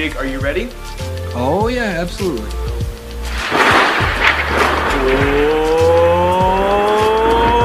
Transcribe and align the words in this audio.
Jake, 0.00 0.16
are 0.16 0.24
you 0.24 0.40
ready? 0.40 0.70
Oh 1.34 1.68
yeah, 1.68 2.00
absolutely. 2.00 2.48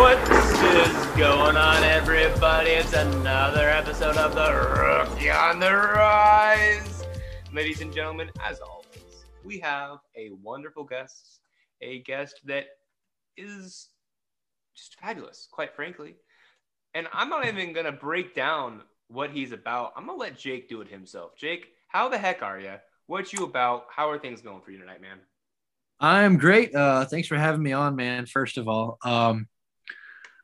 What 0.02 0.20
is 0.20 1.06
going 1.16 1.56
on, 1.56 1.84
everybody? 1.85 2.71
It's 2.71 2.92
another 2.92 3.70
episode 3.70 4.17
of 4.17 4.35
the 4.35 4.52
Rookie 4.52 5.29
on 5.29 5.62
the 5.62 5.71
Rise. 5.71 7.06
Ladies 7.53 7.79
and 7.79 7.94
gentlemen, 7.94 8.29
as 8.44 8.60
always, 8.60 9.24
we 9.46 9.58
have 9.60 9.99
a 10.17 10.31
wonderful 10.44 10.83
guest, 10.83 11.40
a 11.79 11.99
guest 11.99 12.42
that 12.44 12.65
is 13.38 13.88
just 14.76 14.99
fabulous, 14.99 15.47
quite 15.49 15.74
frankly. 15.74 16.16
And 16.94 17.08
I'm 17.13 17.30
not 17.30 17.47
even 17.47 17.72
going 17.72 17.86
to 17.86 17.94
break 17.94 18.36
down 18.36 18.81
what 19.08 19.30
he's 19.30 19.53
about. 19.53 19.94
I'm 19.95 20.05
going 20.08 20.17
to 20.17 20.22
let 20.22 20.38
Jake 20.38 20.67
do 20.67 20.81
it 20.81 20.89
himself. 20.89 21.38
Jake, 21.38 21.67
how 21.95 22.09
the 22.09 22.17
heck 22.17 22.44
are 22.44 22.59
you? 22.59 22.73
What 23.08 23.31
you 23.31 23.45
about? 23.45 23.85
How 23.90 24.09
are 24.09 24.20
things 24.20 24.41
going 24.41 24.59
for 24.59 24.70
you 24.70 24.80
tonight, 24.80 25.02
man? 25.02 25.17
I'm 25.98 26.38
great. 26.38 26.76
Uh, 26.76 27.05
thanks 27.05 27.30
for 27.30 27.38
having 27.38 27.63
me 27.63 27.72
on, 27.72 27.95
man. 27.95 28.26
First 28.26 28.58
of 28.58 28.67
all, 28.67 28.98
um, 29.05 29.48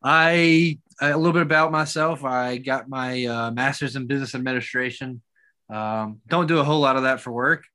I 0.02 0.80
a 1.02 1.18
little 1.18 1.34
bit 1.34 1.42
about 1.42 1.74
myself. 1.74 2.24
I 2.24 2.56
got 2.56 2.88
my 2.88 3.26
uh, 3.26 3.52
master's 3.52 3.98
in 3.98 4.08
business 4.08 4.34
administration. 4.34 5.22
Um, 5.70 6.22
don't 6.26 6.48
do 6.48 6.60
a 6.60 6.64
whole 6.64 6.80
lot 6.80 6.96
of 6.96 7.04
that 7.04 7.20
for 7.20 7.34
work, 7.34 7.66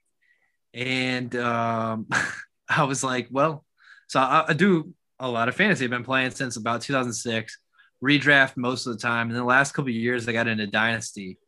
and 0.73 1.37
um, 1.37 2.07
I 2.71 2.85
was 2.85 3.05
like, 3.05 3.29
well, 3.31 3.63
so 4.09 4.21
I, 4.21 4.47
I 4.49 4.53
do 4.55 4.95
a 5.19 5.29
lot 5.29 5.51
of 5.51 5.55
fantasy. 5.55 5.85
I've 5.85 5.91
been 5.91 6.03
playing 6.03 6.31
since 6.31 6.57
about 6.57 6.81
2006. 6.81 7.59
Redraft 8.03 8.57
most 8.57 8.87
of 8.87 8.95
the 8.95 9.03
time, 9.03 9.29
and 9.29 9.37
the 9.37 9.45
last 9.45 9.73
couple 9.73 9.91
of 9.91 9.97
years 9.97 10.27
I 10.27 10.33
got 10.33 10.49
into 10.49 10.67
Dynasty, 10.67 11.39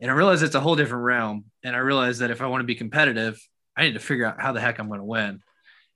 and 0.00 0.10
I 0.10 0.14
realized 0.14 0.42
it's 0.42 0.54
a 0.54 0.60
whole 0.60 0.76
different 0.76 1.04
realm. 1.04 1.44
And 1.64 1.74
I 1.74 1.78
realized 1.78 2.20
that 2.20 2.30
if 2.30 2.40
I 2.40 2.46
want 2.46 2.60
to 2.60 2.66
be 2.66 2.74
competitive, 2.74 3.40
I 3.76 3.84
need 3.84 3.94
to 3.94 4.00
figure 4.00 4.26
out 4.26 4.40
how 4.40 4.52
the 4.52 4.60
heck 4.60 4.78
I'm 4.78 4.88
going 4.88 5.00
to 5.00 5.04
win. 5.04 5.40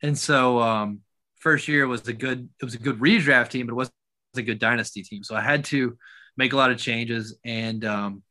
And 0.03 0.19
so 0.19 0.61
um, 0.61 1.01
first 1.39 1.69
year 1.69 1.87
was 1.87 2.07
a 2.09 2.13
good 2.13 2.49
it 2.61 2.65
was 2.65 2.75
a 2.75 2.79
good 2.79 3.01
redraft 3.01 3.51
team, 3.51 3.67
but 3.67 3.73
it 3.73 3.77
wasn't 3.77 3.95
a 4.37 4.43
good 4.43 4.59
dynasty 4.59 5.03
team. 5.03 5.23
So 5.23 5.35
I 5.35 5.41
had 5.41 5.65
to 5.67 5.97
make 6.37 6.53
a 6.53 6.57
lot 6.57 6.71
of 6.71 6.79
changes. 6.79 7.37
And 7.45 7.85
um, 7.85 8.23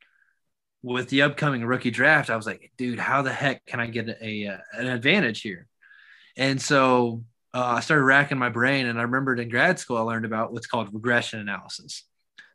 with 0.81 1.09
the 1.09 1.23
upcoming 1.23 1.65
rookie 1.65 1.91
draft, 1.91 2.29
I 2.29 2.35
was 2.35 2.45
like, 2.45 2.71
dude, 2.77 2.99
how 2.99 3.21
the 3.21 3.33
heck 3.33 3.65
can 3.65 3.79
I 3.79 3.87
get 3.87 4.09
a, 4.09 4.45
a 4.45 4.63
an 4.73 4.87
advantage 4.87 5.41
here? 5.41 5.67
And 6.37 6.61
so 6.61 7.23
uh, 7.53 7.73
I 7.77 7.79
started 7.81 8.03
racking 8.03 8.37
my 8.37 8.49
brain, 8.49 8.85
and 8.85 8.99
I 8.99 9.03
remembered 9.03 9.39
in 9.39 9.49
grad 9.49 9.79
school 9.79 9.97
I 9.97 10.01
learned 10.01 10.25
about 10.25 10.53
what's 10.53 10.67
called 10.67 10.93
regression 10.93 11.39
analysis. 11.39 12.03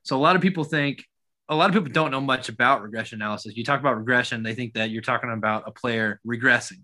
So 0.04 0.16
a 0.16 0.22
lot 0.22 0.36
of 0.36 0.42
people 0.42 0.64
think 0.64 1.04
a 1.48 1.54
lot 1.54 1.68
of 1.68 1.74
people 1.74 1.92
don't 1.92 2.10
know 2.10 2.20
much 2.20 2.48
about 2.48 2.82
regression 2.82 3.20
analysis. 3.20 3.56
You 3.56 3.64
talk 3.64 3.80
about 3.80 3.98
regression, 3.98 4.42
they 4.42 4.54
think 4.54 4.74
that 4.74 4.90
you're 4.90 5.02
talking 5.02 5.30
about 5.30 5.64
a 5.66 5.70
player 5.70 6.20
regressing. 6.26 6.82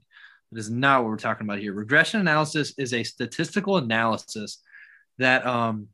That 0.52 0.58
is 0.58 0.70
not 0.70 1.02
what 1.02 1.10
we're 1.10 1.16
talking 1.16 1.46
about 1.46 1.60
here. 1.60 1.72
Regression 1.72 2.20
analysis 2.20 2.74
is 2.76 2.92
a 2.92 3.04
statistical 3.04 3.76
analysis 3.76 4.62
that 5.18 5.46
um, 5.46 5.88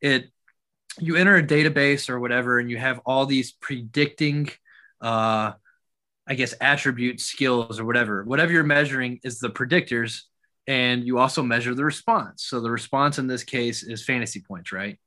it 0.00 0.30
you 0.98 1.16
enter 1.16 1.36
a 1.36 1.42
database 1.42 2.08
or 2.08 2.20
whatever, 2.20 2.58
and 2.58 2.70
you 2.70 2.76
have 2.76 3.00
all 3.06 3.26
these 3.26 3.52
predicting, 3.52 4.48
uh, 5.00 5.52
I 6.26 6.34
guess, 6.34 6.54
attribute 6.60 7.20
skills 7.20 7.78
or 7.78 7.84
whatever. 7.84 8.24
Whatever 8.24 8.52
you're 8.52 8.64
measuring 8.64 9.20
is 9.22 9.38
the 9.38 9.50
predictors, 9.50 10.22
and 10.66 11.04
you 11.04 11.18
also 11.18 11.42
measure 11.42 11.74
the 11.74 11.84
response. 11.84 12.44
So 12.44 12.60
the 12.60 12.70
response 12.70 13.18
in 13.18 13.26
this 13.26 13.44
case 13.44 13.82
is 13.82 14.04
fantasy 14.04 14.40
points, 14.40 14.72
right? 14.72 14.98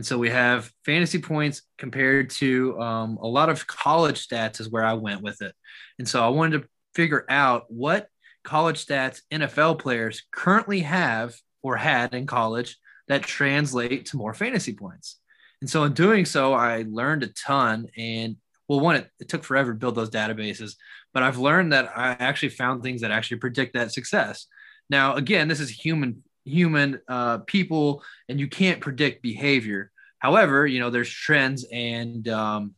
And 0.00 0.06
so 0.06 0.16
we 0.16 0.30
have 0.30 0.72
fantasy 0.86 1.18
points 1.20 1.60
compared 1.76 2.30
to 2.30 2.80
um, 2.80 3.18
a 3.20 3.26
lot 3.26 3.50
of 3.50 3.66
college 3.66 4.26
stats, 4.26 4.58
is 4.58 4.70
where 4.70 4.82
I 4.82 4.94
went 4.94 5.20
with 5.20 5.42
it. 5.42 5.54
And 5.98 6.08
so 6.08 6.24
I 6.24 6.28
wanted 6.28 6.62
to 6.62 6.68
figure 6.94 7.26
out 7.28 7.66
what 7.68 8.08
college 8.42 8.86
stats 8.86 9.20
NFL 9.30 9.78
players 9.78 10.22
currently 10.32 10.80
have 10.80 11.34
or 11.62 11.76
had 11.76 12.14
in 12.14 12.26
college 12.26 12.78
that 13.08 13.20
translate 13.20 14.06
to 14.06 14.16
more 14.16 14.32
fantasy 14.32 14.72
points. 14.72 15.18
And 15.60 15.68
so 15.68 15.84
in 15.84 15.92
doing 15.92 16.24
so, 16.24 16.54
I 16.54 16.86
learned 16.88 17.24
a 17.24 17.28
ton. 17.34 17.86
And 17.94 18.36
well, 18.68 18.80
one, 18.80 18.96
it, 18.96 19.10
it 19.20 19.28
took 19.28 19.44
forever 19.44 19.74
to 19.74 19.78
build 19.78 19.96
those 19.96 20.08
databases, 20.08 20.76
but 21.12 21.22
I've 21.22 21.36
learned 21.36 21.74
that 21.74 21.92
I 21.94 22.12
actually 22.12 22.48
found 22.48 22.82
things 22.82 23.02
that 23.02 23.10
actually 23.10 23.36
predict 23.36 23.74
that 23.74 23.92
success. 23.92 24.46
Now, 24.88 25.16
again, 25.16 25.48
this 25.48 25.60
is 25.60 25.68
human 25.68 26.22
human 26.44 27.00
uh, 27.08 27.38
people, 27.38 28.02
and 28.28 28.40
you 28.40 28.48
can't 28.48 28.80
predict 28.80 29.22
behavior. 29.22 29.90
However, 30.18 30.66
you 30.66 30.80
know 30.80 30.90
there's 30.90 31.10
trends, 31.10 31.64
and 31.72 32.26
um, 32.28 32.74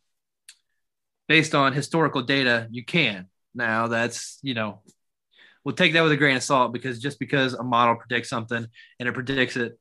based 1.29 1.55
on 1.55 1.73
historical 1.73 2.23
data, 2.23 2.69
you 2.71 2.85
can. 2.85 3.27
Now 3.55 3.89
that's 3.89 4.39
you 4.43 4.55
know 4.55 4.81
we'll 5.65 5.75
take 5.75 5.93
that 5.93 6.03
with 6.03 6.13
a 6.13 6.17
grain 6.17 6.37
of 6.37 6.43
salt 6.43 6.73
because 6.73 6.99
just 6.99 7.19
because 7.19 7.55
a 7.55 7.63
model 7.63 7.97
predicts 7.97 8.29
something 8.29 8.67
and 8.99 9.09
it 9.09 9.13
predicts 9.13 9.57
it 9.57 9.79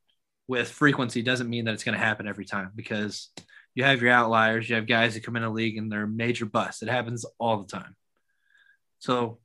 with 0.48 0.68
frequency 0.68 1.22
doesn't 1.22 1.48
mean 1.48 1.64
that 1.64 1.74
it's 1.74 1.84
going 1.84 1.98
to 1.98 2.04
happen 2.04 2.26
every 2.26 2.44
time 2.44 2.70
because 2.74 3.30
you 3.74 3.84
have 3.84 4.02
your 4.02 4.10
outliers. 4.10 4.68
You 4.68 4.76
have 4.76 4.86
guys 4.86 5.14
that 5.14 5.24
come 5.24 5.36
in 5.36 5.44
a 5.44 5.50
league 5.50 5.78
and 5.78 5.90
they're 5.90 6.06
major 6.06 6.46
busts. 6.46 6.82
It 6.82 6.88
happens 6.88 7.24
all 7.38 7.62
the 7.62 7.68
time. 7.68 7.96
So 8.98 9.38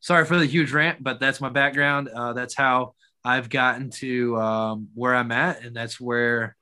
sorry 0.00 0.24
for 0.24 0.38
the 0.38 0.46
huge 0.46 0.72
rant, 0.72 1.02
but 1.02 1.20
that's 1.20 1.40
my 1.40 1.48
background. 1.48 2.08
Uh, 2.08 2.32
that's 2.32 2.54
how 2.54 2.94
I've 3.26 3.50
gotten 3.50 3.90
to 3.90 4.36
um, 4.36 4.88
where 4.94 5.12
I'm 5.12 5.32
at, 5.32 5.64
and 5.64 5.74
that's 5.74 6.00
where 6.00 6.56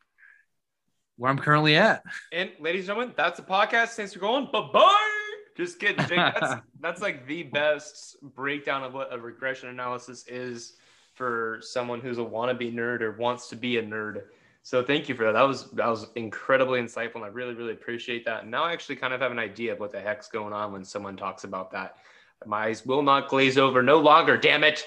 where 1.18 1.30
I'm 1.30 1.38
currently 1.38 1.76
at. 1.76 2.02
And 2.32 2.50
ladies 2.58 2.88
and 2.88 2.96
gentlemen, 2.96 3.14
that's 3.18 3.38
the 3.38 3.44
podcast. 3.44 3.88
Thanks 3.90 4.14
for 4.14 4.18
going. 4.20 4.48
Bye 4.50 4.70
bye. 4.72 5.10
Just 5.58 5.78
kidding, 5.78 5.98
Jake. 6.06 6.16
That's 6.16 6.54
that's 6.80 7.02
like 7.02 7.26
the 7.26 7.42
best 7.42 8.16
breakdown 8.34 8.82
of 8.82 8.94
what 8.94 9.12
a 9.12 9.18
regression 9.18 9.68
analysis 9.68 10.26
is 10.26 10.76
for 11.12 11.58
someone 11.60 12.00
who's 12.00 12.16
a 12.16 12.22
wannabe 12.22 12.74
nerd 12.74 13.02
or 13.02 13.12
wants 13.12 13.50
to 13.50 13.56
be 13.56 13.76
a 13.76 13.82
nerd. 13.82 14.22
So 14.62 14.82
thank 14.82 15.06
you 15.10 15.14
for 15.14 15.24
that. 15.24 15.32
That 15.32 15.42
was 15.42 15.70
that 15.72 15.86
was 15.86 16.06
incredibly 16.14 16.80
insightful. 16.80 17.16
And 17.16 17.24
I 17.24 17.28
really, 17.28 17.52
really 17.52 17.74
appreciate 17.74 18.24
that. 18.24 18.44
And 18.44 18.50
now 18.50 18.64
I 18.64 18.72
actually 18.72 18.96
kind 18.96 19.12
of 19.12 19.20
have 19.20 19.32
an 19.32 19.38
idea 19.38 19.74
of 19.74 19.80
what 19.80 19.92
the 19.92 20.00
heck's 20.00 20.28
going 20.28 20.54
on 20.54 20.72
when 20.72 20.82
someone 20.82 21.18
talks 21.18 21.44
about 21.44 21.72
that. 21.72 21.98
My 22.46 22.68
eyes 22.68 22.86
will 22.86 23.02
not 23.02 23.28
glaze 23.28 23.58
over 23.58 23.82
no 23.82 23.98
longer, 24.00 24.38
damn 24.38 24.64
it. 24.64 24.86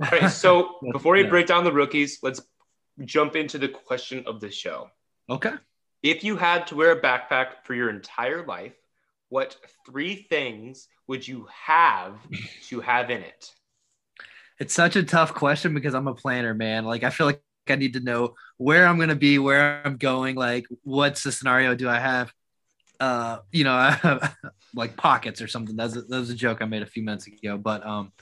All 0.00 0.08
right. 0.10 0.30
So 0.30 0.78
before 0.92 1.14
we 1.14 1.24
break 1.24 1.46
down 1.46 1.64
the 1.64 1.72
rookies, 1.72 2.18
let's 2.22 2.40
jump 3.04 3.36
into 3.36 3.58
the 3.58 3.68
question 3.68 4.24
of 4.26 4.40
the 4.40 4.50
show. 4.50 4.90
Okay. 5.30 5.52
If 6.02 6.22
you 6.22 6.36
had 6.36 6.66
to 6.68 6.76
wear 6.76 6.92
a 6.92 7.00
backpack 7.00 7.64
for 7.64 7.74
your 7.74 7.90
entire 7.90 8.44
life, 8.46 8.74
what 9.28 9.56
three 9.84 10.14
things 10.14 10.88
would 11.06 11.26
you 11.26 11.46
have 11.66 12.14
to 12.68 12.80
have 12.80 13.10
in 13.10 13.22
it? 13.22 13.52
It's 14.58 14.74
such 14.74 14.96
a 14.96 15.02
tough 15.02 15.34
question 15.34 15.74
because 15.74 15.94
I'm 15.94 16.08
a 16.08 16.14
planner, 16.14 16.54
man. 16.54 16.84
Like 16.84 17.04
I 17.04 17.10
feel 17.10 17.26
like 17.26 17.42
I 17.68 17.76
need 17.76 17.94
to 17.94 18.00
know 18.00 18.34
where 18.56 18.86
I'm 18.86 18.96
going 18.96 19.10
to 19.10 19.16
be, 19.16 19.38
where 19.38 19.82
I'm 19.84 19.96
going, 19.96 20.36
like 20.36 20.66
what's 20.82 21.22
the 21.22 21.32
scenario 21.32 21.74
do 21.74 21.88
I 21.88 21.98
have? 21.98 22.32
Uh, 22.98 23.38
you 23.52 23.64
know, 23.64 23.74
I 23.74 23.90
have 24.02 24.36
like 24.74 24.96
pockets 24.96 25.42
or 25.42 25.48
something. 25.48 25.76
That's 25.76 25.96
a, 25.96 26.02
that 26.02 26.18
was 26.18 26.30
a 26.30 26.34
joke 26.34 26.58
I 26.60 26.64
made 26.64 26.82
a 26.82 26.86
few 26.86 27.02
minutes 27.02 27.26
ago, 27.26 27.58
but 27.58 27.84
um, 27.86 28.12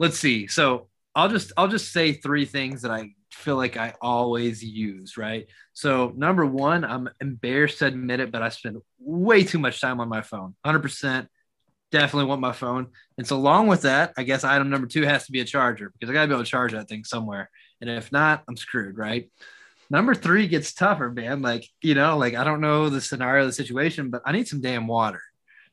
let's 0.00 0.18
see. 0.18 0.48
So 0.48 0.88
I'll 1.14 1.28
just 1.28 1.52
I'll 1.56 1.68
just 1.68 1.92
say 1.92 2.14
three 2.14 2.46
things 2.46 2.82
that 2.82 2.90
I 2.90 3.10
feel 3.30 3.56
like 3.56 3.76
I 3.76 3.94
always 4.00 4.64
use, 4.64 5.16
right? 5.16 5.46
So 5.74 6.12
number 6.16 6.44
one, 6.44 6.84
I'm 6.84 7.08
embarrassed 7.20 7.78
to 7.78 7.86
admit 7.86 8.18
it, 8.18 8.32
but 8.32 8.42
I 8.42 8.48
spend 8.48 8.78
way 8.98 9.44
too 9.44 9.58
much 9.58 9.80
time 9.80 10.00
on 10.00 10.08
my 10.08 10.22
phone. 10.22 10.56
100% 10.66 11.28
definitely 11.92 12.28
want 12.28 12.40
my 12.40 12.52
phone. 12.52 12.88
And 13.18 13.26
so 13.26 13.36
along 13.36 13.66
with 13.66 13.82
that, 13.82 14.12
I 14.16 14.22
guess 14.22 14.42
item 14.42 14.70
number 14.70 14.86
two 14.86 15.02
has 15.02 15.26
to 15.26 15.32
be 15.32 15.40
a 15.40 15.44
charger 15.44 15.92
because 15.92 16.10
I 16.10 16.14
gotta 16.14 16.28
be 16.28 16.34
able 16.34 16.44
to 16.44 16.50
charge 16.50 16.72
that 16.72 16.88
thing 16.88 17.04
somewhere. 17.04 17.50
And 17.80 17.90
if 17.90 18.10
not, 18.10 18.42
I'm 18.48 18.56
screwed, 18.56 18.96
right? 18.96 19.30
Number 19.90 20.14
three 20.14 20.46
gets 20.46 20.72
tougher, 20.72 21.10
man. 21.10 21.42
Like, 21.42 21.68
you 21.82 21.94
know, 21.94 22.16
like 22.16 22.34
I 22.34 22.44
don't 22.44 22.60
know 22.60 22.88
the 22.88 23.00
scenario, 23.00 23.44
the 23.44 23.52
situation, 23.52 24.10
but 24.10 24.22
I 24.24 24.32
need 24.32 24.48
some 24.48 24.60
damn 24.60 24.86
water. 24.86 25.20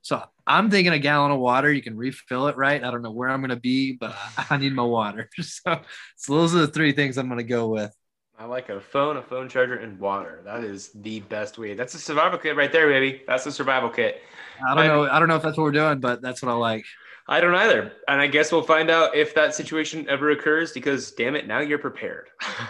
So 0.07 0.24
I'm 0.45 0.71
thinking 0.71 0.94
a 0.94 1.00
gallon 1.00 1.31
of 1.31 1.39
water. 1.39 1.69
You 1.69 1.81
can 1.81 1.98
refill 1.98 2.48
it, 2.48 2.56
right? 2.56 2.81
I 2.81 2.92
don't 2.92 3.01
know 3.01 3.12
where 3.12 3.27
I'm 3.27 3.42
going 3.42 3.50
to 3.50 3.57
be, 3.57 3.92
but 3.92 4.15
I 4.50 4.56
need 4.56 4.74
my 4.74 4.83
water. 4.83 5.30
So, 5.42 5.81
so 6.15 6.33
those 6.33 6.56
are 6.56 6.59
the 6.59 6.68
three 6.68 6.94
things 6.94 7.18
I'm 7.18 7.27
going 7.27 7.39
to 7.39 7.44
go 7.44 7.68
with. 7.68 7.94
I 8.39 8.45
like 8.45 8.69
a 8.69 8.80
phone, 8.80 9.18
a 9.18 9.21
phone 9.21 9.50
charger, 9.50 9.75
and 9.75 10.00
water. 10.00 10.44
That 10.45 10.63
is 10.63 10.92
the 10.95 11.19
best 11.21 11.57
way. 11.57 11.74
That's 11.74 11.94
a 11.94 12.00
survival 12.00 12.39
kit 12.39 12.56
right 12.56 12.71
there, 12.71 12.88
baby. 12.88 13.21
That's 13.27 13.45
a 13.48 13.51
survival 13.51 13.89
kit. 13.89 14.21
I 14.65 14.75
don't 14.75 14.88
know. 14.88 15.09
I 15.09 15.19
don't 15.19 15.27
know 15.27 15.36
if 15.36 15.42
that's 15.42 15.57
what 15.57 15.65
we're 15.65 15.71
doing, 15.71 16.00
but 16.00 16.21
that's 16.21 16.42
what 16.42 16.54
I 16.54 16.56
like. 16.56 16.86
I 17.27 17.42
don't 17.42 17.56
either. 17.56 17.92
And 18.07 18.21
I 18.21 18.27
guess 18.27 18.54
we'll 18.54 18.62
find 18.62 18.89
out 18.89 19.13
if 19.13 19.36
that 19.36 19.56
situation 19.56 20.07
ever 20.07 20.31
occurs 20.31 20.71
because 20.71 21.12
damn 21.12 21.36
it, 21.36 21.48
now 21.48 21.59
you're 21.59 21.80
prepared. 21.80 22.30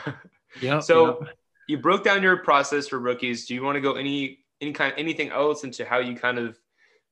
yeah. 0.61 0.79
So 0.79 1.19
yep. 1.21 1.37
you 1.67 1.77
broke 1.77 2.03
down 2.03 2.23
your 2.23 2.37
process 2.37 2.87
for 2.87 2.97
rookies. 2.97 3.45
Do 3.45 3.53
you 3.53 3.61
want 3.61 3.75
to 3.75 3.81
go 3.81 3.93
any 3.93 4.39
any 4.59 4.71
kind 4.71 4.95
anything 4.97 5.29
else 5.29 5.63
into 5.63 5.85
how 5.85 5.99
you 5.99 6.15
kind 6.15 6.39
of 6.39 6.57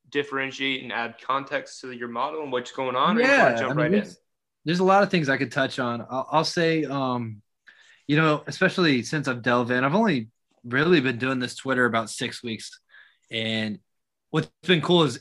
differentiate 0.10 0.84
and 0.84 0.92
add 0.92 1.16
context 1.22 1.81
to 1.81 1.92
your 1.92 2.07
model 2.07 2.44
and 2.44 2.52
what's 2.52 2.72
going 2.72 2.96
on? 2.96 3.18
Yeah, 3.18 3.56
jump 3.56 3.63
I 3.63 3.68
mean, 3.69 3.78
right 3.78 3.92
there's, 3.92 4.10
in? 4.10 4.16
there's 4.66 4.80
a 4.80 4.84
lot 4.84 5.04
of 5.04 5.10
things 5.10 5.30
I 5.30 5.38
could 5.38 5.52
touch 5.52 5.80
on. 5.80 6.06
I'll, 6.10 6.28
I'll 6.31 6.46
say, 6.46 6.86
um, 6.86 7.42
you 8.07 8.18
know, 8.18 8.44
especially 8.48 9.04
since 9.04 9.28
I've 9.28 9.42
delved 9.42 9.72
in, 9.72 9.84
I've 9.84 9.96
only 9.96 10.30
really 10.63 11.02
been 11.02 11.18
doing 11.18 11.40
this 11.40 11.56
Twitter 11.56 11.86
about 11.86 12.10
six 12.10 12.44
weeks, 12.44 12.80
and 13.31 13.80
what's 14.30 14.50
been 14.63 14.81
cool 14.81 15.04
is 15.04 15.19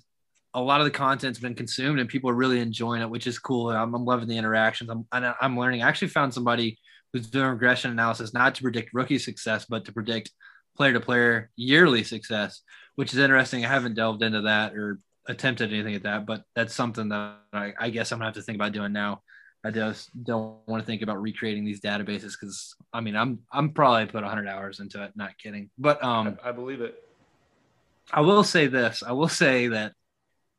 a 0.54 0.60
lot 0.60 0.80
of 0.80 0.84
the 0.84 0.90
content's 0.90 1.38
been 1.38 1.54
consumed 1.54 1.98
and 1.98 2.08
people 2.08 2.30
are 2.30 2.34
really 2.34 2.60
enjoying 2.60 3.02
it, 3.02 3.10
which 3.10 3.26
is 3.26 3.38
cool. 3.38 3.70
I'm, 3.70 3.92
I'm 3.92 4.04
loving 4.04 4.28
the 4.28 4.38
interactions. 4.38 4.88
I'm, 4.88 5.04
I'm 5.12 5.58
learning. 5.58 5.82
I 5.82 5.88
actually 5.88 6.08
found 6.08 6.32
somebody 6.32 6.78
who's 7.12 7.26
doing 7.26 7.48
regression 7.48 7.90
analysis 7.90 8.32
not 8.32 8.54
to 8.54 8.62
predict 8.62 8.94
rookie 8.94 9.18
success, 9.18 9.66
but 9.68 9.84
to 9.84 9.92
predict 9.92 10.30
player 10.76 10.92
to 10.92 11.00
player 11.00 11.50
yearly 11.56 12.04
success, 12.04 12.62
which 12.96 13.12
is 13.12 13.18
interesting. 13.18 13.64
I 13.64 13.68
haven't 13.68 13.94
delved 13.94 14.22
into 14.22 14.42
that 14.42 14.74
or 14.74 15.00
attempted 15.26 15.72
anything 15.72 15.94
at 15.94 16.02
that, 16.02 16.26
but 16.26 16.44
that's 16.54 16.74
something 16.74 17.08
that 17.08 17.36
I, 17.52 17.72
I 17.78 17.90
guess 17.90 18.12
I'm 18.12 18.18
gonna 18.18 18.26
have 18.26 18.34
to 18.34 18.42
think 18.42 18.56
about 18.56 18.72
doing 18.72 18.92
now. 18.92 19.22
I 19.64 19.70
just 19.70 20.10
don't 20.22 20.58
want 20.66 20.82
to 20.82 20.86
think 20.86 21.00
about 21.00 21.22
recreating 21.22 21.64
these 21.64 21.80
databases 21.80 22.32
because 22.38 22.76
I 22.92 23.00
mean 23.00 23.16
I'm 23.16 23.40
I'm 23.50 23.70
probably 23.70 24.06
put 24.06 24.22
100 24.22 24.46
hours 24.46 24.80
into 24.80 25.02
it. 25.02 25.12
Not 25.16 25.38
kidding, 25.38 25.70
but 25.78 26.02
um, 26.04 26.38
I, 26.44 26.50
I 26.50 26.52
believe 26.52 26.80
it. 26.80 27.02
I 28.12 28.20
will 28.20 28.44
say 28.44 28.66
this. 28.66 29.02
I 29.02 29.12
will 29.12 29.28
say 29.28 29.68
that 29.68 29.94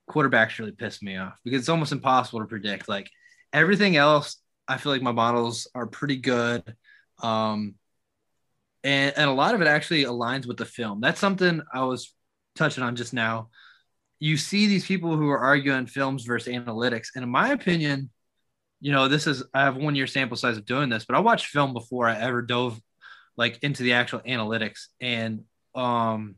quarterbacks 0.09 0.57
really 0.57 0.71
pissed 0.71 1.03
me 1.03 1.17
off 1.17 1.37
because 1.43 1.61
it's 1.61 1.69
almost 1.69 1.91
impossible 1.91 2.39
to 2.39 2.45
predict. 2.45 2.89
Like 2.89 3.09
everything 3.53 3.95
else, 3.95 4.37
I 4.67 4.77
feel 4.77 4.91
like 4.91 5.01
my 5.01 5.11
models 5.11 5.67
are 5.75 5.87
pretty 5.87 6.17
good. 6.17 6.75
Um, 7.21 7.75
and, 8.83 9.13
and 9.17 9.29
a 9.29 9.33
lot 9.33 9.55
of 9.55 9.61
it 9.61 9.67
actually 9.67 10.03
aligns 10.03 10.45
with 10.47 10.57
the 10.57 10.65
film. 10.65 11.01
That's 11.01 11.19
something 11.19 11.61
I 11.73 11.83
was 11.83 12.13
touching 12.55 12.83
on 12.83 12.95
just 12.95 13.13
now. 13.13 13.49
You 14.19 14.37
see 14.37 14.67
these 14.67 14.85
people 14.85 15.15
who 15.15 15.29
are 15.29 15.39
arguing 15.39 15.85
films 15.87 16.23
versus 16.23 16.53
analytics. 16.53 17.09
And 17.15 17.23
in 17.23 17.29
my 17.29 17.49
opinion, 17.49 18.09
you 18.79 18.91
know, 18.91 19.07
this 19.07 19.27
is, 19.27 19.43
I 19.53 19.61
have 19.61 19.77
one 19.77 19.95
year 19.95 20.07
sample 20.07 20.37
size 20.37 20.57
of 20.57 20.65
doing 20.65 20.89
this, 20.89 21.05
but 21.05 21.15
I 21.15 21.19
watched 21.19 21.47
film 21.47 21.73
before 21.73 22.07
I 22.07 22.17
ever 22.17 22.41
dove 22.41 22.79
like 23.37 23.59
into 23.61 23.83
the 23.83 23.93
actual 23.93 24.19
analytics. 24.21 24.87
And 25.01 25.43
um, 25.73 26.35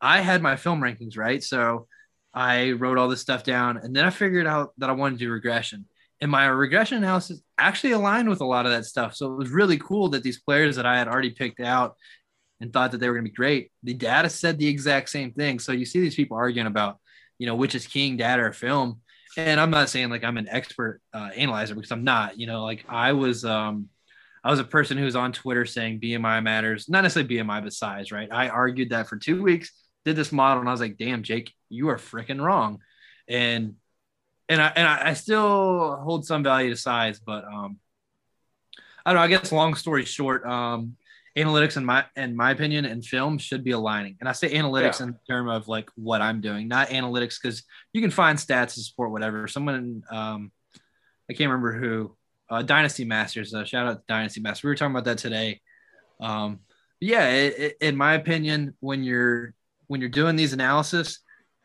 I 0.00 0.20
had 0.20 0.42
my 0.42 0.56
film 0.56 0.80
rankings, 0.80 1.16
right? 1.16 1.42
So 1.42 1.86
I 2.34 2.72
wrote 2.72 2.98
all 2.98 3.08
this 3.08 3.20
stuff 3.20 3.44
down 3.44 3.78
and 3.78 3.94
then 3.94 4.04
I 4.04 4.10
figured 4.10 4.46
out 4.46 4.72
that 4.78 4.90
I 4.90 4.94
wanted 4.94 5.18
to 5.18 5.24
do 5.24 5.30
regression. 5.30 5.86
And 6.20 6.30
my 6.30 6.46
regression 6.46 6.98
analysis 6.98 7.42
actually 7.58 7.92
aligned 7.92 8.28
with 8.28 8.40
a 8.40 8.46
lot 8.46 8.66
of 8.66 8.72
that 8.72 8.84
stuff. 8.84 9.14
So 9.14 9.32
it 9.32 9.36
was 9.36 9.50
really 9.50 9.78
cool 9.78 10.08
that 10.10 10.22
these 10.22 10.40
players 10.40 10.76
that 10.76 10.86
I 10.86 10.98
had 10.98 11.08
already 11.08 11.30
picked 11.30 11.60
out 11.60 11.96
and 12.60 12.72
thought 12.72 12.92
that 12.92 12.98
they 12.98 13.08
were 13.08 13.14
going 13.14 13.24
to 13.24 13.30
be 13.30 13.36
great, 13.36 13.70
the 13.82 13.94
data 13.94 14.28
said 14.28 14.58
the 14.58 14.68
exact 14.68 15.08
same 15.08 15.32
thing. 15.32 15.58
So 15.58 15.72
you 15.72 15.84
see 15.84 16.00
these 16.00 16.14
people 16.14 16.36
arguing 16.36 16.66
about, 16.66 16.98
you 17.38 17.46
know, 17.46 17.56
which 17.56 17.74
is 17.74 17.86
king, 17.86 18.16
data 18.16 18.42
or 18.42 18.52
film. 18.52 19.00
And 19.36 19.60
I'm 19.60 19.70
not 19.70 19.88
saying 19.88 20.10
like 20.10 20.22
I'm 20.22 20.36
an 20.36 20.48
expert 20.48 21.00
uh, 21.12 21.30
analyzer 21.36 21.74
because 21.74 21.90
I'm 21.90 22.04
not, 22.04 22.38
you 22.38 22.46
know, 22.46 22.64
like 22.64 22.84
I 22.88 23.12
was, 23.12 23.44
um, 23.44 23.88
I 24.44 24.50
was 24.50 24.60
a 24.60 24.64
person 24.64 24.98
who 24.98 25.04
was 25.04 25.16
on 25.16 25.32
Twitter 25.32 25.64
saying 25.64 26.00
BMI 26.00 26.42
matters, 26.42 26.88
not 26.88 27.02
necessarily 27.02 27.36
BMI, 27.36 27.62
but 27.62 27.72
size, 27.72 28.12
right? 28.12 28.28
I 28.30 28.48
argued 28.48 28.90
that 28.90 29.08
for 29.08 29.16
two 29.16 29.42
weeks 29.42 29.72
did 30.04 30.16
this 30.16 30.32
model 30.32 30.60
and 30.60 30.68
I 30.68 30.72
was 30.72 30.80
like, 30.80 30.98
damn, 30.98 31.22
Jake, 31.22 31.52
you 31.68 31.88
are 31.88 31.96
freaking 31.96 32.42
wrong. 32.42 32.80
And 33.26 33.76
and 34.48 34.60
I 34.60 34.72
and 34.76 34.86
I, 34.86 35.14
still 35.14 35.96
hold 35.96 36.26
some 36.26 36.42
value 36.42 36.68
to 36.68 36.76
size, 36.76 37.18
but 37.18 37.44
um 37.44 37.78
I 39.06 39.12
don't 39.12 39.20
know, 39.20 39.24
I 39.24 39.28
guess 39.28 39.50
long 39.50 39.74
story 39.74 40.04
short, 40.04 40.44
um 40.46 40.96
analytics 41.36 41.76
in 41.76 41.84
my 41.84 42.04
in 42.16 42.36
my 42.36 42.50
opinion 42.52 42.84
and 42.84 43.04
film 43.04 43.38
should 43.38 43.64
be 43.64 43.72
aligning. 43.72 44.16
And 44.20 44.28
I 44.28 44.32
say 44.32 44.54
analytics 44.54 45.00
yeah. 45.00 45.06
in 45.06 45.18
term 45.28 45.48
of 45.48 45.66
like 45.68 45.90
what 45.96 46.22
I'm 46.22 46.40
doing, 46.40 46.68
not 46.68 46.88
analytics 46.88 47.36
because 47.42 47.64
you 47.92 48.00
can 48.00 48.10
find 48.10 48.38
stats 48.38 48.74
to 48.74 48.80
support 48.80 49.10
whatever. 49.10 49.48
Someone 49.48 50.02
um 50.10 50.52
I 51.28 51.32
can't 51.32 51.50
remember 51.50 51.72
who 51.78 52.16
uh, 52.50 52.62
Dynasty 52.62 53.04
Masters. 53.04 53.54
Uh, 53.54 53.64
shout 53.64 53.86
out 53.86 53.94
to 53.94 54.02
Dynasty 54.06 54.40
Masters. 54.40 54.64
We 54.64 54.70
were 54.70 54.74
talking 54.74 54.92
about 54.92 55.06
that 55.06 55.18
today. 55.18 55.60
Um, 56.20 56.60
yeah, 57.00 57.28
it, 57.30 57.58
it, 57.58 57.76
in 57.80 57.96
my 57.96 58.14
opinion, 58.14 58.76
when 58.80 59.02
you're 59.02 59.54
when 59.86 60.00
you're 60.00 60.10
doing 60.10 60.36
these 60.36 60.52
analysis, 60.52 61.20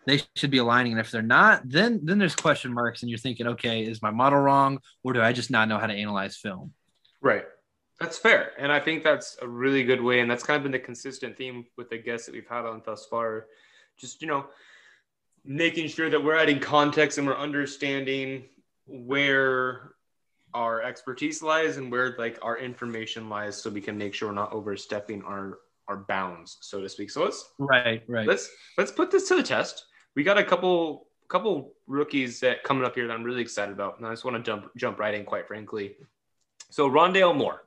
they 0.05 0.21
should 0.35 0.51
be 0.51 0.57
aligning. 0.57 0.93
And 0.93 1.01
if 1.01 1.11
they're 1.11 1.21
not, 1.21 1.61
then 1.65 1.99
then 2.03 2.17
there's 2.17 2.35
question 2.35 2.73
marks, 2.73 3.01
and 3.01 3.09
you're 3.09 3.19
thinking, 3.19 3.47
okay, 3.47 3.83
is 3.83 4.01
my 4.01 4.11
model 4.11 4.39
wrong, 4.39 4.79
or 5.03 5.13
do 5.13 5.21
I 5.21 5.33
just 5.33 5.51
not 5.51 5.67
know 5.67 5.77
how 5.77 5.87
to 5.87 5.93
analyze 5.93 6.37
film? 6.37 6.73
Right. 7.21 7.43
That's 7.99 8.17
fair, 8.17 8.53
and 8.57 8.71
I 8.71 8.79
think 8.79 9.03
that's 9.03 9.37
a 9.41 9.47
really 9.47 9.83
good 9.83 10.01
way, 10.01 10.21
and 10.21 10.31
that's 10.31 10.43
kind 10.43 10.57
of 10.57 10.63
been 10.63 10.71
the 10.71 10.79
consistent 10.79 11.37
theme 11.37 11.65
with 11.75 11.89
the 11.89 11.97
guests 11.97 12.25
that 12.27 12.33
we've 12.33 12.47
had 12.47 12.65
on 12.65 12.81
thus 12.85 13.05
far. 13.05 13.47
Just 13.97 14.21
you 14.21 14.27
know, 14.27 14.45
making 15.43 15.89
sure 15.89 16.09
that 16.09 16.23
we're 16.23 16.37
adding 16.37 16.59
context 16.59 17.17
and 17.17 17.27
we're 17.27 17.37
understanding 17.37 18.45
where 18.87 19.91
our 20.53 20.81
expertise 20.81 21.43
lies 21.43 21.77
and 21.77 21.91
where 21.91 22.15
like 22.17 22.39
our 22.41 22.57
information 22.57 23.29
lies 23.29 23.61
so 23.61 23.69
we 23.69 23.81
can 23.81 23.97
make 23.97 24.13
sure 24.13 24.29
we're 24.29 24.35
not 24.35 24.53
overstepping 24.53 25.21
our 25.23 25.59
our 25.87 25.97
bounds, 25.97 26.57
so 26.61 26.81
to 26.81 26.87
speak. 26.87 27.09
So 27.09 27.23
let's 27.23 27.51
right, 27.57 28.03
right. 28.07 28.27
Let's 28.27 28.49
let's 28.77 28.91
put 28.91 29.11
this 29.11 29.27
to 29.29 29.35
the 29.35 29.43
test. 29.43 29.85
We 30.15 30.23
got 30.23 30.37
a 30.37 30.43
couple 30.43 31.07
couple 31.27 31.73
rookies 31.87 32.39
that 32.39 32.63
coming 32.63 32.83
up 32.85 32.95
here 32.95 33.07
that 33.07 33.13
I'm 33.13 33.23
really 33.23 33.41
excited 33.41 33.73
about, 33.73 33.97
and 33.97 34.07
I 34.07 34.11
just 34.11 34.23
want 34.23 34.37
to 34.37 34.43
jump 34.43 34.69
jump 34.77 34.99
right 34.99 35.13
in, 35.13 35.25
quite 35.25 35.47
frankly. 35.47 35.95
So 36.69 36.89
Rondale 36.89 37.35
Moore, 37.35 37.63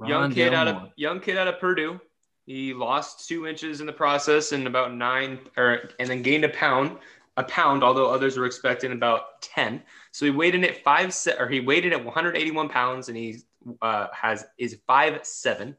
Rondale 0.00 0.08
young 0.08 0.32
kid 0.32 0.54
out 0.54 0.68
of 0.68 0.90
young 0.96 1.20
kid 1.20 1.38
out 1.38 1.48
of 1.48 1.58
Purdue. 1.58 2.00
He 2.46 2.72
lost 2.72 3.28
two 3.28 3.46
inches 3.46 3.80
in 3.80 3.86
the 3.86 3.92
process 3.92 4.52
and 4.52 4.66
about 4.66 4.94
nine, 4.94 5.38
or 5.56 5.90
and 5.98 6.08
then 6.08 6.22
gained 6.22 6.44
a 6.44 6.48
pound, 6.48 6.96
a 7.36 7.44
pound. 7.44 7.82
Although 7.82 8.10
others 8.10 8.36
were 8.36 8.46
expecting 8.46 8.92
about 8.92 9.42
ten, 9.42 9.82
so 10.12 10.24
he 10.24 10.30
weighed 10.30 10.54
in 10.54 10.64
at 10.64 10.82
five, 10.82 11.14
or 11.38 11.48
he 11.48 11.60
weighed 11.60 11.84
in 11.84 11.92
at 11.92 12.04
181 12.04 12.68
pounds, 12.68 13.08
and 13.08 13.16
he 13.16 13.38
uh, 13.82 14.06
has 14.12 14.46
is 14.56 14.78
five 14.86 15.24
seven 15.24 15.76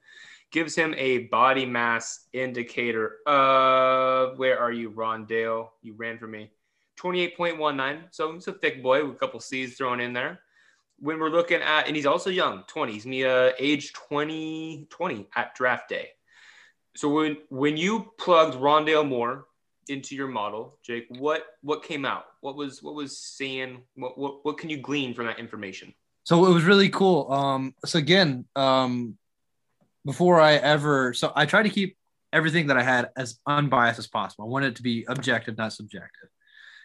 gives 0.51 0.75
him 0.75 0.93
a 0.97 1.19
body 1.27 1.65
mass 1.65 2.27
indicator 2.33 3.17
of 3.27 4.37
where 4.39 4.59
are 4.59 4.71
you, 4.71 4.91
Rondale? 4.91 5.69
You 5.81 5.93
ran 5.93 6.17
for 6.17 6.27
me. 6.27 6.49
28.19. 6.99 8.03
So 8.11 8.33
he's 8.33 8.47
a 8.47 8.53
thick 8.53 8.81
boy 8.81 9.05
with 9.05 9.15
a 9.15 9.19
couple 9.19 9.39
C's 9.39 9.77
thrown 9.77 9.99
in 9.99 10.13
there. 10.13 10.39
When 11.01 11.19
we're 11.19 11.29
looking 11.29 11.61
at, 11.61 11.87
and 11.87 11.95
he's 11.95 12.05
also 12.05 12.29
young, 12.29 12.63
20. 12.67 12.93
He's 12.93 13.05
me 13.05 13.23
uh, 13.23 13.51
age 13.57 13.93
20, 13.93 14.87
20 14.89 15.27
at 15.35 15.55
draft 15.55 15.89
day. 15.89 16.09
So 16.95 17.09
when 17.09 17.37
when 17.49 17.77
you 17.77 18.11
plugged 18.17 18.55
Rondale 18.55 19.07
Moore 19.07 19.45
into 19.87 20.15
your 20.15 20.27
model, 20.27 20.77
Jake, 20.83 21.05
what 21.17 21.43
what 21.61 21.83
came 21.83 22.05
out? 22.05 22.25
What 22.41 22.55
was 22.55 22.83
what 22.83 22.95
was 22.95 23.17
saying? 23.17 23.81
What 23.95 24.17
what, 24.17 24.45
what 24.45 24.57
can 24.57 24.69
you 24.69 24.77
glean 24.77 25.13
from 25.13 25.27
that 25.27 25.39
information? 25.39 25.93
So 26.23 26.45
it 26.45 26.53
was 26.53 26.63
really 26.63 26.89
cool. 26.89 27.31
Um, 27.31 27.73
so 27.85 27.99
again, 27.99 28.45
um, 28.55 29.17
before 30.05 30.39
I 30.41 30.55
ever 30.55 31.13
so 31.13 31.31
I 31.35 31.45
try 31.45 31.63
to 31.63 31.69
keep 31.69 31.95
everything 32.31 32.67
that 32.67 32.77
I 32.77 32.83
had 32.83 33.09
as 33.15 33.39
unbiased 33.47 33.99
as 33.99 34.07
possible. 34.07 34.45
I 34.45 34.47
want 34.47 34.65
it 34.65 34.75
to 34.75 34.83
be 34.83 35.05
objective, 35.07 35.57
not 35.57 35.73
subjective. 35.73 36.29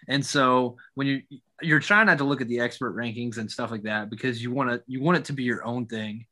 And 0.09 0.25
so 0.25 0.77
when 0.95 1.07
you 1.07 1.23
you're 1.63 1.81
trying 1.81 2.07
not 2.07 2.19
to 2.19 2.25
look 2.25 2.41
at 2.41 2.49
the 2.49 2.61
expert 2.61 2.97
rankings 2.97 3.39
and 3.39 3.51
stuff 3.51 3.71
like 3.71 3.83
that 3.85 4.11
because 4.11 4.43
you 4.43 4.51
want 4.51 4.71
to 4.71 4.83
you 4.87 5.01
want 5.01 5.19
it 5.19 5.25
to 5.27 5.33
be 5.33 5.45
your 5.45 5.65
own 5.65 5.87
thing. 5.87 6.27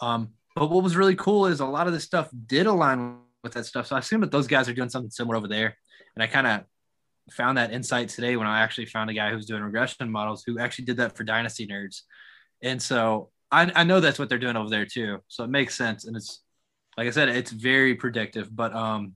Um, 0.00 0.30
but 0.54 0.70
what 0.70 0.82
was 0.82 0.96
really 0.96 1.16
cool 1.16 1.46
is 1.46 1.60
a 1.60 1.66
lot 1.66 1.86
of 1.86 1.92
this 1.92 2.04
stuff 2.04 2.28
did 2.46 2.66
align 2.66 3.18
with 3.42 3.52
that 3.54 3.66
stuff. 3.66 3.86
So 3.86 3.96
I 3.96 4.00
assume 4.00 4.20
that 4.22 4.30
those 4.30 4.46
guys 4.46 4.68
are 4.68 4.74
doing 4.74 4.88
something 4.88 5.10
similar 5.10 5.36
over 5.36 5.48
there. 5.48 5.76
And 6.14 6.22
I 6.22 6.26
kind 6.26 6.46
of 6.46 6.64
found 7.32 7.58
that 7.58 7.72
insight 7.72 8.08
today 8.08 8.36
when 8.36 8.46
I 8.46 8.60
actually 8.60 8.86
found 8.86 9.10
a 9.10 9.14
guy 9.14 9.30
who's 9.30 9.46
doing 9.46 9.62
regression 9.62 10.10
models 10.10 10.42
who 10.44 10.58
actually 10.58 10.86
did 10.86 10.96
that 10.96 11.16
for 11.16 11.24
Dynasty 11.24 11.66
Nerds. 11.66 12.02
And 12.62 12.80
so 12.80 13.30
I, 13.50 13.70
I 13.74 13.84
know 13.84 14.00
that's 14.00 14.18
what 14.18 14.28
they're 14.28 14.38
doing 14.38 14.56
over 14.56 14.70
there 14.70 14.86
too. 14.86 15.18
So 15.28 15.44
it 15.44 15.50
makes 15.50 15.76
sense. 15.76 16.06
And 16.06 16.16
it's 16.16 16.42
like 16.96 17.06
I 17.06 17.10
said, 17.10 17.28
it's 17.28 17.52
very 17.52 17.94
predictive. 17.94 18.54
But 18.54 18.74
um 18.74 19.14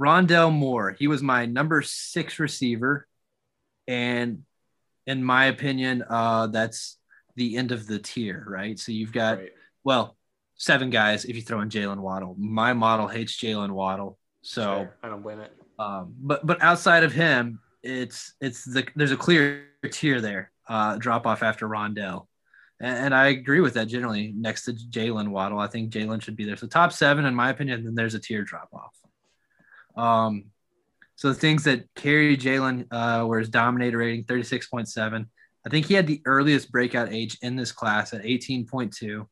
Rondale 0.00 0.52
Moore, 0.52 0.96
he 0.98 1.06
was 1.06 1.22
my 1.22 1.46
number 1.46 1.82
six 1.82 2.38
receiver. 2.38 3.06
And 3.86 4.44
in 5.06 5.22
my 5.22 5.46
opinion, 5.46 6.04
uh, 6.08 6.48
that's 6.48 6.98
the 7.36 7.56
end 7.56 7.72
of 7.72 7.86
the 7.86 7.98
tier, 7.98 8.44
right? 8.48 8.78
So 8.78 8.92
you've 8.92 9.12
got 9.12 9.38
right. 9.38 9.52
well, 9.82 10.16
seven 10.56 10.90
guys 10.90 11.24
if 11.24 11.36
you 11.36 11.42
throw 11.42 11.60
in 11.60 11.68
Jaylen 11.68 11.98
Waddle. 11.98 12.34
My 12.38 12.72
model 12.72 13.08
hates 13.08 13.36
Jaylen 13.36 13.70
Waddle. 13.70 14.18
So 14.42 14.88
I 15.02 15.08
don't 15.08 15.22
win 15.22 15.40
it. 15.40 15.52
Um, 15.78 16.14
but 16.18 16.46
but 16.46 16.62
outside 16.62 17.02
of 17.02 17.12
him, 17.12 17.60
it's 17.82 18.34
it's 18.40 18.64
the 18.64 18.86
there's 18.94 19.12
a 19.12 19.16
clear 19.16 19.66
tier 19.90 20.20
there. 20.20 20.50
Uh, 20.68 20.96
drop 20.96 21.26
off 21.26 21.42
after 21.42 21.68
Rondale. 21.68 22.26
And, 22.80 23.06
and 23.06 23.14
I 23.14 23.28
agree 23.28 23.60
with 23.60 23.74
that 23.74 23.88
generally. 23.88 24.32
Next 24.34 24.64
to 24.64 24.72
Jaylen 24.72 25.28
Waddle, 25.28 25.58
I 25.58 25.66
think 25.66 25.92
Jaylen 25.92 26.22
should 26.22 26.36
be 26.36 26.44
there. 26.44 26.56
So 26.56 26.66
top 26.66 26.92
seven, 26.92 27.26
in 27.26 27.34
my 27.34 27.50
opinion, 27.50 27.84
then 27.84 27.94
there's 27.94 28.14
a 28.14 28.20
tier 28.20 28.42
drop 28.44 28.68
off. 28.72 28.94
Um, 29.96 30.46
so 31.16 31.28
the 31.28 31.34
things 31.34 31.64
that 31.64 31.86
carry 31.94 32.36
Jaylen 32.36 32.86
uh, 32.90 33.26
were 33.26 33.38
his 33.38 33.48
dominator 33.48 33.98
rating, 33.98 34.24
36.7. 34.24 35.26
I 35.66 35.70
think 35.70 35.86
he 35.86 35.94
had 35.94 36.06
the 36.06 36.20
earliest 36.26 36.70
breakout 36.72 37.12
age 37.12 37.38
in 37.40 37.56
this 37.56 37.72
class 37.72 38.12
at 38.12 38.22
18.2. 38.22 39.26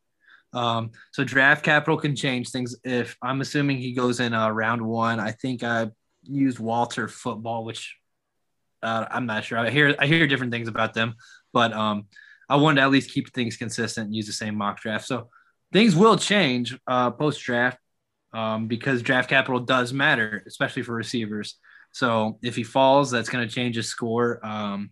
Um, 0.55 0.91
so 1.13 1.25
draft 1.25 1.65
capital 1.65 1.97
can 1.97 2.15
change 2.15 2.51
things. 2.51 2.77
If 2.85 3.17
I'm 3.23 3.41
assuming 3.41 3.79
he 3.79 3.93
goes 3.93 4.21
in 4.21 4.33
uh, 4.33 4.51
round 4.51 4.83
one, 4.83 5.19
I 5.19 5.33
think 5.33 5.63
I 5.63 5.91
used 6.23 6.59
Walter 6.59 7.09
football, 7.09 7.65
which 7.65 7.97
uh, 8.83 9.07
I'm 9.11 9.27
not 9.27 9.45
sure. 9.45 9.59
I 9.59 9.71
hear 9.71 9.95
I 9.99 10.07
hear 10.07 10.27
different 10.27 10.53
things 10.53 10.69
about 10.69 10.95
them, 10.95 11.15
but 11.53 11.73
um, 11.73 12.07
I 12.49 12.57
wanted 12.57 12.77
to 12.77 12.83
at 12.83 12.91
least 12.91 13.13
keep 13.13 13.33
things 13.33 13.57
consistent 13.57 14.07
and 14.07 14.15
use 14.15 14.27
the 14.27 14.33
same 14.33 14.57
mock 14.57 14.81
draft. 14.81 15.07
So 15.07 15.29
things 15.73 15.97
will 15.97 16.17
change 16.17 16.79
uh, 16.87 17.11
post 17.11 17.41
draft 17.41 17.79
um, 18.33 18.67
because 18.67 19.03
draft 19.03 19.29
capital 19.29 19.61
does 19.61 19.93
matter, 19.93 20.43
especially 20.47 20.83
for 20.83 20.95
receivers. 20.95 21.57
So 21.93 22.39
if 22.43 22.57
he 22.57 22.63
falls, 22.63 23.11
that's 23.11 23.29
going 23.29 23.47
to 23.47 23.55
change 23.55 23.77
his 23.77 23.89
score. 23.89 24.45
Um, 24.45 24.91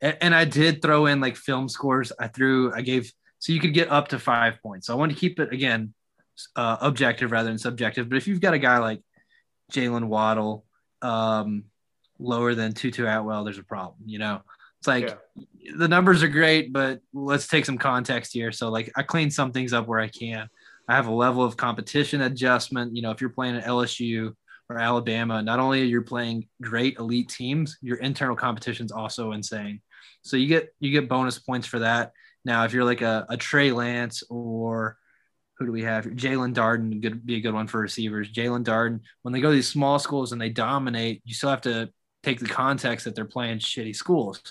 and, 0.00 0.16
and, 0.20 0.34
I 0.34 0.44
did 0.44 0.82
throw 0.82 1.06
in 1.06 1.20
like 1.20 1.36
film 1.36 1.68
scores. 1.68 2.12
I 2.18 2.28
threw, 2.28 2.74
I 2.74 2.82
gave, 2.82 3.10
so 3.38 3.52
you 3.52 3.60
could 3.60 3.72
get 3.72 3.90
up 3.90 4.08
to 4.08 4.18
five 4.18 4.60
points. 4.62 4.86
So 4.86 4.92
I 4.92 4.96
want 4.96 5.12
to 5.12 5.18
keep 5.18 5.40
it 5.40 5.52
again 5.52 5.94
uh, 6.56 6.76
objective 6.80 7.32
rather 7.32 7.48
than 7.48 7.58
subjective. 7.58 8.08
But 8.08 8.16
if 8.16 8.26
you've 8.26 8.40
got 8.40 8.54
a 8.54 8.58
guy 8.58 8.78
like 8.78 9.00
Jaylen 9.72 10.04
Waddle, 10.04 10.66
um, 11.00 11.64
lower 12.18 12.54
than 12.54 12.72
Tutu 12.72 13.06
Atwell, 13.06 13.44
there's 13.44 13.58
a 13.58 13.64
problem. 13.64 14.02
You 14.06 14.18
know, 14.18 14.42
it's 14.78 14.86
like 14.86 15.08
yeah. 15.08 15.72
the 15.76 15.88
numbers 15.88 16.22
are 16.22 16.28
great, 16.28 16.72
but 16.72 17.00
let's 17.12 17.46
take 17.46 17.64
some 17.64 17.78
context 17.78 18.32
here. 18.32 18.52
So 18.52 18.68
like 18.68 18.90
I 18.96 19.02
clean 19.02 19.30
some 19.30 19.52
things 19.52 19.72
up 19.72 19.86
where 19.86 20.00
I 20.00 20.08
can. 20.08 20.48
I 20.92 20.96
have 20.96 21.06
a 21.06 21.14
level 21.14 21.42
of 21.42 21.56
competition 21.56 22.20
adjustment. 22.20 22.94
You 22.94 23.00
know, 23.00 23.12
if 23.12 23.22
you're 23.22 23.30
playing 23.30 23.56
at 23.56 23.64
LSU 23.64 24.34
or 24.68 24.78
Alabama, 24.78 25.42
not 25.42 25.58
only 25.58 25.80
are 25.80 25.86
you 25.86 26.02
playing 26.02 26.48
great 26.60 26.98
elite 26.98 27.30
teams, 27.30 27.78
your 27.80 27.96
internal 27.96 28.36
competition 28.36 28.84
is 28.84 28.92
also 28.92 29.32
insane. 29.32 29.80
So 30.20 30.36
you 30.36 30.48
get 30.48 30.74
you 30.80 30.92
get 30.92 31.08
bonus 31.08 31.38
points 31.38 31.66
for 31.66 31.78
that. 31.78 32.12
Now, 32.44 32.64
if 32.64 32.74
you're 32.74 32.84
like 32.84 33.00
a, 33.00 33.24
a 33.30 33.38
Trey 33.38 33.72
Lance 33.72 34.22
or 34.28 34.98
who 35.56 35.64
do 35.64 35.72
we 35.72 35.84
have? 35.84 36.04
Jaelon 36.04 36.52
Darden 36.52 37.00
could 37.00 37.24
be 37.24 37.36
a 37.36 37.40
good 37.40 37.54
one 37.54 37.68
for 37.68 37.80
receivers. 37.80 38.30
Jaelon 38.30 38.62
Darden, 38.62 39.00
when 39.22 39.32
they 39.32 39.40
go 39.40 39.48
to 39.48 39.54
these 39.54 39.70
small 39.70 39.98
schools 39.98 40.32
and 40.32 40.40
they 40.40 40.50
dominate, 40.50 41.22
you 41.24 41.32
still 41.32 41.48
have 41.48 41.62
to 41.62 41.88
take 42.22 42.38
the 42.38 42.48
context 42.48 43.06
that 43.06 43.14
they're 43.14 43.24
playing 43.24 43.60
shitty 43.60 43.96
schools. 43.96 44.42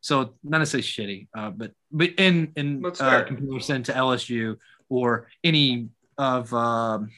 So 0.00 0.34
not 0.44 0.58
necessarily 0.58 0.86
shitty, 0.86 1.28
uh, 1.36 1.50
but 1.50 1.72
but 1.90 2.10
in 2.18 2.52
in 2.54 2.84
uh, 3.00 3.24
comparison 3.24 3.82
to 3.84 3.92
LSU 3.92 4.58
or 4.92 5.28
any 5.42 5.88
of 6.18 6.52
um, 6.52 7.10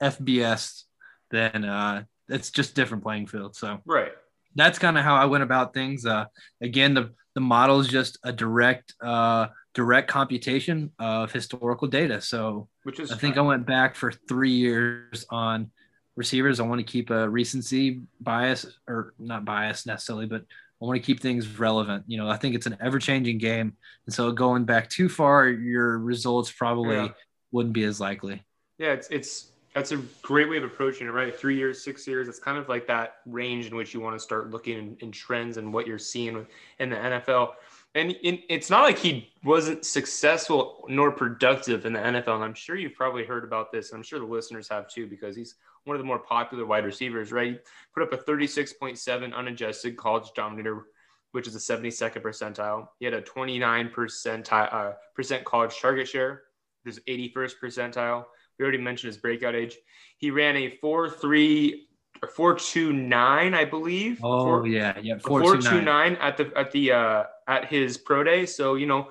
FBS, 0.00 0.84
then 1.30 1.64
uh, 1.64 2.04
it's 2.28 2.50
just 2.50 2.74
different 2.74 3.02
playing 3.02 3.26
field. 3.26 3.56
So 3.56 3.80
right, 3.84 4.12
that's 4.54 4.78
kind 4.78 4.96
of 4.96 5.04
how 5.04 5.16
I 5.16 5.24
went 5.24 5.42
about 5.42 5.74
things. 5.74 6.06
Uh, 6.06 6.26
again, 6.60 6.94
the 6.94 7.10
the 7.34 7.40
model 7.40 7.80
is 7.80 7.88
just 7.88 8.18
a 8.22 8.32
direct 8.32 8.94
uh, 9.02 9.48
direct 9.74 10.08
computation 10.08 10.92
of 10.98 11.32
historical 11.32 11.88
data. 11.88 12.20
So 12.20 12.68
which 12.84 13.00
is 13.00 13.10
I 13.10 13.16
think 13.16 13.36
I 13.36 13.42
went 13.42 13.66
back 13.66 13.96
for 13.96 14.12
three 14.12 14.52
years 14.52 15.26
on 15.30 15.70
receivers. 16.16 16.60
I 16.60 16.64
want 16.64 16.78
to 16.78 16.92
keep 16.92 17.10
a 17.10 17.28
recency 17.28 18.02
bias 18.20 18.66
or 18.86 19.14
not 19.18 19.44
bias 19.44 19.84
necessarily, 19.84 20.26
but 20.26 20.44
I 20.80 20.86
want 20.86 20.96
to 20.96 21.04
keep 21.04 21.20
things 21.20 21.58
relevant. 21.58 22.04
You 22.06 22.18
know, 22.18 22.28
I 22.28 22.36
think 22.36 22.54
it's 22.54 22.66
an 22.66 22.76
ever 22.80 22.98
changing 22.98 23.38
game. 23.38 23.76
And 24.06 24.14
so 24.14 24.32
going 24.32 24.64
back 24.64 24.88
too 24.88 25.08
far, 25.08 25.48
your 25.48 25.98
results 25.98 26.50
probably 26.50 26.96
yeah. 26.96 27.08
wouldn't 27.52 27.74
be 27.74 27.84
as 27.84 28.00
likely. 28.00 28.42
Yeah, 28.78 28.92
it's, 28.92 29.08
it's, 29.08 29.50
that's 29.74 29.92
a 29.92 29.98
great 30.22 30.48
way 30.48 30.56
of 30.56 30.64
approaching 30.64 31.06
it, 31.06 31.10
right? 31.10 31.36
Three 31.36 31.56
years, 31.56 31.84
six 31.84 32.06
years. 32.06 32.28
It's 32.28 32.38
kind 32.38 32.56
of 32.56 32.68
like 32.68 32.86
that 32.86 33.16
range 33.26 33.66
in 33.66 33.76
which 33.76 33.92
you 33.92 34.00
want 34.00 34.16
to 34.16 34.20
start 34.20 34.50
looking 34.50 34.78
in, 34.78 34.96
in 35.00 35.12
trends 35.12 35.58
and 35.58 35.72
what 35.72 35.86
you're 35.86 35.98
seeing 35.98 36.46
in 36.78 36.90
the 36.90 36.96
NFL. 36.96 37.52
And 37.94 38.12
in, 38.22 38.40
it's 38.48 38.70
not 38.70 38.82
like 38.82 38.98
he 38.98 39.30
wasn't 39.44 39.84
successful 39.84 40.84
nor 40.88 41.10
productive 41.10 41.86
in 41.86 41.92
the 41.92 41.98
NFL. 41.98 42.36
And 42.36 42.44
I'm 42.44 42.54
sure 42.54 42.76
you've 42.76 42.94
probably 42.94 43.24
heard 43.24 43.44
about 43.44 43.70
this. 43.70 43.90
And 43.90 43.98
I'm 43.98 44.02
sure 44.02 44.18
the 44.18 44.24
listeners 44.24 44.68
have 44.68 44.88
too, 44.88 45.06
because 45.06 45.36
he's 45.36 45.56
one 45.84 45.96
of 45.96 46.00
the 46.00 46.06
more 46.06 46.18
popular 46.18 46.66
wide 46.66 46.84
receivers, 46.84 47.32
right? 47.32 47.52
He 47.52 47.58
put 47.94 48.02
up 48.02 48.12
a 48.12 48.22
36.7 48.22 49.34
unadjusted 49.34 49.96
college 49.96 50.30
dominator, 50.34 50.86
which 51.32 51.46
is 51.46 51.54
a 51.54 51.58
72nd 51.58 52.22
percentile. 52.22 52.88
He 52.98 53.04
had 53.04 53.14
a 53.14 53.20
29 53.20 53.90
percentile, 53.94 54.72
uh, 54.72 54.92
percent 55.14 55.44
college 55.44 55.78
target 55.80 56.08
share. 56.08 56.42
This 56.84 56.98
81st 57.08 57.52
percentile. 57.62 58.24
We 58.58 58.62
already 58.62 58.78
mentioned 58.78 59.08
his 59.08 59.18
breakout 59.18 59.54
age. 59.54 59.76
He 60.16 60.30
ran 60.30 60.56
a 60.56 60.78
4.3 60.82 61.74
or 62.22 62.56
4.29, 62.56 63.54
I 63.54 63.64
believe. 63.64 64.20
Oh 64.22 64.44
four, 64.44 64.66
yeah, 64.66 64.98
yeah, 65.00 65.16
4.29 65.16 66.18
at 66.20 66.36
the 66.36 66.52
at 66.56 66.70
the 66.72 66.92
uh, 66.92 67.24
at 67.48 67.66
his 67.66 67.96
pro 67.98 68.22
day. 68.24 68.46
So 68.46 68.74
you 68.74 68.86
know, 68.86 69.08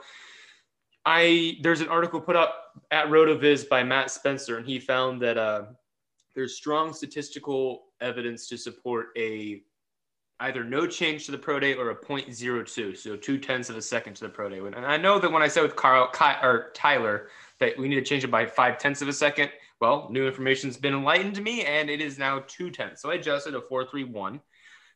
I 1.06 1.58
there's 1.62 1.82
an 1.82 1.88
article 1.88 2.22
put 2.22 2.36
up 2.36 2.56
at 2.92 3.08
Rotoviz 3.08 3.68
by 3.68 3.84
Matt 3.84 4.12
Spencer, 4.12 4.58
and 4.58 4.66
he 4.66 4.80
found 4.80 5.22
that 5.22 5.38
uh, 5.38 5.64
there's 6.36 6.56
strong 6.56 6.94
statistical 6.94 7.86
evidence 8.02 8.48
to 8.48 8.58
support 8.58 9.08
a 9.18 9.62
either 10.42 10.64
no 10.64 10.88
change 10.88 11.26
to 11.26 11.32
the 11.32 11.38
pro 11.38 11.60
day 11.60 11.74
or 11.74 11.90
a 11.90 11.96
0.02, 11.96 12.98
so 12.98 13.16
two 13.18 13.38
tenths 13.38 13.70
of 13.70 13.76
a 13.76 13.82
second 13.82 14.14
to 14.16 14.24
the 14.24 14.30
pro 14.30 14.50
day. 14.50 14.60
And 14.60 14.76
I 14.86 14.96
know 14.96 15.20
that 15.20 15.30
when 15.30 15.42
I 15.42 15.50
said 15.50 15.64
with 15.64 15.76
Carl 15.76 16.10
Ky, 16.14 16.36
or 16.42 16.72
Tyler 16.74 17.28
that 17.60 17.78
we 17.78 17.90
need 17.90 17.96
to 17.96 18.02
change 18.02 18.24
it 18.24 18.32
by 18.32 18.46
five 18.46 18.78
tenths 18.78 19.02
of 19.02 19.10
a 19.10 19.14
second, 19.14 19.52
well, 19.82 20.08
new 20.10 20.26
information's 20.26 20.78
been 20.78 20.94
enlightened 20.94 21.36
to 21.36 21.42
me, 21.42 21.66
and 21.66 21.90
it 21.90 22.00
is 22.00 22.18
now 22.18 22.44
two 22.48 22.70
tenths. 22.70 23.02
So 23.02 23.12
I 23.12 23.16
adjusted 23.16 23.54
a 23.54 23.62
431. 23.62 24.40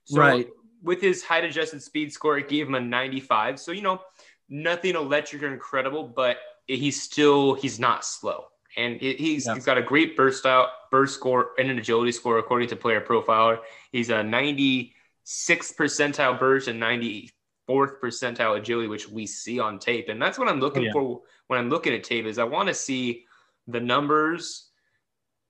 So 0.05 0.19
right. 0.19 0.47
With 0.81 1.01
his 1.01 1.23
height 1.23 1.45
adjusted 1.45 1.81
speed 1.81 2.11
score, 2.11 2.37
it 2.37 2.49
gave 2.49 2.67
him 2.67 2.75
a 2.75 2.79
95. 2.79 3.59
So 3.59 3.71
you 3.71 3.81
know, 3.81 4.01
nothing 4.49 4.95
electric 4.95 5.43
or 5.43 5.47
incredible, 5.47 6.07
but 6.07 6.37
he's 6.67 7.01
still 7.01 7.53
he's 7.53 7.79
not 7.79 8.05
slow 8.05 8.45
and 8.77 8.99
he's, 8.99 9.45
yeah. 9.45 9.53
he's 9.53 9.65
got 9.65 9.77
a 9.77 9.81
great 9.81 10.15
burst 10.15 10.45
out 10.45 10.69
burst 10.91 11.15
score 11.15 11.51
and 11.57 11.69
an 11.69 11.77
agility 11.77 12.11
score 12.11 12.37
according 12.37 12.67
to 12.67 12.75
player 12.75 13.01
profiler 13.01 13.59
he's 13.91 14.09
a 14.09 14.23
96 14.23 15.73
percentile 15.73 16.39
burst 16.39 16.67
and 16.67 16.81
94th 16.81 17.29
percentile 17.69 18.57
agility 18.57 18.87
which 18.87 19.09
we 19.09 19.25
see 19.25 19.59
on 19.59 19.79
tape 19.79 20.09
and 20.09 20.21
that's 20.21 20.37
what 20.37 20.47
i'm 20.47 20.59
looking 20.59 20.83
oh, 20.83 20.85
yeah. 20.85 20.91
for 20.91 21.21
when 21.47 21.59
i'm 21.59 21.69
looking 21.69 21.93
at 21.93 22.03
tape 22.03 22.25
is 22.25 22.39
i 22.39 22.43
want 22.43 22.67
to 22.67 22.73
see 22.73 23.25
the 23.67 23.79
numbers 23.79 24.69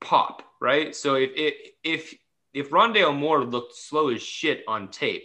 pop 0.01 0.44
right 0.62 0.96
so 0.96 1.15
if 1.15 1.32
if 1.36 1.53
if 1.84 2.15
if 2.53 2.70
rondale 2.70 3.15
moore 3.15 3.44
looked 3.44 3.75
slow 3.75 4.10
as 4.10 4.22
shit 4.22 4.63
on 4.68 4.89
tape 4.89 5.24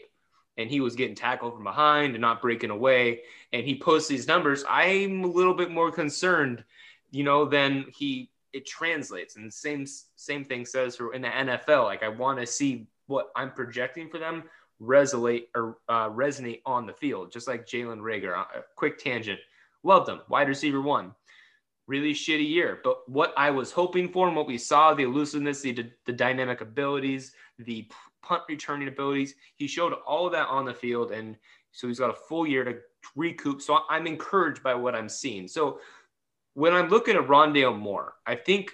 and 0.57 0.69
he 0.69 0.81
was 0.81 0.97
getting 0.97 1.15
tackled 1.15 1.55
from 1.55 1.65
behind 1.65 2.15
and 2.15 2.21
not 2.21 2.43
breaking 2.43 2.71
away 2.71 3.21
and 3.53 3.65
he 3.65 3.79
posts 3.79 4.09
these 4.09 4.27
numbers 4.27 4.65
i'm 4.69 5.25
a 5.25 5.29
little 5.29 5.55
bit 5.55 5.71
more 5.71 5.91
concerned 5.91 6.65
you 7.11 7.25
know, 7.25 7.45
then 7.45 7.87
he 7.97 8.31
it 8.53 8.67
translates. 8.67 9.37
And 9.37 9.47
the 9.47 9.53
same 9.53 9.87
same 10.17 10.45
thing 10.45 10.65
says 10.65 10.97
for 10.97 11.15
in 11.15 11.23
the 11.23 11.29
NFL. 11.29 11.85
Like 11.85 12.03
I 12.03 12.09
want 12.09 12.39
to 12.41 12.47
see 12.47 12.87
what 13.07 13.31
I'm 13.37 13.53
projecting 13.53 14.09
for 14.09 14.19
them 14.19 14.45
resonate 14.81 15.47
or 15.55 15.79
uh, 15.89 16.09
resonate 16.11 16.63
on 16.65 16.87
the 16.87 16.93
field, 16.93 17.33
just 17.33 17.49
like 17.49 17.67
Jalen 17.67 18.01
Reagor. 18.01 18.35
A 18.35 18.41
uh, 18.41 18.63
quick 18.77 18.99
tangent. 18.99 19.41
Loved 19.83 20.09
him. 20.09 20.21
Wide 20.29 20.49
receiver 20.49 20.81
one. 20.81 21.15
Really 21.87 22.13
shitty 22.13 22.49
year. 22.49 22.81
But 22.85 23.09
what 23.09 23.33
I 23.37 23.51
was 23.51 23.73
hoping 23.73 24.09
for 24.09 24.27
and 24.27 24.37
what 24.37 24.47
we 24.47 24.59
saw, 24.59 24.95
the 24.95 25.05
elusiveness, 25.05 25.63
the, 25.63 25.91
the 26.05 26.13
dynamic 26.13 26.61
abilities, 26.61 27.33
the 27.59 27.89
punt 28.23 28.43
returning 28.49 28.89
abilities, 28.89 29.35
he 29.57 29.67
showed 29.67 29.95
all 30.07 30.27
of 30.27 30.33
that 30.33 30.49
on 30.49 30.65
the 30.65 30.75
field. 30.75 31.13
And 31.13 31.37
so 31.73 31.89
he's 31.89 31.99
got 31.99 32.11
a 32.11 32.15
full 32.29 32.47
year 32.47 32.65
to 32.65 32.77
recoup. 33.17 33.63
So 33.63 33.81
I'm 33.89 34.07
encouraged 34.07 34.63
by 34.63 34.75
what 34.75 34.95
I'm 34.95 35.09
seeing. 35.09 35.49
So 35.49 35.81
when 36.59 36.75
I'm 36.75 36.89
looking 36.89 37.15
at 37.15 37.29
Rondale 37.29 37.79
Moore, 37.79 38.15
I 38.27 38.35
think 38.35 38.73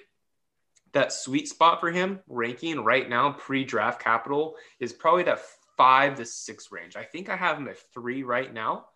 that 0.94 1.12
sweet 1.12 1.48
spot 1.48 1.80
for 1.80 1.90
him 1.90 2.20
ranking 2.26 2.80
right 2.80 3.06
now 3.06 3.32
pre-draft 3.32 4.00
capital 4.00 4.56
is 4.80 4.94
probably 4.94 5.24
that 5.24 5.42
five 5.76 6.14
to 6.14 6.24
six 6.24 6.72
range. 6.72 6.96
I 6.96 7.02
think 7.02 7.28
I 7.28 7.36
have 7.36 7.58
him 7.58 7.68
at 7.68 7.76
three 7.92 8.22
right 8.22 8.50
now. 8.50 8.86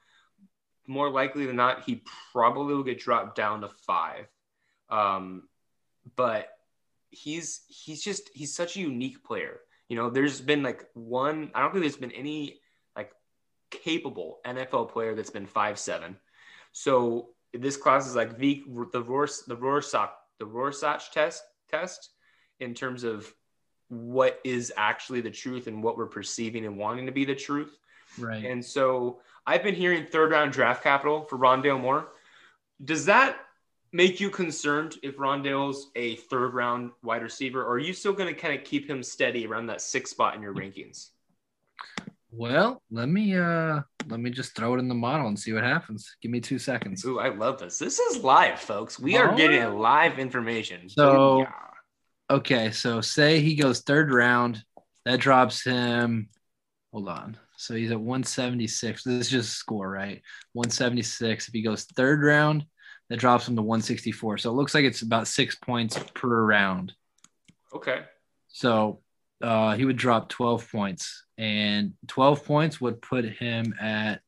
More 0.87 1.11
likely 1.11 1.45
than 1.45 1.57
not, 1.57 1.85
he 1.85 2.03
probably 2.33 2.75
will 2.75 2.83
get 2.83 2.99
dropped 2.99 3.37
down 3.37 3.61
to 3.61 3.69
five. 3.69 4.27
Um, 4.89 5.51
but 6.17 6.49
he's 7.11 7.61
he's 7.69 8.03
just 8.03 8.31
he's 8.33 8.57
such 8.57 8.77
a 8.77 8.81
unique 8.81 9.23
player. 9.23 9.61
You 9.91 9.97
know, 9.97 10.09
there's 10.09 10.41
been 10.41 10.63
like 10.63 10.87
one. 10.95 11.51
I 11.55 11.61
don't 11.61 11.73
think 11.73 11.83
there's 11.83 11.99
been 11.99 12.13
any 12.13 12.61
like 12.97 13.13
capable 13.71 14.39
NFL 14.47 14.93
player 14.93 15.15
that's 15.15 15.29
been 15.29 15.47
five 15.47 15.79
seven. 15.79 16.17
So 16.73 17.35
this 17.53 17.77
class 17.77 18.07
is 18.07 18.17
like 18.17 18.39
the 18.39 18.63
the 18.93 19.03
Rors, 19.03 19.45
the 19.47 19.57
Rorschach 19.57 20.11
the 20.39 20.47
Rorschach 20.47 21.13
test 21.13 21.43
test 21.71 22.11
in 22.61 22.75
terms 22.75 23.05
of 23.05 23.33
what 23.89 24.41
is 24.45 24.73
actually 24.77 25.21
the 25.21 25.31
truth 25.31 25.67
and 25.67 25.83
what 25.83 25.97
we're 25.97 26.07
perceiving 26.07 26.67
and 26.67 26.77
wanting 26.77 27.07
to 27.07 27.13
be 27.13 27.25
the 27.25 27.35
truth. 27.35 27.77
Right. 28.19 28.45
And 28.45 28.65
so 28.65 29.21
I've 29.47 29.63
been 29.63 29.75
hearing 29.75 30.07
third 30.07 30.31
round 30.31 30.53
draft 30.53 30.83
capital 30.83 31.23
for 31.25 31.39
Rondale 31.39 31.81
Moore. 31.81 32.09
Does 32.85 33.07
that 33.07 33.39
make 33.93 34.21
you 34.21 34.31
concerned 34.31 34.97
if 35.03 35.17
Rondale's 35.17 35.91
a 35.97 36.17
third 36.17 36.55
round 36.55 36.91
wide 37.03 37.23
receiver, 37.23 37.63
or 37.63 37.73
are 37.73 37.79
you 37.79 37.93
still 37.93 38.13
going 38.13 38.33
to 38.33 38.39
kind 38.39 38.59
of 38.59 38.65
keep 38.65 38.89
him 38.89 39.03
steady 39.03 39.47
around 39.47 39.67
that 39.67 39.81
sixth 39.81 40.13
spot 40.13 40.35
in 40.35 40.43
your 40.43 40.55
rankings? 40.55 41.09
Well, 42.31 42.83
let 42.91 43.09
me 43.09 43.37
uh 43.37 43.81
let 44.09 44.21
me 44.21 44.31
just 44.31 44.57
throw 44.57 44.75
it 44.75 44.79
in 44.79 44.89
the 44.89 44.95
model 44.95 45.29
and 45.29 45.39
see 45.39 45.53
what 45.53 45.65
happens. 45.65 46.17
Give 46.23 46.31
me 46.31 46.41
two 46.41 46.59
seconds. 46.59 47.05
Ooh, 47.05 47.19
I 47.19 47.29
love 47.29 47.59
this. 47.59 47.79
This 47.79 47.99
is 47.99 48.25
live, 48.25 48.61
folks. 48.61 48.99
We 48.99 49.17
are 49.17 49.35
getting 49.35 49.79
live 49.79 50.19
information. 50.19 50.89
So 50.89 51.41
yeah. 51.41 51.53
okay, 52.31 52.71
so 52.71 53.01
say 53.01 53.41
he 53.41 53.55
goes 53.55 53.81
third 53.81 54.13
round, 54.13 54.63
that 55.05 55.21
drops 55.21 55.63
him. 55.63 56.29
Hold 56.93 57.09
on. 57.09 57.37
So 57.57 57.75
he's 57.75 57.91
at 57.91 58.01
176. 58.01 59.03
This 59.03 59.15
is 59.15 59.31
just 59.31 59.57
score, 59.57 59.91
right? 59.91 60.23
176. 60.53 61.49
If 61.49 61.55
he 61.55 61.63
goes 61.63 61.85
third 61.85 62.23
round, 62.23 62.65
that 63.11 63.19
drops 63.19 63.49
him 63.49 63.57
to 63.57 63.63
164. 63.63 64.39
So 64.39 64.51
it 64.51 64.55
looks 64.55 64.75
like 64.75 64.85
it's 64.85 65.03
about 65.03 65.29
six 65.29 65.57
points 65.57 65.99
per 66.15 66.45
round. 66.45 66.93
Okay. 67.75 68.03
So 68.49 69.01
uh, 69.43 69.77
he 69.77 69.85
would 69.85 69.97
drop 69.97 70.29
12 70.29 70.71
points, 70.71 71.25
and 71.37 71.95
12 72.09 72.45
points 72.45 72.81
would 72.81 73.01
put 73.01 73.25
him 73.25 73.75
at 73.81 74.21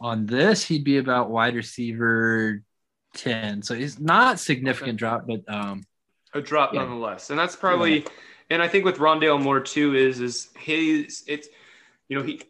on 0.00 0.26
this. 0.26 0.64
He'd 0.64 0.84
be 0.84 0.98
about 0.98 1.30
wide 1.30 1.54
receiver 1.54 2.62
10. 3.14 3.62
So 3.62 3.74
it's 3.74 3.98
not 3.98 4.38
significant 4.38 4.90
okay. 4.90 4.96
drop, 4.96 5.26
but 5.26 5.42
um, 5.52 5.84
a 6.34 6.40
drop 6.40 6.72
yeah. 6.72 6.80
nonetheless. 6.80 7.30
And 7.30 7.38
that's 7.38 7.56
probably, 7.56 8.00
yeah. 8.00 8.08
and 8.50 8.62
I 8.62 8.68
think 8.68 8.84
with 8.84 8.98
Rondale 8.98 9.42
Moore 9.42 9.60
too 9.60 9.94
is 9.94 10.20
is 10.20 10.48
his 10.58 11.24
it's 11.26 11.48
you 12.08 12.18
know 12.18 12.24
he 12.24 12.42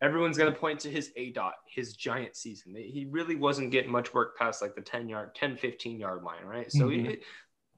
everyone's 0.00 0.36
going 0.36 0.52
to 0.52 0.58
point 0.58 0.80
to 0.80 0.90
his 0.90 1.12
A 1.16 1.30
dot, 1.30 1.54
his 1.66 1.94
giant 1.94 2.36
season. 2.36 2.74
He 2.74 3.06
really 3.08 3.36
wasn't 3.36 3.70
getting 3.70 3.90
much 3.90 4.12
work 4.12 4.36
past 4.36 4.60
like 4.60 4.74
the 4.74 4.80
10 4.80 5.08
yard, 5.08 5.34
10, 5.34 5.56
15 5.56 5.98
yard 5.98 6.24
line, 6.24 6.44
right? 6.44 6.70
So 6.70 6.88
mm-hmm. 6.88 7.10
he, 7.10 7.18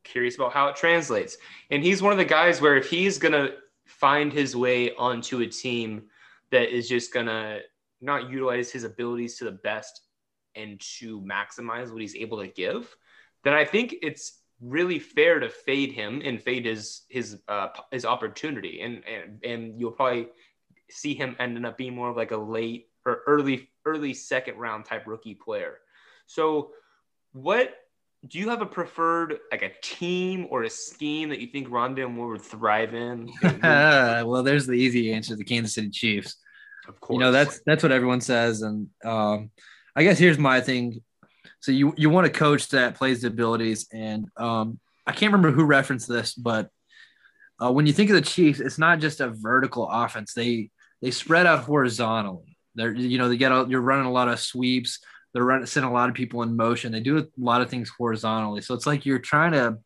curious 0.04 0.36
about 0.36 0.52
how 0.52 0.68
it 0.68 0.76
translates. 0.76 1.36
And 1.70 1.82
he's 1.82 2.02
one 2.02 2.12
of 2.12 2.18
the 2.18 2.24
guys 2.24 2.60
where 2.60 2.76
if 2.76 2.88
he's 2.88 3.18
going 3.18 3.32
to 3.32 3.54
find 3.86 4.32
his 4.32 4.54
way 4.54 4.94
onto 4.94 5.40
a 5.40 5.46
team 5.46 6.04
that 6.50 6.74
is 6.74 6.88
just 6.88 7.12
going 7.12 7.26
to 7.26 7.60
not 8.00 8.30
utilize 8.30 8.70
his 8.70 8.84
abilities 8.84 9.36
to 9.38 9.44
the 9.44 9.52
best 9.52 10.02
and 10.54 10.80
to 10.98 11.20
maximize 11.20 11.90
what 11.90 12.00
he's 12.00 12.14
able 12.14 12.40
to 12.40 12.48
give, 12.48 12.94
then 13.42 13.54
I 13.54 13.64
think 13.64 13.96
it's 14.02 14.40
really 14.60 14.98
fair 14.98 15.40
to 15.40 15.48
fade 15.48 15.92
him 15.92 16.22
and 16.24 16.40
fade 16.40 16.64
his 16.64 17.02
his 17.08 17.40
uh, 17.48 17.68
his 17.90 18.04
opportunity 18.04 18.80
and, 18.80 19.02
and 19.04 19.44
and 19.44 19.80
you'll 19.80 19.90
probably 19.90 20.28
see 20.90 21.14
him 21.14 21.36
ending 21.38 21.64
up 21.64 21.76
being 21.76 21.94
more 21.94 22.10
of 22.10 22.16
like 22.16 22.30
a 22.30 22.36
late 22.36 22.88
or 23.04 23.22
early 23.26 23.68
early 23.84 24.14
second 24.14 24.56
round 24.56 24.84
type 24.84 25.06
rookie 25.06 25.34
player. 25.34 25.78
So 26.26 26.70
what 27.32 27.74
do 28.26 28.38
you 28.38 28.48
have 28.48 28.62
a 28.62 28.66
preferred 28.66 29.38
like 29.50 29.62
a 29.62 29.70
team 29.82 30.46
or 30.50 30.62
a 30.62 30.70
scheme 30.70 31.28
that 31.28 31.40
you 31.40 31.48
think 31.48 31.68
Moore 31.68 32.28
would 32.28 32.40
thrive 32.40 32.94
in? 32.94 33.30
well, 33.62 34.42
there's 34.42 34.66
the 34.66 34.74
easy 34.74 35.12
answer: 35.12 35.36
the 35.36 35.44
Kansas 35.44 35.74
City 35.74 35.90
Chiefs. 35.90 36.36
Of 36.88 37.00
course, 37.00 37.14
you 37.14 37.20
know 37.20 37.32
that's 37.32 37.60
that's 37.66 37.82
what 37.82 37.92
everyone 37.92 38.20
says, 38.20 38.62
and 38.62 38.88
um, 39.04 39.50
I 39.96 40.02
guess 40.04 40.18
here's 40.18 40.38
my 40.38 40.60
thing. 40.60 41.02
So 41.60 41.72
you 41.72 41.94
you 41.96 42.10
want 42.10 42.26
a 42.26 42.30
coach 42.30 42.68
that 42.68 42.94
plays 42.94 43.22
the 43.22 43.28
abilities, 43.28 43.88
and 43.92 44.28
um, 44.36 44.78
I 45.06 45.12
can't 45.12 45.32
remember 45.32 45.50
who 45.50 45.64
referenced 45.64 46.08
this, 46.08 46.34
but 46.34 46.70
uh, 47.62 47.72
when 47.72 47.86
you 47.86 47.92
think 47.92 48.10
of 48.10 48.16
the 48.16 48.22
Chiefs, 48.22 48.60
it's 48.60 48.78
not 48.78 48.98
just 48.98 49.20
a 49.20 49.28
vertical 49.28 49.88
offense. 49.90 50.34
They 50.34 50.70
they 51.00 51.10
spread 51.10 51.46
out 51.46 51.64
horizontally. 51.64 52.56
They're 52.74 52.92
you 52.92 53.18
know 53.18 53.28
they 53.28 53.36
get 53.36 53.52
a, 53.52 53.66
you're 53.68 53.80
running 53.80 54.06
a 54.06 54.12
lot 54.12 54.28
of 54.28 54.40
sweeps. 54.40 55.00
They're 55.34 55.44
running 55.44 55.66
sending 55.66 55.90
a 55.90 55.94
lot 55.94 56.08
of 56.08 56.14
people 56.14 56.42
in 56.42 56.56
motion. 56.56 56.92
They 56.92 57.00
do 57.00 57.18
a 57.18 57.26
lot 57.36 57.60
of 57.60 57.68
things 57.68 57.90
horizontally. 57.90 58.62
So 58.62 58.72
it's 58.74 58.86
like 58.86 59.04
you're 59.04 59.18
trying 59.18 59.52
to 59.52 59.78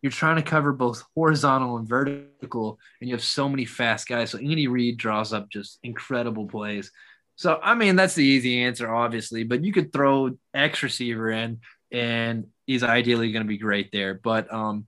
you're 0.00 0.12
trying 0.12 0.36
to 0.36 0.42
cover 0.42 0.72
both 0.72 1.02
horizontal 1.16 1.76
and 1.76 1.88
vertical, 1.88 2.78
and 3.00 3.10
you 3.10 3.14
have 3.16 3.24
so 3.24 3.48
many 3.48 3.64
fast 3.64 4.06
guys. 4.06 4.30
So 4.30 4.38
Andy 4.38 4.68
Reid 4.68 4.96
draws 4.96 5.32
up 5.32 5.50
just 5.50 5.80
incredible 5.82 6.46
plays. 6.46 6.92
So 7.34 7.58
I 7.62 7.74
mean 7.74 7.96
that's 7.96 8.14
the 8.14 8.24
easy 8.24 8.62
answer, 8.62 8.92
obviously, 8.92 9.42
but 9.42 9.64
you 9.64 9.72
could 9.72 9.92
throw 9.92 10.38
X 10.54 10.82
receiver 10.84 11.30
in, 11.30 11.60
and 11.90 12.46
he's 12.66 12.84
ideally 12.84 13.32
going 13.32 13.44
to 13.44 13.48
be 13.48 13.58
great 13.58 13.90
there. 13.90 14.14
But 14.14 14.52
um, 14.54 14.86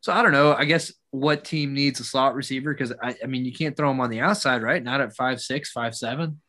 so 0.00 0.12
I 0.12 0.22
don't 0.22 0.32
know. 0.32 0.52
I 0.52 0.64
guess 0.64 0.92
what 1.12 1.44
team 1.44 1.74
needs 1.74 2.00
a 2.00 2.04
slot 2.04 2.34
receiver? 2.34 2.74
Because 2.74 2.92
I, 3.00 3.14
I 3.22 3.26
mean, 3.26 3.44
you 3.44 3.52
can't 3.52 3.76
throw 3.76 3.90
him 3.90 4.00
on 4.00 4.10
the 4.10 4.20
outside, 4.20 4.62
right? 4.62 4.82
Not 4.82 5.00
at 5.00 5.14
five 5.14 5.40
six, 5.40 5.70
five 5.70 5.94
seven. 5.94 6.40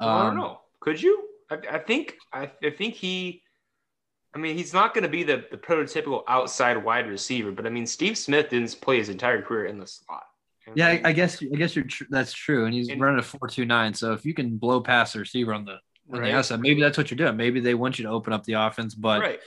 Um, 0.00 0.08
I 0.08 0.22
don't 0.22 0.30
um, 0.30 0.36
know. 0.38 0.60
Could 0.80 1.02
you? 1.02 1.28
I, 1.50 1.58
I 1.72 1.78
think. 1.78 2.16
I, 2.32 2.50
I, 2.62 2.70
think 2.70 2.94
he. 2.94 3.42
I 4.34 4.38
mean, 4.38 4.56
he's 4.56 4.72
not 4.72 4.94
going 4.94 5.02
to 5.02 5.08
be 5.08 5.22
the, 5.22 5.44
the 5.50 5.56
prototypical 5.56 6.22
outside 6.26 6.82
wide 6.82 7.08
receiver, 7.08 7.52
but 7.52 7.66
I 7.66 7.70
mean, 7.70 7.86
Steve 7.86 8.18
Smith 8.18 8.50
didn't 8.50 8.80
play 8.80 8.98
his 8.98 9.08
entire 9.08 9.42
career 9.42 9.66
in 9.66 9.78
the 9.78 9.86
slot. 9.86 10.24
And 10.66 10.76
yeah, 10.76 10.88
I, 10.88 11.00
I, 11.04 11.12
guess 11.12 11.42
I 11.42 11.56
guess 11.56 11.76
you're 11.76 11.84
tr- 11.84 12.04
that's 12.08 12.32
true, 12.32 12.64
and 12.64 12.74
he's 12.74 12.88
and, 12.88 13.00
running 13.00 13.18
a 13.18 13.22
four 13.22 13.48
two 13.48 13.64
nine. 13.66 13.92
So 13.94 14.12
if 14.12 14.24
you 14.24 14.34
can 14.34 14.56
blow 14.56 14.80
past 14.80 15.12
the 15.12 15.20
receiver 15.20 15.52
on 15.52 15.64
the 15.64 15.78
on 16.12 16.20
right. 16.20 16.30
the 16.30 16.36
outside, 16.38 16.60
maybe 16.60 16.80
that's 16.80 16.96
what 16.96 17.10
you're 17.10 17.16
doing. 17.16 17.36
Maybe 17.36 17.60
they 17.60 17.74
want 17.74 17.98
you 17.98 18.04
to 18.04 18.10
open 18.10 18.32
up 18.32 18.44
the 18.44 18.54
offense, 18.54 18.94
but 18.94 19.20
right 19.20 19.40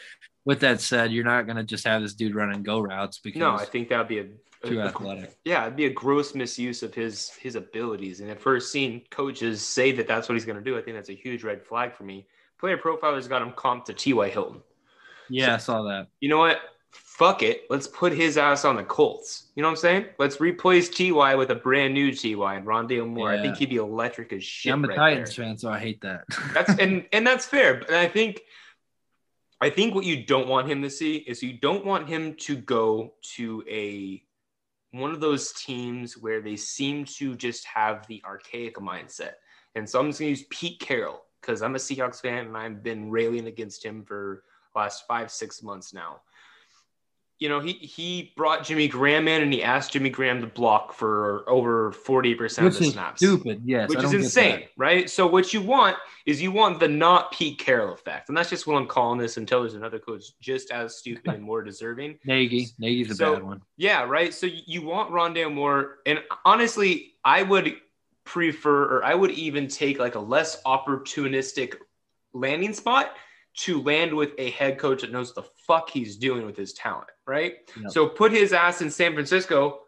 with 0.47 0.61
that 0.61 0.79
said, 0.79 1.11
you're 1.11 1.25
not 1.25 1.45
going 1.45 1.57
to 1.57 1.63
just 1.63 1.85
have 1.85 2.01
this 2.01 2.13
dude 2.13 2.33
running 2.33 2.63
go 2.63 2.79
routes 2.79 3.19
because 3.19 3.39
no, 3.39 3.51
I 3.51 3.65
think 3.65 3.89
that 3.89 3.97
would 3.97 4.07
be 4.07 4.19
a 4.19 4.27
too 4.65 4.79
a, 4.79 4.85
athletic. 4.85 5.37
Yeah, 5.43 5.63
it'd 5.63 5.75
be 5.75 5.87
a 5.87 5.89
gross 5.89 6.33
misuse 6.33 6.83
of 6.83 6.93
his 6.95 7.31
his 7.31 7.55
abilities. 7.55 8.21
And 8.21 8.31
if 8.31 8.45
we're 8.45 8.61
seeing 8.61 9.01
coaches 9.11 9.61
say 9.61 9.91
that 9.91 10.07
that's 10.07 10.29
what 10.29 10.35
he's 10.35 10.45
going 10.45 10.57
to 10.57 10.63
do, 10.63 10.77
I 10.77 10.81
think 10.81 10.95
that's 10.95 11.09
a 11.09 11.13
huge 11.13 11.43
red 11.43 11.61
flag 11.61 11.93
for 11.93 12.05
me. 12.05 12.27
Player 12.59 12.77
profilers 12.77 13.27
got 13.27 13.41
him 13.41 13.51
comped 13.51 13.85
to 13.85 13.93
T.Y. 13.93 14.29
Hilton. 14.29 14.61
Yeah, 15.29 15.47
so, 15.47 15.53
I 15.53 15.57
saw 15.57 15.83
that. 15.83 16.07
You 16.21 16.29
know 16.29 16.37
what? 16.37 16.61
Fuck 16.91 17.43
it. 17.43 17.63
Let's 17.69 17.87
put 17.87 18.13
his 18.13 18.37
ass 18.37 18.63
on 18.63 18.77
the 18.77 18.83
Colts. 18.83 19.47
You 19.55 19.61
know 19.61 19.67
what 19.67 19.73
I'm 19.73 19.81
saying? 19.81 20.05
Let's 20.17 20.39
replace 20.39 20.87
Ty 20.87 21.35
with 21.35 21.51
a 21.51 21.55
brand 21.55 21.93
new 21.93 22.15
Ty 22.15 22.55
and 22.55 22.65
Rondale 22.65 23.05
Moore. 23.05 23.33
Yeah. 23.33 23.39
I 23.39 23.43
think 23.43 23.57
he'd 23.57 23.69
be 23.69 23.75
electric 23.75 24.31
as 24.31 24.45
shit. 24.45 24.69
Yeah, 24.69 24.73
I'm 24.75 24.85
a 24.85 24.87
right 24.87 24.95
Titans 24.95 25.35
there. 25.35 25.45
fan, 25.45 25.57
so 25.57 25.69
I 25.69 25.77
hate 25.77 25.99
that. 26.01 26.23
that's 26.53 26.79
and 26.79 27.05
and 27.11 27.27
that's 27.27 27.45
fair. 27.45 27.75
But 27.79 27.91
I 27.91 28.07
think 28.07 28.43
I 29.59 29.69
think 29.69 29.95
what 29.95 30.05
you 30.05 30.23
don't 30.23 30.47
want 30.47 30.69
him 30.69 30.81
to 30.83 30.89
see 30.89 31.17
is 31.17 31.41
you 31.41 31.53
don't 31.53 31.85
want 31.85 32.07
him 32.07 32.35
to 32.35 32.55
go 32.55 33.13
to 33.35 33.63
a 33.67 34.23
one 34.91 35.11
of 35.11 35.19
those 35.19 35.51
teams 35.53 36.17
where 36.17 36.41
they 36.41 36.55
seem 36.55 37.05
to 37.05 37.35
just 37.35 37.65
have 37.65 38.07
the 38.07 38.21
archaic 38.25 38.75
mindset. 38.75 39.33
And 39.75 39.89
so 39.89 39.99
I'm 39.99 40.07
just 40.07 40.19
gonna 40.19 40.29
use 40.29 40.45
Pete 40.49 40.79
Carroll 40.79 41.23
because 41.41 41.61
I'm 41.61 41.75
a 41.75 41.79
Seahawks 41.79 42.21
fan 42.21 42.47
and 42.47 42.57
I've 42.57 42.83
been 42.83 43.09
railing 43.09 43.47
against 43.47 43.83
him 43.83 44.03
for 44.03 44.43
last 44.75 45.07
five, 45.07 45.31
six 45.31 45.63
months 45.63 45.93
now 45.93 46.21
you 47.39 47.49
know, 47.49 47.59
he 47.59 47.73
he 47.73 48.33
brought 48.35 48.63
Jimmy 48.63 48.87
Graham 48.87 49.27
in 49.27 49.43
and 49.43 49.53
he 49.53 49.63
asked 49.63 49.93
Jimmy 49.93 50.09
Graham 50.09 50.41
to 50.41 50.47
block 50.47 50.93
for 50.93 51.47
over 51.47 51.91
40% 51.91 52.39
which 52.39 52.57
of 52.57 52.79
the 52.79 52.85
snaps. 52.85 53.19
Stupid, 53.19 53.61
yes. 53.63 53.89
Which 53.89 54.03
is 54.03 54.13
insane, 54.13 54.63
right? 54.75 55.07
So 55.07 55.27
what 55.27 55.53
you 55.53 55.61
want 55.61 55.97
is 56.25 56.41
you 56.41 56.51
want 56.51 56.79
the 56.79 56.87
not 56.87 57.31
Pete 57.31 57.59
Carroll 57.59 57.93
effect. 57.93 58.29
And 58.29 58.37
that's 58.37 58.49
just 58.49 58.65
what 58.65 58.75
I'm 58.75 58.87
calling 58.87 59.19
this 59.19 59.37
until 59.37 59.61
there's 59.61 59.75
another 59.75 59.99
coach 59.99 60.23
just 60.41 60.71
as 60.71 60.97
stupid 60.97 61.31
and 61.31 61.43
more 61.43 61.61
deserving. 61.61 62.17
Nagy. 62.25 62.69
Nagy's 62.79 63.11
a 63.11 63.15
so, 63.15 63.33
bad 63.35 63.43
one. 63.43 63.61
Yeah, 63.77 64.03
right. 64.03 64.33
So 64.33 64.47
you 64.47 64.81
want 64.81 65.11
Rondale 65.11 65.53
Moore. 65.53 65.99
And 66.07 66.23
honestly, 66.43 67.13
I 67.23 67.43
would 67.43 67.75
prefer 68.23 68.97
or 68.97 69.03
I 69.03 69.13
would 69.13 69.31
even 69.31 69.67
take 69.67 69.99
like 69.99 70.15
a 70.15 70.19
less 70.19 70.61
opportunistic 70.63 71.75
landing 72.33 72.73
spot 72.73 73.15
to 73.57 73.81
land 73.81 74.13
with 74.13 74.31
a 74.37 74.51
head 74.51 74.77
coach 74.77 75.01
that 75.01 75.11
knows 75.11 75.33
the 75.33 75.43
fuck 75.65 75.89
he's 75.89 76.15
doing 76.15 76.45
with 76.45 76.55
his 76.55 76.73
talent, 76.73 77.07
right? 77.25 77.69
Yep. 77.81 77.91
So 77.91 78.07
put 78.07 78.31
his 78.31 78.53
ass 78.53 78.81
in 78.81 78.91
San 78.91 79.13
Francisco. 79.13 79.81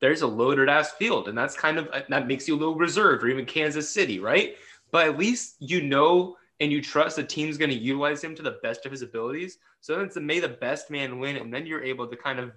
There's 0.00 0.22
a 0.22 0.26
loaded 0.26 0.68
ass 0.68 0.92
field, 0.92 1.28
and 1.28 1.36
that's 1.36 1.56
kind 1.56 1.78
of 1.78 1.88
that 2.08 2.28
makes 2.28 2.46
you 2.46 2.54
a 2.54 2.58
little 2.58 2.76
reserved, 2.76 3.24
or 3.24 3.28
even 3.28 3.44
Kansas 3.44 3.90
City, 3.90 4.20
right? 4.20 4.56
But 4.92 5.08
at 5.08 5.18
least 5.18 5.56
you 5.58 5.82
know 5.82 6.36
and 6.60 6.72
you 6.72 6.82
trust 6.82 7.16
the 7.16 7.24
team's 7.24 7.56
going 7.56 7.70
to 7.70 7.76
utilize 7.76 8.22
him 8.22 8.34
to 8.34 8.42
the 8.42 8.58
best 8.62 8.84
of 8.84 8.92
his 8.92 9.02
abilities. 9.02 9.58
So 9.80 9.94
then 9.94 10.06
it's 10.06 10.14
the 10.14 10.20
may 10.20 10.40
the 10.40 10.48
best 10.48 10.90
man 10.90 11.18
win, 11.18 11.36
and 11.36 11.52
then 11.52 11.66
you're 11.66 11.82
able 11.82 12.06
to 12.06 12.16
kind 12.16 12.38
of 12.38 12.52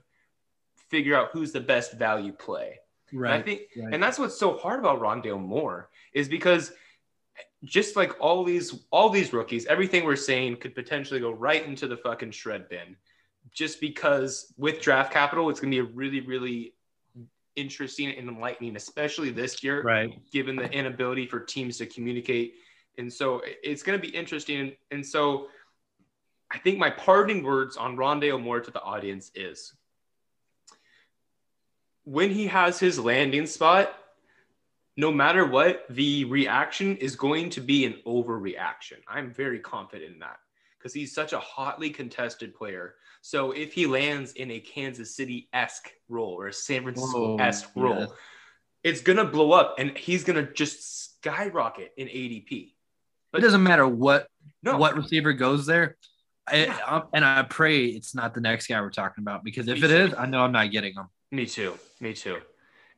figure 0.89 1.15
out 1.15 1.29
who's 1.31 1.51
the 1.51 1.61
best 1.61 1.93
value 1.93 2.31
play. 2.31 2.79
Right. 3.13 3.33
And 3.33 3.41
I 3.41 3.45
think, 3.45 3.61
right. 3.77 3.93
and 3.93 4.01
that's 4.01 4.17
what's 4.17 4.37
so 4.37 4.57
hard 4.57 4.79
about 4.79 5.01
Rondale 5.01 5.39
Moore 5.39 5.89
is 6.13 6.29
because 6.29 6.71
just 7.63 7.95
like 7.95 8.19
all 8.19 8.43
these 8.43 8.83
all 8.91 9.09
these 9.09 9.33
rookies, 9.33 9.65
everything 9.67 10.03
we're 10.03 10.15
saying 10.15 10.57
could 10.57 10.73
potentially 10.73 11.19
go 11.19 11.31
right 11.31 11.65
into 11.65 11.87
the 11.87 11.97
fucking 11.97 12.31
shred 12.31 12.67
bin. 12.69 12.95
Just 13.51 13.81
because 13.81 14.53
with 14.57 14.81
draft 14.81 15.11
capital, 15.11 15.49
it's 15.49 15.59
gonna 15.59 15.71
be 15.71 15.79
a 15.79 15.83
really, 15.83 16.21
really 16.21 16.73
interesting 17.55 18.09
and 18.09 18.29
enlightening, 18.29 18.75
especially 18.75 19.29
this 19.29 19.63
year, 19.63 19.81
right? 19.83 20.17
Given 20.31 20.55
the 20.55 20.69
inability 20.71 21.27
for 21.27 21.39
teams 21.39 21.77
to 21.77 21.85
communicate. 21.85 22.55
And 22.97 23.11
so 23.11 23.41
it's 23.45 23.83
gonna 23.83 23.99
be 23.99 24.09
interesting. 24.09 24.73
And 24.89 25.05
so 25.05 25.47
I 26.51 26.57
think 26.57 26.77
my 26.77 26.89
parting 26.89 27.43
words 27.43 27.77
on 27.77 27.95
Rondale 27.95 28.41
Moore 28.41 28.59
to 28.59 28.71
the 28.71 28.81
audience 28.81 29.31
is 29.35 29.73
when 32.03 32.31
he 32.31 32.47
has 32.47 32.79
his 32.79 32.99
landing 32.99 33.45
spot, 33.45 33.95
no 34.97 35.11
matter 35.11 35.45
what, 35.45 35.85
the 35.89 36.25
reaction 36.25 36.97
is 36.97 37.15
going 37.15 37.49
to 37.51 37.61
be 37.61 37.85
an 37.85 37.95
overreaction. 38.05 38.99
I'm 39.07 39.31
very 39.31 39.59
confident 39.59 40.13
in 40.13 40.19
that 40.19 40.37
because 40.77 40.93
he's 40.93 41.13
such 41.13 41.33
a 41.33 41.39
hotly 41.39 41.89
contested 41.89 42.53
player. 42.53 42.95
So 43.21 43.51
if 43.51 43.73
he 43.73 43.85
lands 43.85 44.33
in 44.33 44.51
a 44.51 44.59
Kansas 44.59 45.15
City 45.15 45.47
esque 45.53 45.91
role 46.09 46.33
or 46.33 46.47
a 46.47 46.53
San 46.53 46.83
Francisco 46.83 47.37
esque 47.37 47.69
role, 47.75 47.99
yeah. 47.99 48.05
it's 48.83 49.01
gonna 49.01 49.25
blow 49.25 49.51
up 49.51 49.75
and 49.77 49.95
he's 49.97 50.23
gonna 50.23 50.51
just 50.51 51.19
skyrocket 51.19 51.93
in 51.97 52.07
ADP. 52.07 52.73
But 53.31 53.39
it 53.39 53.43
doesn't 53.43 53.63
matter 53.63 53.87
what 53.87 54.27
no. 54.63 54.77
what 54.77 54.95
receiver 54.95 55.33
goes 55.33 55.65
there. 55.65 55.97
I, 56.47 57.03
and 57.13 57.23
I 57.23 57.43
pray 57.43 57.85
it's 57.85 58.13
not 58.15 58.33
the 58.33 58.41
next 58.41 58.67
guy 58.67 58.81
we're 58.81 58.89
talking 58.89 59.21
about 59.21 59.43
because 59.43 59.67
if 59.67 59.79
Me 59.79 59.85
it 59.85 59.87
too. 59.87 59.95
is, 59.95 60.13
I 60.17 60.25
know 60.25 60.41
I'm 60.41 60.51
not 60.51 60.71
getting 60.71 60.93
him. 60.95 61.07
Me 61.31 61.45
too. 61.45 61.77
Me 61.99 62.13
too. 62.13 62.39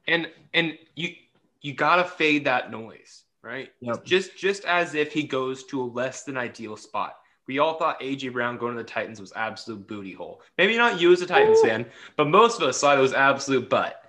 And 0.08 0.30
and 0.54 0.78
you 0.96 1.14
you 1.64 1.74
gotta 1.74 2.04
fade 2.04 2.46
that 2.46 2.70
noise, 2.70 3.24
right? 3.42 3.70
Yep. 3.82 4.06
Just 4.06 4.38
just 4.38 4.66
as 4.66 4.94
if 4.94 5.12
he 5.12 5.24
goes 5.24 5.64
to 5.66 5.82
a 5.82 5.86
less 5.86 6.24
than 6.24 6.38
ideal 6.38 6.78
spot. 6.78 7.16
we 7.48 7.60
all 7.60 7.74
thought 7.80 8.00
AJ 8.00 8.34
Brown 8.34 8.58
going 8.58 8.76
to 8.76 8.84
the 8.84 8.88
Titans 8.88 9.20
was 9.20 9.34
absolute 9.36 9.88
booty 9.88 10.14
hole. 10.14 10.42
Maybe 10.58 10.78
not 10.78 11.02
you 11.02 11.12
as 11.12 11.22
a 11.22 11.26
Titans 11.26 11.60
Ooh. 11.60 11.68
fan, 11.68 11.86
but 12.16 12.28
most 12.28 12.62
of 12.62 12.68
us 12.68 12.80
thought 12.80 12.98
it 12.98 13.02
was 13.02 13.14
absolute 13.14 13.70
butt. 13.70 14.00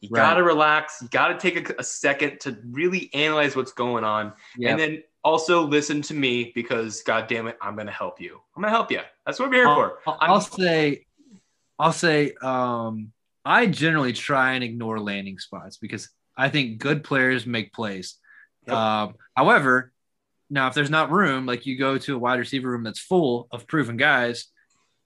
You 0.00 0.10
right. 0.10 0.20
got 0.20 0.34
to 0.34 0.42
relax. 0.42 0.98
You 1.00 1.08
got 1.08 1.28
to 1.28 1.38
take 1.38 1.70
a, 1.70 1.74
a, 1.78 1.84
second 1.84 2.38
to 2.40 2.58
really 2.70 3.08
analyze 3.14 3.56
what's 3.56 3.72
going 3.72 4.04
on, 4.04 4.34
yep. 4.58 4.72
and 4.72 4.80
then 4.80 5.02
also 5.24 5.66
listen 5.66 6.02
to 6.02 6.14
me 6.14 6.52
because, 6.54 7.02
God 7.02 7.28
damn 7.28 7.46
it, 7.46 7.56
I'm 7.62 7.76
to 7.76 7.92
help 7.92 8.20
you. 8.20 8.40
I'm 8.54 8.62
to 8.62 8.68
help 8.68 8.90
you. 8.90 9.00
That's 9.24 9.38
what 9.38 9.48
we're 9.48 9.56
here 9.56 9.68
I'll, 9.68 9.74
for. 9.74 9.98
I'll, 10.06 10.18
I'll 10.20 10.40
say, 10.40 11.06
I'll 11.78 11.92
say, 11.92 12.32
um, 12.42 13.12
I 13.44 13.66
generally 13.66 14.12
try 14.12 14.52
and 14.52 14.62
ignore 14.62 15.00
landing 15.00 15.38
spots 15.38 15.78
because 15.78 16.10
I 16.36 16.48
think 16.48 16.78
good 16.78 17.04
players 17.04 17.46
make 17.46 17.72
plays. 17.72 18.16
Yep. 18.66 18.76
Um, 18.76 19.14
however, 19.36 19.92
now 20.50 20.68
if 20.68 20.74
there's 20.74 20.90
not 20.90 21.10
room, 21.10 21.46
like 21.46 21.66
you 21.66 21.78
go 21.78 21.98
to 21.98 22.16
a 22.16 22.18
wide 22.18 22.38
receiver 22.38 22.70
room 22.70 22.84
that's 22.84 23.00
full 23.00 23.48
of 23.50 23.66
proven 23.66 23.96
guys, 23.96 24.46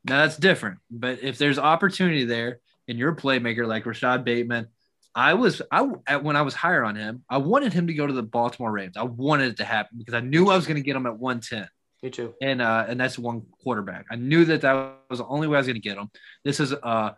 now 0.04 0.18
that's 0.18 0.36
different. 0.36 0.78
But 0.90 1.22
if 1.22 1.38
there's 1.38 1.58
opportunity 1.58 2.24
there 2.24 2.60
and 2.88 2.98
you're 2.98 3.12
a 3.12 3.16
playmaker 3.16 3.66
like 3.66 3.86
Rashod 3.86 4.24
Bateman, 4.24 4.68
I 5.14 5.34
was 5.34 5.60
I 5.70 6.16
when 6.16 6.36
I 6.36 6.42
was 6.42 6.54
higher 6.54 6.84
on 6.84 6.94
him, 6.94 7.24
I 7.28 7.38
wanted 7.38 7.72
him 7.72 7.88
to 7.88 7.94
go 7.94 8.06
to 8.06 8.12
the 8.12 8.22
Baltimore 8.22 8.70
Ravens. 8.70 8.96
I 8.96 9.02
wanted 9.02 9.52
it 9.52 9.56
to 9.58 9.64
happen 9.64 9.98
because 9.98 10.14
I 10.14 10.20
knew 10.20 10.50
I 10.50 10.56
was 10.56 10.66
going 10.66 10.76
to 10.76 10.82
get 10.82 10.94
him 10.94 11.06
at 11.06 11.18
110. 11.18 11.68
Me 12.02 12.10
too. 12.10 12.34
And 12.40 12.62
uh, 12.62 12.86
and 12.88 12.98
that's 12.98 13.18
one 13.18 13.42
quarterback. 13.62 14.06
I 14.10 14.16
knew 14.16 14.44
that 14.46 14.62
that 14.62 14.96
was 15.10 15.18
the 15.18 15.26
only 15.26 15.48
way 15.48 15.56
I 15.56 15.60
was 15.60 15.66
going 15.66 15.74
to 15.74 15.80
get 15.80 15.98
him. 15.98 16.10
This 16.44 16.60
is 16.60 16.72
uh, 16.72 17.10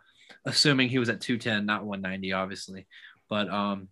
assuming 0.46 0.88
he 0.88 0.98
was 0.98 1.08
at 1.08 1.20
210, 1.20 1.66
not 1.66 1.84
190, 1.84 2.32
obviously. 2.32 2.86
But 3.28 3.48
um, 3.50 3.88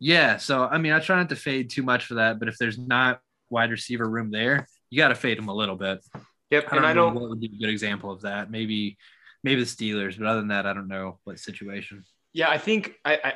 yeah. 0.00 0.38
So 0.38 0.64
I 0.64 0.78
mean, 0.78 0.92
I 0.92 0.98
try 0.98 1.16
not 1.16 1.28
to 1.28 1.36
fade 1.36 1.70
too 1.70 1.82
much 1.82 2.06
for 2.06 2.14
that. 2.14 2.38
But 2.38 2.48
if 2.48 2.56
there's 2.58 2.78
not 2.78 3.20
wide 3.50 3.70
receiver 3.70 4.08
room 4.08 4.30
there, 4.30 4.66
you 4.88 4.98
got 4.98 5.08
to 5.08 5.14
fade 5.14 5.38
them 5.38 5.48
a 5.48 5.54
little 5.54 5.76
bit. 5.76 6.04
Yep. 6.50 6.72
I 6.72 6.76
and 6.76 6.86
I 6.86 6.92
don't. 6.94 7.14
What 7.14 7.28
would 7.28 7.40
be 7.40 7.46
a 7.54 7.58
good 7.58 7.70
example 7.70 8.10
of 8.10 8.22
that? 8.22 8.50
Maybe 8.50 8.98
maybe 9.44 9.62
the 9.62 9.66
Steelers, 9.66 10.18
but 10.18 10.26
other 10.26 10.40
than 10.40 10.48
that, 10.48 10.66
I 10.66 10.72
don't 10.72 10.88
know 10.88 11.18
what 11.24 11.38
situation. 11.38 12.04
Yeah, 12.32 12.50
I 12.50 12.58
think 12.58 12.94
I, 13.04 13.18
I 13.22 13.32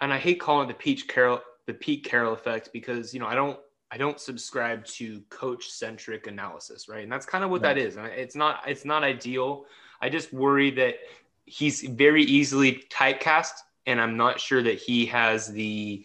and 0.00 0.12
I 0.12 0.18
hate 0.18 0.40
calling 0.40 0.68
it 0.68 0.72
the 0.72 0.78
Pete 0.78 1.08
Carroll 1.08 1.40
the 1.66 1.74
Pete 1.74 2.04
Carroll 2.04 2.32
effect 2.32 2.70
because 2.72 3.12
you 3.12 3.20
know 3.20 3.26
I 3.26 3.34
don't 3.34 3.58
I 3.90 3.98
don't 3.98 4.18
subscribe 4.18 4.84
to 4.86 5.20
coach 5.28 5.70
centric 5.70 6.26
analysis, 6.26 6.88
right? 6.88 7.02
And 7.02 7.12
that's 7.12 7.26
kind 7.26 7.44
of 7.44 7.50
what 7.50 7.62
right. 7.62 7.74
that 7.74 7.78
is. 7.78 7.96
And 7.96 8.06
it's 8.06 8.34
not 8.34 8.62
it's 8.66 8.84
not 8.84 9.04
ideal. 9.04 9.66
I 10.00 10.08
just 10.08 10.32
worry 10.32 10.70
that 10.72 10.96
he's 11.44 11.82
very 11.82 12.22
easily 12.24 12.84
typecast, 12.90 13.52
and 13.86 14.00
I'm 14.00 14.16
not 14.16 14.40
sure 14.40 14.62
that 14.62 14.78
he 14.78 15.06
has 15.06 15.48
the 15.48 16.04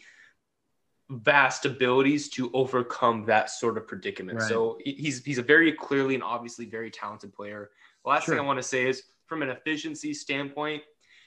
vast 1.10 1.66
abilities 1.66 2.30
to 2.30 2.50
overcome 2.54 3.26
that 3.26 3.50
sort 3.50 3.78
of 3.78 3.88
predicament. 3.88 4.40
Right. 4.40 4.48
So 4.48 4.78
he's 4.84 5.24
he's 5.24 5.38
a 5.38 5.44
very 5.44 5.74
clearly 5.74 6.16
and 6.16 6.24
obviously 6.24 6.66
very 6.66 6.90
talented 6.90 7.34
player. 7.34 7.72
The 8.04 8.10
last 8.10 8.26
sure. 8.26 8.36
thing 8.36 8.44
I 8.44 8.46
want 8.46 8.60
to 8.60 8.64
say 8.64 8.88
is 8.88 9.04
from 9.26 9.42
an 9.42 9.50
efficiency 9.50 10.14
standpoint, 10.14 10.84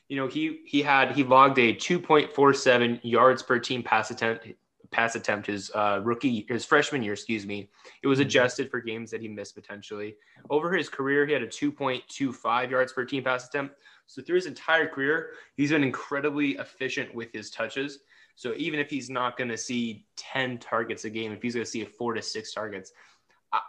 you 0.08 0.16
know, 0.16 0.26
he 0.26 0.60
he 0.66 0.82
had 0.82 1.12
he 1.12 1.22
logged 1.22 1.58
a 1.58 1.74
2.47 1.74 3.00
yards 3.02 3.42
per 3.42 3.58
team 3.58 3.82
pass 3.82 4.10
attempt 4.10 4.46
pass 4.90 5.16
attempt 5.16 5.46
his 5.46 5.70
uh, 5.74 6.00
rookie 6.02 6.46
his 6.48 6.64
freshman 6.64 7.02
year, 7.02 7.14
excuse 7.14 7.44
me. 7.44 7.68
It 8.02 8.06
was 8.06 8.18
mm-hmm. 8.18 8.26
adjusted 8.26 8.70
for 8.70 8.80
games 8.80 9.10
that 9.10 9.20
he 9.20 9.28
missed 9.28 9.54
potentially. 9.54 10.16
Over 10.50 10.72
his 10.72 10.88
career, 10.88 11.26
he 11.26 11.32
had 11.32 11.42
a 11.42 11.48
2.25 11.48 12.70
yards 12.70 12.92
per 12.92 13.04
team 13.04 13.24
pass 13.24 13.48
attempt. 13.48 13.74
So 14.06 14.22
through 14.22 14.36
his 14.36 14.46
entire 14.46 14.86
career, 14.86 15.30
he's 15.56 15.70
been 15.70 15.84
incredibly 15.84 16.52
efficient 16.52 17.14
with 17.14 17.32
his 17.32 17.50
touches. 17.50 18.00
So 18.36 18.54
even 18.56 18.80
if 18.80 18.90
he's 18.90 19.10
not 19.10 19.36
going 19.36 19.50
to 19.50 19.56
see 19.56 20.06
10 20.16 20.58
targets 20.58 21.04
a 21.04 21.10
game, 21.10 21.32
if 21.32 21.42
he's 21.42 21.54
going 21.54 21.64
to 21.64 21.70
see 21.70 21.82
a 21.82 21.86
four 21.86 22.14
to 22.14 22.22
six 22.22 22.52
targets, 22.52 22.92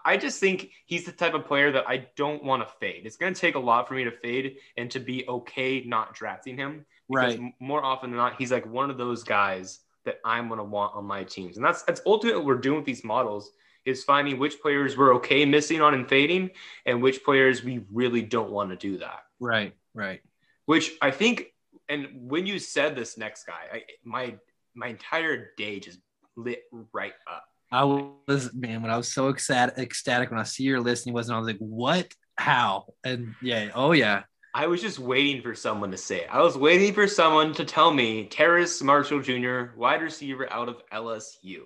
I 0.03 0.17
just 0.17 0.39
think 0.39 0.71
he's 0.85 1.05
the 1.05 1.11
type 1.11 1.33
of 1.35 1.45
player 1.45 1.71
that 1.71 1.87
I 1.87 2.07
don't 2.15 2.43
want 2.43 2.67
to 2.67 2.73
fade. 2.79 3.05
It's 3.05 3.17
going 3.17 3.33
to 3.33 3.39
take 3.39 3.55
a 3.55 3.59
lot 3.59 3.87
for 3.87 3.93
me 3.93 4.03
to 4.03 4.11
fade 4.11 4.57
and 4.77 4.89
to 4.91 4.99
be 4.99 5.27
okay 5.27 5.83
not 5.85 6.13
drafting 6.15 6.57
him. 6.57 6.85
Because 7.07 7.37
right. 7.37 7.53
more 7.59 7.83
often 7.83 8.09
than 8.09 8.17
not, 8.17 8.35
he's 8.37 8.51
like 8.51 8.65
one 8.65 8.89
of 8.89 8.97
those 8.97 9.23
guys 9.23 9.81
that 10.05 10.19
I'm 10.25 10.47
going 10.47 10.57
to 10.57 10.63
want 10.63 10.95
on 10.95 11.05
my 11.05 11.23
teams. 11.23 11.57
And 11.57 11.65
that's 11.65 11.83
that's 11.83 12.01
ultimately 12.05 12.39
what 12.39 12.47
we're 12.47 12.55
doing 12.55 12.77
with 12.77 12.85
these 12.85 13.03
models 13.03 13.51
is 13.85 14.03
finding 14.03 14.39
which 14.39 14.59
players 14.59 14.97
we're 14.97 15.13
okay 15.15 15.45
missing 15.45 15.81
on 15.81 15.93
and 15.93 16.09
fading 16.09 16.49
and 16.87 17.01
which 17.01 17.23
players 17.23 17.63
we 17.63 17.85
really 17.91 18.23
don't 18.23 18.49
want 18.49 18.71
to 18.71 18.75
do 18.75 18.97
that. 18.97 19.19
Right, 19.39 19.75
right. 19.95 20.21
Which 20.65 20.91
I 21.01 21.09
think 21.09 21.47
and 21.89 22.07
when 22.13 22.45
you 22.45 22.59
said 22.59 22.95
this 22.95 23.17
next 23.17 23.45
guy, 23.45 23.53
I, 23.73 23.83
my 24.03 24.35
my 24.75 24.87
entire 24.87 25.51
day 25.57 25.79
just 25.79 25.99
lit 26.37 26.63
right 26.91 27.13
up 27.31 27.45
I 27.71 27.83
was 27.83 28.53
man 28.53 28.81
when 28.81 28.91
I 28.91 28.97
was 28.97 29.11
so 29.11 29.29
ecstatic, 29.29 29.77
ecstatic 29.77 30.29
when 30.29 30.39
I 30.39 30.43
see 30.43 30.63
your 30.63 30.79
list 30.79 31.05
and 31.05 31.11
he 31.11 31.13
wasn't. 31.13 31.35
I 31.35 31.39
was 31.39 31.47
like, 31.47 31.57
what? 31.57 32.13
How? 32.37 32.85
And 33.03 33.35
yeah, 33.41 33.69
oh 33.73 33.91
yeah. 33.91 34.23
I 34.53 34.67
was 34.67 34.81
just 34.81 34.99
waiting 34.99 35.41
for 35.41 35.53
someone 35.53 35.91
to 35.91 35.97
say 35.97 36.21
it. 36.21 36.27
I 36.31 36.41
was 36.41 36.57
waiting 36.57 36.93
for 36.93 37.07
someone 37.07 37.53
to 37.55 37.65
tell 37.65 37.93
me 37.93 38.27
Terrace 38.27 38.81
Marshall 38.81 39.21
Jr., 39.21 39.75
wide 39.75 40.01
receiver 40.01 40.51
out 40.51 40.69
of 40.69 40.77
LSU. 40.93 41.63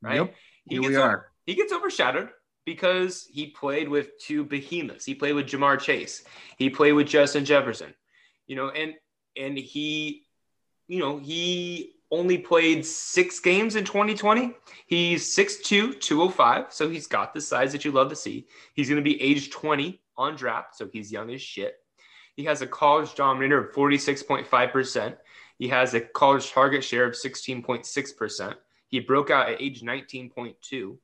Right? 0.00 0.16
Yep. 0.16 0.34
He 0.68 0.74
Here 0.74 0.88
we 0.88 0.96
are. 0.96 1.08
Over, 1.08 1.32
he 1.46 1.54
gets 1.54 1.72
overshadowed 1.72 2.30
because 2.64 3.28
he 3.30 3.48
played 3.48 3.88
with 3.88 4.18
two 4.18 4.44
behemoths. 4.44 5.04
He 5.04 5.14
played 5.14 5.34
with 5.34 5.46
Ja'Marr 5.46 5.80
Chase. 5.80 6.24
He 6.58 6.70
played 6.70 6.92
with 6.92 7.08
Justin 7.08 7.44
Jefferson. 7.44 7.94
You 8.46 8.56
know, 8.56 8.68
and 8.70 8.94
and 9.36 9.56
he, 9.56 10.24
you 10.88 10.98
know, 10.98 11.18
he 11.18 11.94
only 12.10 12.36
played 12.36 12.84
six 12.84 13.40
games 13.40 13.74
in 13.74 13.84
2020. 13.84 14.52
He's 14.86 15.34
6'2, 15.34 15.98
205. 15.98 16.66
So 16.70 16.90
he's 16.90 17.06
got 17.06 17.32
the 17.32 17.40
size 17.40 17.72
that 17.72 17.86
you 17.86 17.90
love 17.90 18.10
to 18.10 18.16
see. 18.16 18.46
He's 18.74 18.88
going 18.90 19.02
to 19.02 19.02
be 19.02 19.20
age 19.20 19.50
20 19.50 19.98
on 20.18 20.36
draft. 20.36 20.76
So 20.76 20.90
he's 20.92 21.10
young 21.10 21.32
as 21.32 21.40
shit. 21.40 21.76
He 22.36 22.44
has 22.44 22.60
a 22.60 22.66
college 22.66 23.14
dominator 23.14 23.64
of 23.64 23.74
46.5%. 23.74 25.16
He 25.58 25.68
has 25.68 25.94
a 25.94 26.00
college 26.00 26.50
target 26.50 26.84
share 26.84 27.06
of 27.06 27.14
16.6%. 27.14 28.54
He 28.88 29.00
broke 29.00 29.30
out 29.30 29.48
at 29.48 29.62
age 29.62 29.80
19.2. 29.80 30.98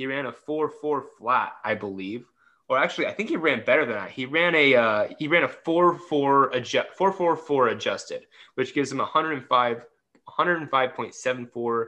He 0.00 0.06
ran 0.06 0.24
a 0.24 0.32
4-4 0.32 1.02
flat, 1.18 1.56
I 1.62 1.74
believe. 1.74 2.24
Or 2.70 2.78
actually, 2.78 3.08
I 3.08 3.12
think 3.12 3.28
he 3.28 3.36
ran 3.36 3.66
better 3.66 3.84
than 3.84 3.96
that. 3.96 4.10
He 4.10 4.24
ran 4.24 4.54
a 4.54 4.74
uh, 4.74 5.08
he 5.18 5.28
ran 5.28 5.42
a 5.42 5.48
4-4 5.48 6.54
adjust 6.54 6.88
4-4-4 6.98 7.72
adjusted, 7.72 8.26
which 8.54 8.72
gives 8.72 8.90
him 8.90 8.96
105 8.96 9.84
105.74 10.26 11.84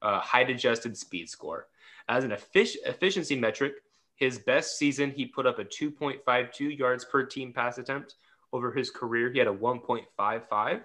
uh, 0.00 0.20
height 0.20 0.48
adjusted 0.48 0.96
speed 0.96 1.28
score. 1.28 1.66
As 2.08 2.24
an 2.24 2.30
effic- 2.30 2.78
efficiency 2.86 3.36
metric, 3.36 3.74
his 4.14 4.38
best 4.38 4.78
season, 4.78 5.10
he 5.10 5.26
put 5.26 5.46
up 5.46 5.58
a 5.58 5.64
2.52 5.66 6.78
yards 6.78 7.04
per 7.04 7.26
team 7.26 7.52
pass 7.52 7.76
attempt. 7.76 8.14
Over 8.54 8.72
his 8.72 8.88
career, 8.88 9.30
he 9.30 9.38
had 9.38 9.48
a 9.48 9.52
1.55. 9.52 10.80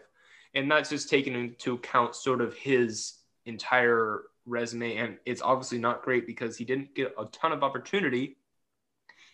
And 0.53 0.69
that's 0.69 0.89
just 0.89 1.09
taken 1.09 1.35
into 1.35 1.75
account 1.75 2.15
sort 2.15 2.41
of 2.41 2.53
his 2.57 3.13
entire 3.45 4.23
resume. 4.45 4.97
And 4.97 5.17
it's 5.25 5.41
obviously 5.41 5.77
not 5.77 6.03
great 6.03 6.27
because 6.27 6.57
he 6.57 6.65
didn't 6.65 6.95
get 6.95 7.13
a 7.17 7.25
ton 7.25 7.51
of 7.51 7.63
opportunity 7.63 8.37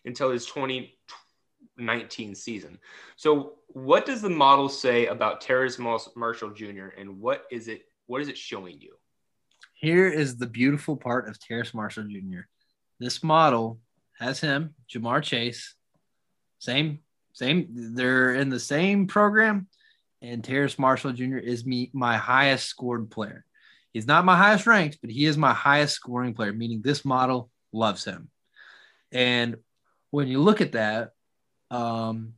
until 0.05 0.31
his 0.31 0.45
2019 0.45 2.35
season. 2.35 2.79
So 3.15 3.53
what 3.67 4.05
does 4.05 4.21
the 4.21 4.29
model 4.29 4.69
say 4.69 5.07
about 5.07 5.41
Terrace 5.41 5.79
Marshall 5.79 6.51
Jr. 6.51 6.87
and 6.97 7.19
what 7.19 7.45
is 7.51 7.67
it? 7.67 7.83
What 8.07 8.21
is 8.21 8.27
it 8.27 8.37
showing 8.37 8.81
you? 8.81 8.95
Here 9.73 10.07
is 10.07 10.37
the 10.37 10.47
beautiful 10.47 10.95
part 10.97 11.27
of 11.27 11.39
Terrace 11.39 11.73
Marshall 11.73 12.03
Jr. 12.03 12.41
This 12.99 13.23
model 13.23 13.79
has 14.19 14.39
him, 14.39 14.75
Ja'Marr 14.93 15.23
Chase, 15.23 15.73
same, 16.59 16.99
same. 17.33 17.67
They're 17.95 18.35
in 18.35 18.49
the 18.49 18.59
same 18.59 19.07
program, 19.07 19.67
and 20.21 20.43
Terrace 20.43 20.77
Marshall 20.77 21.13
Jr. 21.13 21.37
is 21.37 21.65
me 21.65 21.89
my 21.93 22.17
highest 22.17 22.67
scored 22.67 23.09
player. 23.09 23.45
He's 23.93 24.07
not 24.07 24.25
my 24.25 24.37
highest 24.37 24.67
ranked, 24.67 24.99
but 25.01 25.09
he 25.09 25.25
is 25.25 25.37
my 25.37 25.53
highest 25.53 25.95
scoring 25.95 26.33
player, 26.33 26.53
meaning 26.53 26.81
this 26.81 27.03
model 27.03 27.49
loves 27.73 28.05
him. 28.05 28.29
And 29.11 29.57
when 30.11 30.27
you 30.27 30.39
look 30.39 30.61
at 30.61 30.73
that, 30.73 31.11
um, 31.69 32.33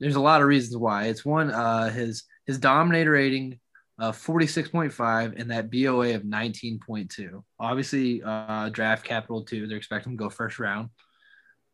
there's 0.00 0.16
a 0.16 0.20
lot 0.20 0.42
of 0.42 0.48
reasons 0.48 0.76
why. 0.76 1.04
It's 1.04 1.24
one, 1.24 1.50
uh, 1.50 1.90
his 1.90 2.24
his 2.46 2.58
dominator 2.58 3.12
rating 3.12 3.58
uh, 3.98 4.12
46.5 4.12 5.40
and 5.40 5.50
that 5.50 5.70
BOA 5.70 6.14
of 6.14 6.22
19.2. 6.22 7.42
Obviously, 7.58 8.22
uh, 8.22 8.68
draft 8.68 9.04
capital 9.04 9.42
too. 9.42 9.66
They're 9.66 9.78
expecting 9.78 10.12
him 10.12 10.18
to 10.18 10.24
go 10.24 10.30
first 10.30 10.58
round. 10.58 10.90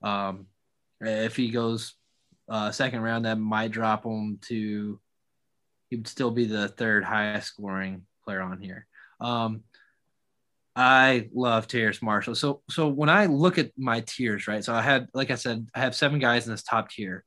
Um, 0.02 0.46
if 1.00 1.36
he 1.36 1.50
goes 1.50 1.94
uh, 2.48 2.70
second 2.70 3.00
round, 3.00 3.24
that 3.24 3.38
might 3.38 3.72
drop 3.72 4.04
him 4.04 4.38
to. 4.42 5.00
He 5.90 5.96
would 5.96 6.08
still 6.08 6.30
be 6.30 6.46
the 6.46 6.68
third 6.68 7.04
highest 7.04 7.48
scoring 7.48 8.06
player 8.24 8.40
on 8.40 8.60
here. 8.60 8.86
Um, 9.20 9.62
I 10.74 11.28
love 11.34 11.68
Terrace 11.68 12.00
Marshall. 12.00 12.34
So 12.34 12.62
so 12.70 12.88
when 12.88 13.10
I 13.10 13.26
look 13.26 13.58
at 13.58 13.72
my 13.76 14.00
tiers, 14.00 14.48
right? 14.48 14.64
So 14.64 14.74
I 14.74 14.80
had, 14.80 15.08
like 15.12 15.30
I 15.30 15.34
said, 15.34 15.66
I 15.74 15.80
have 15.80 15.94
seven 15.94 16.18
guys 16.18 16.46
in 16.46 16.52
this 16.52 16.62
top 16.62 16.90
tier 16.90 17.24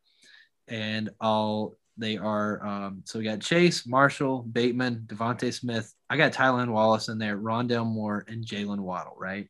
and 0.67 1.09
I'll 1.21 1.75
they 1.97 2.17
are 2.17 2.65
um, 2.65 3.03
so 3.05 3.19
we 3.19 3.25
got 3.25 3.39
Chase, 3.39 3.87
Marshall, 3.87 4.43
Bateman, 4.43 5.05
DeVonta 5.07 5.53
Smith. 5.53 5.93
I 6.09 6.17
got 6.17 6.33
Tylan 6.33 6.69
Wallace 6.69 7.07
in 7.07 7.17
there, 7.17 7.37
Rondale 7.37 7.85
Moore, 7.85 8.25
and 8.27 8.45
Jaylen 8.45 8.79
Waddle, 8.79 9.15
right? 9.17 9.47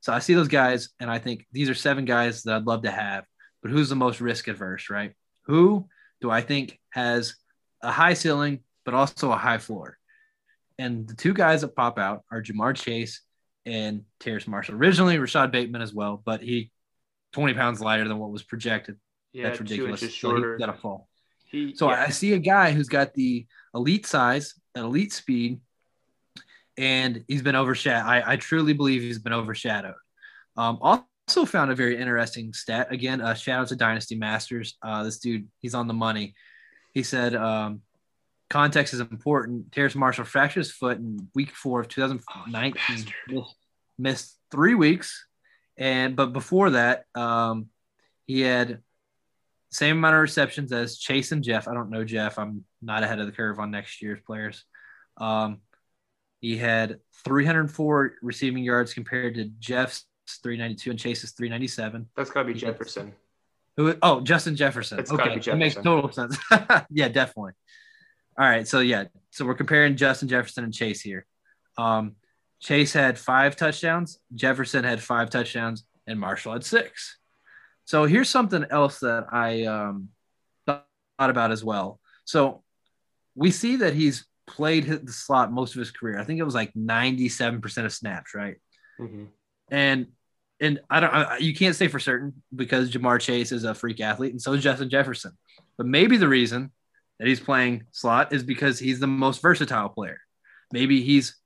So 0.00 0.12
I 0.12 0.18
see 0.18 0.34
those 0.34 0.48
guys, 0.48 0.90
and 0.98 1.10
I 1.10 1.18
think 1.18 1.46
these 1.52 1.68
are 1.68 1.74
seven 1.74 2.04
guys 2.04 2.42
that 2.44 2.54
I'd 2.54 2.66
love 2.66 2.82
to 2.82 2.90
have. 2.90 3.24
But 3.62 3.70
who's 3.70 3.88
the 3.90 3.96
most 3.96 4.20
risk 4.20 4.48
adverse, 4.48 4.88
right? 4.88 5.12
Who 5.46 5.88
do 6.20 6.30
I 6.30 6.40
think 6.40 6.78
has 6.90 7.36
a 7.82 7.90
high 7.90 8.14
ceiling, 8.14 8.60
but 8.84 8.94
also 8.94 9.30
a 9.30 9.36
high 9.36 9.58
floor? 9.58 9.98
And 10.78 11.06
the 11.08 11.14
two 11.14 11.32
guys 11.34 11.60
that 11.60 11.74
pop 11.76 11.98
out 11.98 12.22
are 12.30 12.42
Ja'Marr 12.42 12.74
Chase 12.74 13.20
and 13.66 14.02
Terrace 14.20 14.46
Marshall. 14.46 14.74
Originally, 14.76 15.18
Rashod 15.18 15.52
Bateman 15.52 15.82
as 15.82 15.94
well, 15.94 16.22
but 16.24 16.40
he 16.42 16.70
20 17.32 17.54
pounds 17.54 17.80
lighter 17.80 18.06
than 18.08 18.18
what 18.18 18.30
was 18.30 18.42
projected. 18.42 18.96
Yeah, 19.32 19.44
That's 19.44 19.60
ridiculous. 19.60 20.00
Two 20.00 20.06
inches 20.06 20.18
So 20.20 20.28
shorter. 20.30 20.54
he's 20.54 20.58
got 20.66 20.72
to 20.72 20.78
fall. 20.80 21.08
He- 21.46 21.74
So 21.76 21.90
yeah. 21.90 22.04
I 22.06 22.10
see 22.10 22.32
a 22.34 22.38
guy 22.38 22.72
who's 22.72 22.88
got 22.88 23.14
the 23.14 23.46
elite 23.74 24.06
size 24.06 24.54
and 24.74 24.84
elite 24.84 25.12
speed, 25.12 25.60
and 26.76 27.24
he's 27.28 27.42
been 27.42 27.56
overshadowed. 27.56 28.06
I, 28.06 28.32
I 28.32 28.36
truly 28.36 28.72
believe 28.72 29.02
he's 29.02 29.18
been 29.18 29.32
overshadowed. 29.32 29.94
Um, 30.56 30.78
also 30.82 31.44
found 31.46 31.70
a 31.70 31.74
very 31.74 31.96
interesting 31.98 32.52
stat. 32.52 32.88
Again, 32.92 33.20
uh, 33.20 33.34
shout 33.34 33.60
out 33.60 33.68
to 33.68 33.76
Dynasty 33.76 34.16
Masters. 34.16 34.76
Uh, 34.82 35.04
this 35.04 35.18
dude, 35.18 35.48
he's 35.60 35.74
on 35.74 35.86
the 35.88 35.94
money. 35.94 36.34
He 36.92 37.02
said 37.02 37.34
um, 37.34 37.80
context 38.54 38.94
is 38.94 39.00
important. 39.00 39.72
Terrace 39.72 39.96
Marshall 39.96 40.24
fractured 40.24 40.60
his 40.60 40.70
foot 40.70 40.98
in 40.98 41.28
week 41.34 41.50
four 41.50 41.80
of 41.80 41.88
2019. 41.88 42.72
bastard. 42.72 43.12
missed, 43.28 43.54
missed 43.98 44.38
three 44.52 44.76
weeks, 44.76 45.26
and 45.76 46.14
but 46.14 46.32
before 46.32 46.70
that, 46.70 47.04
um, 47.16 47.66
he 48.28 48.42
had 48.42 48.78
same 49.72 49.98
amount 49.98 50.14
of 50.14 50.22
receptions 50.22 50.70
as 50.70 50.98
Chase 50.98 51.32
and 51.32 51.42
Jeff. 51.42 51.66
I 51.66 51.74
don't 51.74 51.90
know 51.90 52.04
Jeff. 52.04 52.38
I'm 52.38 52.64
not 52.80 53.02
ahead 53.02 53.18
of 53.18 53.26
the 53.26 53.32
curve 53.32 53.58
on 53.58 53.72
next 53.72 54.00
year's 54.00 54.20
players. 54.24 54.64
Um, 55.16 55.58
he 56.40 56.56
had 56.56 57.00
304 57.24 58.14
receiving 58.22 58.62
yards 58.62 58.94
compared 58.94 59.34
to 59.34 59.46
Jeff's 59.58 60.04
392 60.44 60.90
and 60.90 60.98
Chase's 61.00 61.32
397. 61.32 62.08
That's 62.16 62.30
gotta 62.30 62.46
be 62.46 62.52
He- 62.52 62.60
Jefferson. 62.60 63.14
Who? 63.76 63.96
Oh, 64.00 64.20
Justin 64.20 64.54
Jefferson. 64.54 65.00
It's 65.00 65.10
gotta 65.10 65.24
okay, 65.24 65.40
be 65.40 65.44
that 65.46 65.56
makes 65.56 65.74
total 65.74 66.12
sense. 66.12 66.38
yeah, 66.90 67.08
definitely. 67.08 67.54
All 68.38 68.46
right, 68.46 68.66
so 68.66 68.80
yeah, 68.80 69.04
so 69.30 69.44
we're 69.44 69.54
comparing 69.54 69.96
Justin 69.96 70.28
Jefferson 70.28 70.64
and 70.64 70.74
Chase 70.74 71.00
here. 71.00 71.26
Um, 71.78 72.16
Chase 72.60 72.92
had 72.92 73.18
five 73.18 73.56
touchdowns, 73.56 74.18
Jefferson 74.34 74.84
had 74.84 75.02
five 75.02 75.30
touchdowns, 75.30 75.84
and 76.06 76.18
Marshall 76.18 76.54
had 76.54 76.64
six. 76.64 77.18
So 77.84 78.04
here's 78.06 78.30
something 78.30 78.64
else 78.70 79.00
that 79.00 79.26
I 79.30 79.64
um, 79.64 80.08
thought 80.66 80.84
about 81.18 81.52
as 81.52 81.62
well. 81.62 82.00
So 82.24 82.62
we 83.34 83.50
see 83.50 83.76
that 83.76 83.94
he's 83.94 84.26
played 84.46 84.86
the 84.86 85.12
slot 85.12 85.52
most 85.52 85.74
of 85.74 85.78
his 85.80 85.90
career. 85.90 86.18
I 86.18 86.24
think 86.24 86.40
it 86.40 86.44
was 86.44 86.54
like 86.54 86.72
97% 86.74 87.84
of 87.84 87.92
snaps, 87.92 88.34
right? 88.34 88.56
Mhm. 89.00 89.28
and 89.70 90.06
and 90.60 90.80
I 90.88 91.00
don't 91.00 91.12
I, 91.12 91.38
you 91.38 91.52
can't 91.52 91.74
say 91.74 91.88
for 91.88 91.98
certain 91.98 92.32
because 92.54 92.92
Ja'Marr 92.92 93.20
Chase 93.20 93.50
is 93.50 93.64
a 93.64 93.74
freak 93.74 94.00
athlete 94.00 94.30
and 94.30 94.40
so 94.40 94.52
is 94.52 94.62
Justin 94.62 94.88
Jefferson. 94.88 95.32
But 95.76 95.86
maybe 95.86 96.16
the 96.16 96.28
reason 96.28 96.70
that 97.18 97.28
he's 97.28 97.40
playing 97.40 97.84
slot 97.92 98.32
is 98.32 98.42
because 98.42 98.78
he's 98.78 99.00
the 99.00 99.06
most 99.06 99.40
versatile 99.40 99.88
player. 99.88 100.18
Maybe 100.72 101.02
he's 101.02 101.36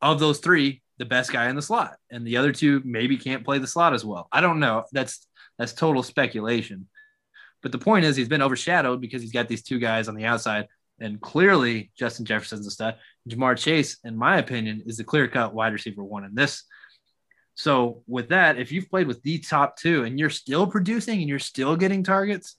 of 0.00 0.18
those 0.20 0.38
three 0.38 0.82
the 0.98 1.04
best 1.04 1.32
guy 1.32 1.48
in 1.48 1.56
the 1.56 1.62
slot 1.62 1.96
and 2.10 2.26
the 2.26 2.36
other 2.36 2.52
two 2.52 2.80
maybe 2.84 3.16
can't 3.16 3.44
play 3.44 3.58
the 3.58 3.66
slot 3.66 3.94
as 3.94 4.04
well. 4.04 4.28
I 4.30 4.40
don't 4.40 4.60
know. 4.60 4.84
That's 4.92 5.26
that's 5.58 5.72
total 5.72 6.02
speculation. 6.02 6.88
But 7.62 7.72
the 7.72 7.78
point 7.78 8.04
is 8.04 8.16
he's 8.16 8.28
been 8.28 8.42
overshadowed 8.42 9.00
because 9.00 9.22
he's 9.22 9.32
got 9.32 9.48
these 9.48 9.62
two 9.62 9.78
guys 9.78 10.08
on 10.08 10.14
the 10.14 10.24
outside 10.24 10.68
and 11.00 11.20
clearly 11.20 11.90
Justin 11.98 12.24
Jefferson's 12.24 12.66
a 12.66 12.70
stud. 12.70 12.96
Ja'Marr 13.28 13.58
Chase 13.58 13.98
in 14.04 14.16
my 14.16 14.38
opinion 14.38 14.82
is 14.86 14.96
the 14.96 15.04
clear-cut 15.04 15.54
wide 15.54 15.72
receiver 15.72 16.04
one 16.04 16.24
in 16.24 16.34
this 16.34 16.64
so 17.54 18.02
with 18.06 18.28
that, 18.30 18.58
if 18.58 18.72
you've 18.72 18.90
played 18.90 19.06
with 19.06 19.22
the 19.22 19.38
top 19.38 19.76
two 19.76 20.04
and 20.04 20.18
you're 20.18 20.30
still 20.30 20.66
producing 20.66 21.20
and 21.20 21.28
you're 21.28 21.38
still 21.38 21.76
getting 21.76 22.02
targets, 22.02 22.56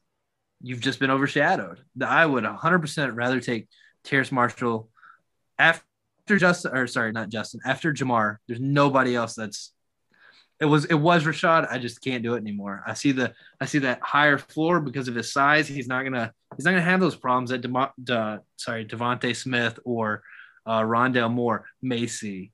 you've 0.62 0.80
just 0.80 1.00
been 1.00 1.12
overshadowed. 1.12 1.80
I 2.06 2.26
would 2.26 2.44
100% 2.44 3.16
rather 3.16 3.40
take 3.40 3.68
Terrace 4.04 4.32
Marshall 4.32 4.90
after 5.58 5.84
Justin, 6.38 6.76
or 6.76 6.88
sorry, 6.88 7.12
not 7.12 7.30
Justin, 7.30 7.62
after 7.66 7.94
Ja'Marr. 7.94 8.38
There's 8.48 8.60
nobody 8.60 9.16
else 9.16 9.36
that's. 9.36 9.72
It 10.58 10.66
was 10.66 10.86
it 10.86 10.94
was 10.94 11.26
Rashod. 11.26 11.68
I 11.70 11.80
just 11.80 12.02
can't 12.02 12.24
do 12.24 12.36
it 12.36 12.38
anymore. 12.38 12.82
I 12.88 12.94
see 12.94 13.12
the 13.12 13.34
I 13.60 13.66
see 13.66 13.80
that 13.80 14.00
higher 14.02 14.38
floor 14.38 14.80
because 14.80 15.10
of 15.10 15.16
his 15.16 15.34
size. 15.34 15.68
He's 15.68 15.90
not 15.90 16.04
gonna 16.06 16.32
he's 16.56 16.64
not 16.64 16.72
gonna 16.72 16.82
have 16.82 17.02
those 17.02 17.18
problems 17.18 17.50
that 17.50 17.60
Demo, 17.60 17.92
De, 18.02 18.40
sorry 18.56 18.86
DeVonta 18.86 19.36
Smith 19.36 19.80
or 19.84 20.24
uh, 20.66 20.80
Rondale 20.80 21.30
Moore 21.30 21.66
may 21.82 22.08
see. 22.08 22.54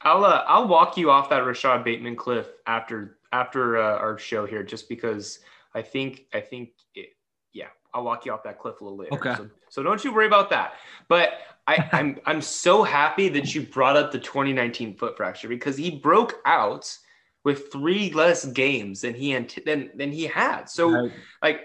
I'll 0.00 0.24
uh, 0.24 0.44
I'll 0.46 0.66
walk 0.66 0.96
you 0.96 1.10
off 1.10 1.28
that 1.28 1.44
Rashod 1.44 1.84
Bateman 1.84 2.16
cliff 2.16 2.46
after 2.66 3.18
after 3.32 3.76
uh, 3.76 3.98
our 3.98 4.18
show 4.18 4.46
here, 4.46 4.62
just 4.62 4.88
because 4.88 5.40
I 5.74 5.82
think 5.82 6.26
I 6.32 6.40
think 6.40 6.70
it, 6.94 7.10
yeah, 7.52 7.68
I'll 7.92 8.04
walk 8.04 8.26
you 8.26 8.32
off 8.32 8.42
that 8.44 8.58
cliff 8.58 8.80
a 8.80 8.84
little 8.84 8.98
later. 8.98 9.14
Okay. 9.14 9.34
So, 9.36 9.48
so 9.68 9.82
don't 9.82 10.02
you 10.04 10.12
worry 10.12 10.26
about 10.26 10.50
that. 10.50 10.74
But 11.08 11.34
I, 11.66 11.88
I'm 11.92 12.18
I'm 12.26 12.42
so 12.42 12.82
happy 12.82 13.28
that 13.30 13.54
you 13.54 13.62
brought 13.62 13.96
up 13.96 14.12
the 14.12 14.18
2019 14.18 14.96
foot 14.96 15.16
fracture 15.16 15.48
because 15.48 15.76
he 15.76 15.90
broke 15.90 16.36
out 16.44 16.96
with 17.44 17.70
three 17.72 18.10
less 18.10 18.44
games 18.44 19.02
than 19.02 19.14
he 19.14 19.34
ant- 19.34 19.64
than 19.64 19.90
than 19.94 20.12
he 20.12 20.24
had. 20.24 20.64
So 20.68 20.90
Right. 20.90 21.12
like 21.42 21.60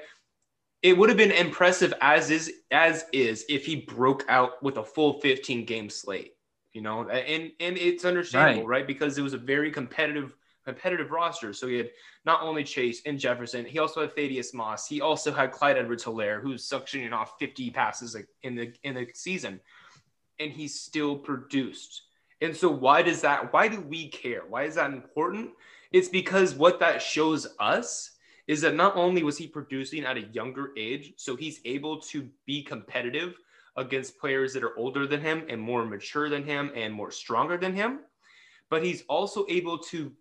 it 0.82 0.98
would 0.98 1.10
have 1.10 1.18
been 1.18 1.32
impressive 1.32 1.94
as 2.02 2.30
is 2.30 2.52
as 2.72 3.06
is 3.14 3.46
if 3.50 3.66
he 3.66 3.78
broke 3.78 4.26
out 4.28 4.62
with 4.62 4.78
a 4.78 4.84
full 4.84 5.20
15 5.22 5.66
game 5.66 5.90
slate 5.90 6.34
you 6.74 6.82
know 6.82 7.08
and 7.10 7.52
and 7.60 7.78
it's 7.78 8.06
understandable 8.06 8.68
right, 8.68 8.86
because 8.86 9.18
it 9.18 9.22
was 9.22 9.34
a 9.34 9.38
very 9.38 9.72
competitive 9.72 10.36
competitive 10.66 11.12
roster. 11.12 11.54
So 11.54 11.68
he 11.68 11.78
had 11.78 11.92
not 12.26 12.42
only 12.42 12.64
chase 12.64 13.02
and 13.06 13.20
jefferson 13.20 13.66
he 13.66 13.80
also 13.80 14.02
had 14.02 14.16
thaddeus 14.16 14.54
moss. 14.54 14.88
He 14.88 15.02
also 15.02 15.32
had 15.32 15.52
clyde 15.52 15.78
edwards 15.78 16.04
helaire 16.04 16.42
who's 16.42 16.68
suctioning 16.68 17.12
off 17.12 17.34
50 17.40 17.70
passes 17.72 18.16
in 18.44 18.56
the 18.56 18.74
in 18.84 18.96
the 18.96 19.08
season. 19.14 19.60
And 20.40 20.52
he 20.52 20.68
still 20.68 21.18
produced. 21.18 22.04
And 22.42 22.56
so 22.56 22.70
why 22.70 23.02
does 23.02 23.22
that 23.22 23.52
why 23.54 23.68
do 23.68 23.82
we 23.82 24.10
care? 24.10 24.44
Why 24.48 24.64
is 24.64 24.76
that 24.76 24.92
important? 24.92 25.52
It's 25.92 26.10
because 26.10 26.56
what 26.56 26.80
that 26.80 27.02
shows 27.02 27.48
us 27.60 28.12
is 28.48 28.62
that 28.62 28.76
not 28.76 28.96
only 28.96 29.24
was 29.24 29.38
he 29.38 29.48
producing 29.48 30.04
at 30.04 30.18
a 30.18 30.28
younger 30.34 30.72
age, 30.76 31.14
so 31.18 31.36
he's 31.36 31.62
able 31.66 32.00
to 32.02 32.28
be 32.46 32.64
competitive 32.64 33.36
against 33.78 34.20
players 34.20 34.54
that 34.54 34.64
are 34.64 34.78
older 34.78 35.08
than 35.08 35.22
him 35.22 35.46
and 35.50 35.60
more 35.60 35.86
mature 35.86 36.30
than 36.30 36.44
him 36.44 36.72
and 36.76 36.94
more 36.94 37.12
stronger 37.12 37.58
than 37.58 37.74
him, 37.74 38.02
but 38.70 38.84
he's 38.84 39.04
also 39.04 39.46
able 39.50 39.78
to 39.78 40.12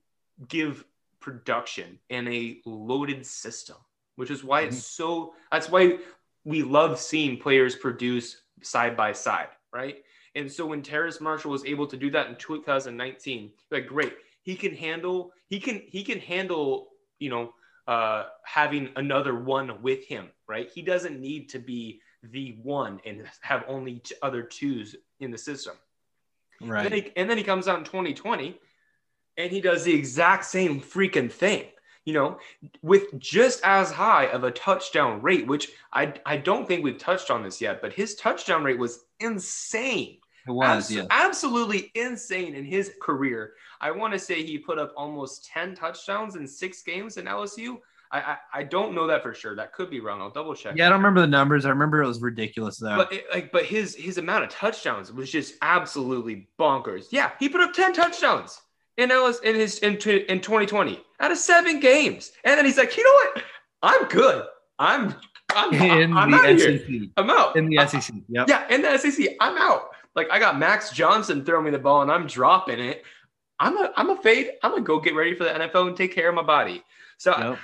give 0.48 0.84
production 1.20 1.98
in 2.10 2.28
a 2.28 2.60
loaded 2.66 3.24
system, 3.24 3.76
which 4.16 4.30
is 4.30 4.44
why 4.44 4.62
it's 4.62 4.84
so 4.84 5.34
that's 5.50 5.70
why 5.70 5.98
we 6.44 6.62
love 6.62 6.98
seeing 6.98 7.38
players 7.38 7.76
produce 7.76 8.42
side 8.62 8.96
by 8.96 9.12
side, 9.12 9.48
right? 9.72 10.02
And 10.34 10.50
so 10.50 10.66
when 10.66 10.82
Terrace 10.82 11.20
Marshall 11.20 11.50
was 11.50 11.64
able 11.64 11.86
to 11.86 11.96
do 11.96 12.10
that 12.10 12.28
in 12.28 12.36
2019, 12.36 13.50
like 13.70 13.86
great, 13.86 14.14
he 14.42 14.56
can 14.56 14.74
handle 14.74 15.32
he 15.48 15.60
can 15.60 15.82
he 15.86 16.02
can 16.02 16.18
handle, 16.18 16.88
you 17.18 17.30
know, 17.30 17.54
uh, 17.86 18.24
having 18.44 18.90
another 18.96 19.34
one 19.34 19.82
with 19.82 20.04
him, 20.04 20.28
right? 20.48 20.70
He 20.72 20.82
doesn't 20.82 21.20
need 21.20 21.48
to 21.50 21.58
be 21.58 22.00
the 22.22 22.56
one 22.62 23.00
and 23.04 23.24
have 23.40 23.64
only 23.66 24.02
other 24.22 24.42
twos 24.42 24.96
in 25.20 25.30
the 25.30 25.38
system. 25.38 25.74
Right. 26.60 26.84
And, 26.84 26.92
then 26.92 27.02
he, 27.02 27.12
and 27.16 27.30
then 27.30 27.38
he 27.38 27.44
comes 27.44 27.66
out 27.66 27.78
in 27.78 27.84
2020 27.84 28.58
and 29.42 29.50
he 29.50 29.60
does 29.60 29.82
the 29.82 29.92
exact 29.92 30.44
same 30.44 30.80
freaking 30.80 31.30
thing, 31.30 31.64
you 32.04 32.14
know, 32.14 32.38
with 32.80 33.18
just 33.18 33.60
as 33.64 33.90
high 33.90 34.26
of 34.26 34.44
a 34.44 34.52
touchdown 34.52 35.20
rate, 35.20 35.48
which 35.48 35.70
I, 35.92 36.14
I 36.24 36.36
don't 36.36 36.66
think 36.66 36.84
we've 36.84 36.96
touched 36.98 37.28
on 37.28 37.42
this 37.42 37.60
yet, 37.60 37.82
but 37.82 37.92
his 37.92 38.14
touchdown 38.14 38.62
rate 38.62 38.78
was 38.78 39.04
insane. 39.18 40.18
It 40.46 40.52
was, 40.52 40.84
Abs- 40.84 40.92
yeah. 40.92 41.06
Absolutely 41.10 41.90
insane 41.96 42.54
in 42.54 42.64
his 42.64 42.92
career. 43.02 43.54
I 43.80 43.90
want 43.90 44.12
to 44.12 44.18
say 44.18 44.44
he 44.44 44.58
put 44.58 44.78
up 44.78 44.92
almost 44.96 45.44
10 45.46 45.74
touchdowns 45.74 46.36
in 46.36 46.46
six 46.46 46.82
games 46.82 47.16
in 47.16 47.24
LSU. 47.24 47.78
I, 48.12 48.18
I, 48.20 48.36
I 48.54 48.62
don't 48.62 48.94
know 48.94 49.08
that 49.08 49.24
for 49.24 49.34
sure. 49.34 49.56
That 49.56 49.72
could 49.72 49.90
be 49.90 49.98
wrong. 49.98 50.20
I'll 50.20 50.30
double 50.30 50.54
check. 50.54 50.76
Yeah, 50.76 50.86
I 50.86 50.90
don't 50.90 50.98
remember 50.98 51.22
the 51.22 51.26
numbers. 51.26 51.64
I 51.64 51.70
remember 51.70 52.00
it 52.02 52.06
was 52.06 52.20
ridiculous 52.20 52.76
though. 52.76 52.96
But 52.96 53.12
it, 53.12 53.24
like, 53.32 53.50
but 53.50 53.64
his 53.64 53.96
his 53.96 54.18
amount 54.18 54.44
of 54.44 54.50
touchdowns 54.50 55.10
was 55.10 55.32
just 55.32 55.54
absolutely 55.62 56.48
bonkers. 56.58 57.06
Yeah, 57.10 57.30
he 57.40 57.48
put 57.48 57.62
up 57.62 57.72
10 57.72 57.94
touchdowns 57.94 58.60
in 58.96 59.10
LS 59.10 59.40
in 59.40 59.54
his 59.54 59.78
in, 59.80 59.92
in 59.94 60.40
2020 60.40 61.00
out 61.20 61.30
of 61.32 61.38
seven 61.38 61.80
games. 61.80 62.32
And 62.44 62.58
then 62.58 62.64
he's 62.64 62.78
like, 62.78 62.96
you 62.96 63.04
know 63.04 63.12
what? 63.12 63.44
I'm 63.82 64.08
good. 64.08 64.44
I'm 64.78 65.14
I'm, 65.54 65.72
in 66.00 66.16
I'm 66.16 66.32
out 66.34 66.42
the 66.42 66.54
here. 66.54 66.78
SEC. 66.78 67.08
I'm 67.16 67.30
out. 67.30 67.56
In 67.56 67.66
the 67.68 67.78
I- 67.78 67.86
SEC. 67.86 68.14
Yep. 68.28 68.48
yeah, 68.48 68.68
in 68.68 68.82
the 68.82 68.96
SEC, 68.98 69.28
I'm 69.40 69.56
out. 69.58 69.90
Like 70.14 70.28
I 70.30 70.38
got 70.38 70.58
Max 70.58 70.90
Johnson 70.92 71.44
throwing 71.44 71.64
me 71.64 71.70
the 71.70 71.78
ball 71.78 72.02
and 72.02 72.10
I'm 72.10 72.26
dropping 72.26 72.78
it. 72.80 73.02
I'm 73.58 73.76
a 73.78 73.92
I'm 73.96 74.10
a 74.10 74.16
fade. 74.22 74.52
I'm 74.62 74.72
gonna 74.72 74.82
go 74.82 75.00
get 75.00 75.14
ready 75.14 75.34
for 75.34 75.44
the 75.44 75.50
NFL 75.50 75.88
and 75.88 75.96
take 75.96 76.14
care 76.14 76.28
of 76.28 76.34
my 76.34 76.42
body. 76.42 76.82
So 77.18 77.36
Yep. 77.36 77.58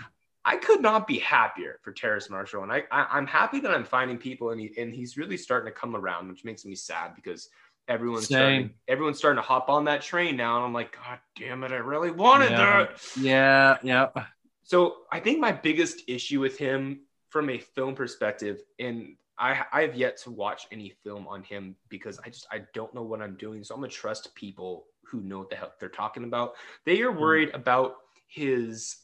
I 0.45 0.57
could 0.57 0.81
not 0.81 1.07
be 1.07 1.19
happier 1.19 1.79
for 1.83 1.93
Terrace 1.93 2.31
Marshall, 2.31 2.62
and 2.62 2.73
I, 2.73 2.85
I 2.91 3.07
I'm 3.11 3.27
happy 3.27 3.61
that 3.61 3.71
I'm 3.71 3.85
finding 3.85 4.17
people 4.17 4.51
and 4.51 4.61
he 4.61 4.71
and 4.79 4.95
he's 4.95 5.19
really 5.19 5.37
starting 5.37 5.71
to 5.71 5.79
come 5.79 5.95
around, 5.95 6.29
which 6.29 6.43
makes 6.45 6.64
me 6.64 6.75
sad 6.75 7.14
because 7.14 7.51
everyone's 7.88 8.29
Same. 8.29 8.37
starting 8.37 8.70
everyone's 8.87 9.18
starting 9.18 9.42
to 9.42 9.46
hop 9.46 9.68
on 9.68 9.85
that 9.85 10.03
train 10.03 10.37
now, 10.37 10.57
and 10.57 10.64
I'm 10.66 10.72
like, 10.72 10.96
God 10.96 11.18
damn 11.37 11.64
it, 11.64 11.72
I 11.72 11.77
really 11.77 12.11
wanted 12.11 12.51
Yeah. 12.51 12.57
that. 12.57 13.16
Yeah, 13.16 13.79
yeah. 13.83 14.24
So 14.62 14.98
I 15.11 15.20
think 15.20 15.40
my 15.40 15.53
biggest 15.53 16.03
issue 16.09 16.40
with 16.40 16.59
him 16.59 17.01
from 17.31 17.51
a 17.51 17.59
film 17.59 17.94
perspective, 17.94 18.61
and 18.79 19.16
I 19.38 19.64
I 19.72 19.83
have 19.83 19.94
yet 19.94 20.18
to 20.18 20.31
watch 20.31 20.66
any 20.70 20.90
film 21.03 21.27
on 21.27 21.42
him 21.42 21.77
because 21.88 22.18
I 22.24 22.29
just 22.29 22.46
I 22.53 22.62
don't 22.74 22.94
know 22.94 23.03
what 23.03 23.22
I'm 23.22 23.35
doing. 23.37 23.64
So 23.64 23.74
I'm 23.74 23.81
gonna 23.81 23.90
trust 23.90 24.35
people 24.35 24.87
who 25.05 25.20
know 25.22 25.38
what 25.38 25.51
the 25.51 25.57
hell 25.57 25.72
they're 25.81 25.88
talking 25.88 26.24
about. 26.24 26.55
They 26.85 27.01
are 27.03 27.12
hmm. 27.12 27.20
worried 27.20 27.51
about 27.55 27.96
his 28.27 28.96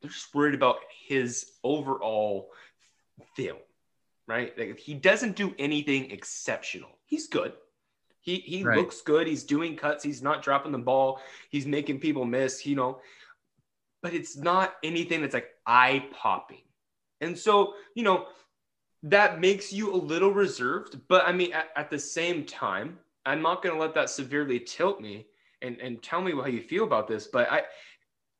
they're 0.00 0.10
just 0.10 0.34
worried 0.34 0.54
about 0.54 0.76
his 1.06 1.52
overall 1.64 2.50
film, 3.34 3.58
right? 4.26 4.56
Like 4.58 4.78
he 4.78 4.94
doesn't 4.94 5.36
do 5.36 5.54
anything 5.58 6.10
exceptional. 6.10 6.90
He's 7.04 7.26
good. 7.28 7.52
He 8.20 8.36
he 8.36 8.64
Right. 8.64 8.78
looks 8.78 9.00
good. 9.02 9.26
He's 9.26 9.44
doing 9.44 9.76
cuts. 9.76 10.02
He's 10.02 10.22
not 10.22 10.42
dropping 10.42 10.72
the 10.72 10.78
ball. 10.78 11.20
He's 11.50 11.66
making 11.66 12.00
people 12.00 12.24
miss. 12.24 12.66
You 12.66 12.76
know, 12.76 13.00
but 14.02 14.14
it's 14.14 14.36
not 14.36 14.74
anything 14.82 15.20
that's 15.20 15.34
like 15.34 15.50
eye 15.66 16.06
popping. 16.12 16.62
And 17.20 17.38
so, 17.38 17.74
you 17.94 18.02
know, 18.02 18.26
that 19.04 19.40
makes 19.40 19.72
you 19.72 19.92
a 19.92 19.96
little 19.96 20.32
reserved. 20.32 21.00
But 21.08 21.26
I 21.26 21.32
mean, 21.32 21.52
at, 21.52 21.68
at 21.76 21.90
the 21.90 21.98
same 21.98 22.44
time, 22.44 22.98
I'm 23.24 23.42
not 23.42 23.62
going 23.62 23.74
to 23.74 23.80
let 23.80 23.94
that 23.94 24.10
severely 24.10 24.60
tilt 24.60 25.00
me 25.00 25.26
and, 25.62 25.80
and 25.80 26.02
tell 26.02 26.20
me 26.20 26.32
how 26.32 26.46
you 26.46 26.60
feel 26.62 26.84
about 26.84 27.08
this. 27.08 27.26
But 27.26 27.50
I, 27.50 27.62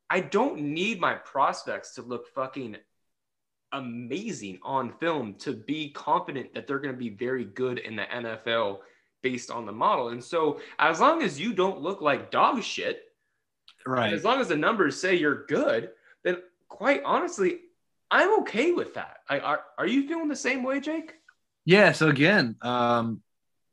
I 0.09 0.19
don't 0.19 0.59
need 0.59 0.99
my 0.99 1.15
prospects 1.15 1.95
to 1.95 2.01
look 2.01 2.27
fucking 2.27 2.77
amazing 3.73 4.59
on 4.63 4.93
film 4.99 5.35
to 5.35 5.53
be 5.53 5.89
confident 5.91 6.53
that 6.53 6.67
they're 6.67 6.79
going 6.79 6.93
to 6.93 6.99
be 6.99 7.09
very 7.09 7.45
good 7.45 7.79
in 7.79 7.95
the 7.95 8.03
NFL 8.03 8.79
based 9.21 9.51
on 9.51 9.65
the 9.65 9.71
model. 9.71 10.09
And 10.09 10.23
so, 10.23 10.59
as 10.79 10.99
long 10.99 11.21
as 11.21 11.39
you 11.39 11.53
don't 11.53 11.81
look 11.81 12.01
like 12.01 12.31
dog 12.31 12.63
shit, 12.63 13.03
Right. 13.85 14.11
as 14.13 14.23
long 14.25 14.41
as 14.41 14.49
the 14.49 14.55
numbers 14.57 14.99
say 14.99 15.15
you're 15.15 15.45
good, 15.45 15.91
then 16.23 16.37
quite 16.67 17.01
honestly, 17.05 17.59
I'm 18.11 18.39
okay 18.41 18.71
with 18.73 18.93
that. 18.95 19.17
I, 19.29 19.39
are, 19.39 19.61
are 19.77 19.87
you 19.87 20.07
feeling 20.07 20.27
the 20.27 20.35
same 20.35 20.63
way, 20.63 20.79
Jake? 20.79 21.13
Yeah. 21.65 21.91
So 21.93 22.07
again, 22.09 22.55
um, 22.61 23.21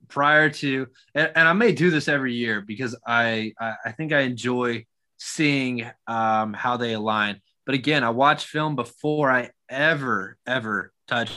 prior 0.09 0.50
to, 0.50 0.87
and, 1.14 1.33
and 1.35 1.48
I 1.48 1.52
may 1.52 1.72
do 1.72 1.90
this 1.90 2.09
every 2.09 2.35
year 2.35 2.61
because 2.61 2.96
I, 3.07 3.54
I, 3.61 3.74
I 3.87 3.92
think 3.92 4.12
I 4.12 4.20
enjoy 4.20 4.87
seeing 5.18 5.85
um, 6.07 6.52
how 6.52 6.76
they 6.76 6.92
align. 6.92 7.40
But 7.66 7.74
again, 7.74 8.04
I 8.04 8.11
watch 8.11 8.46
film 8.46 8.76
before 8.76 9.30
I 9.30 9.50
ever, 9.68 10.37
ever 10.46 10.92
touch 11.09 11.31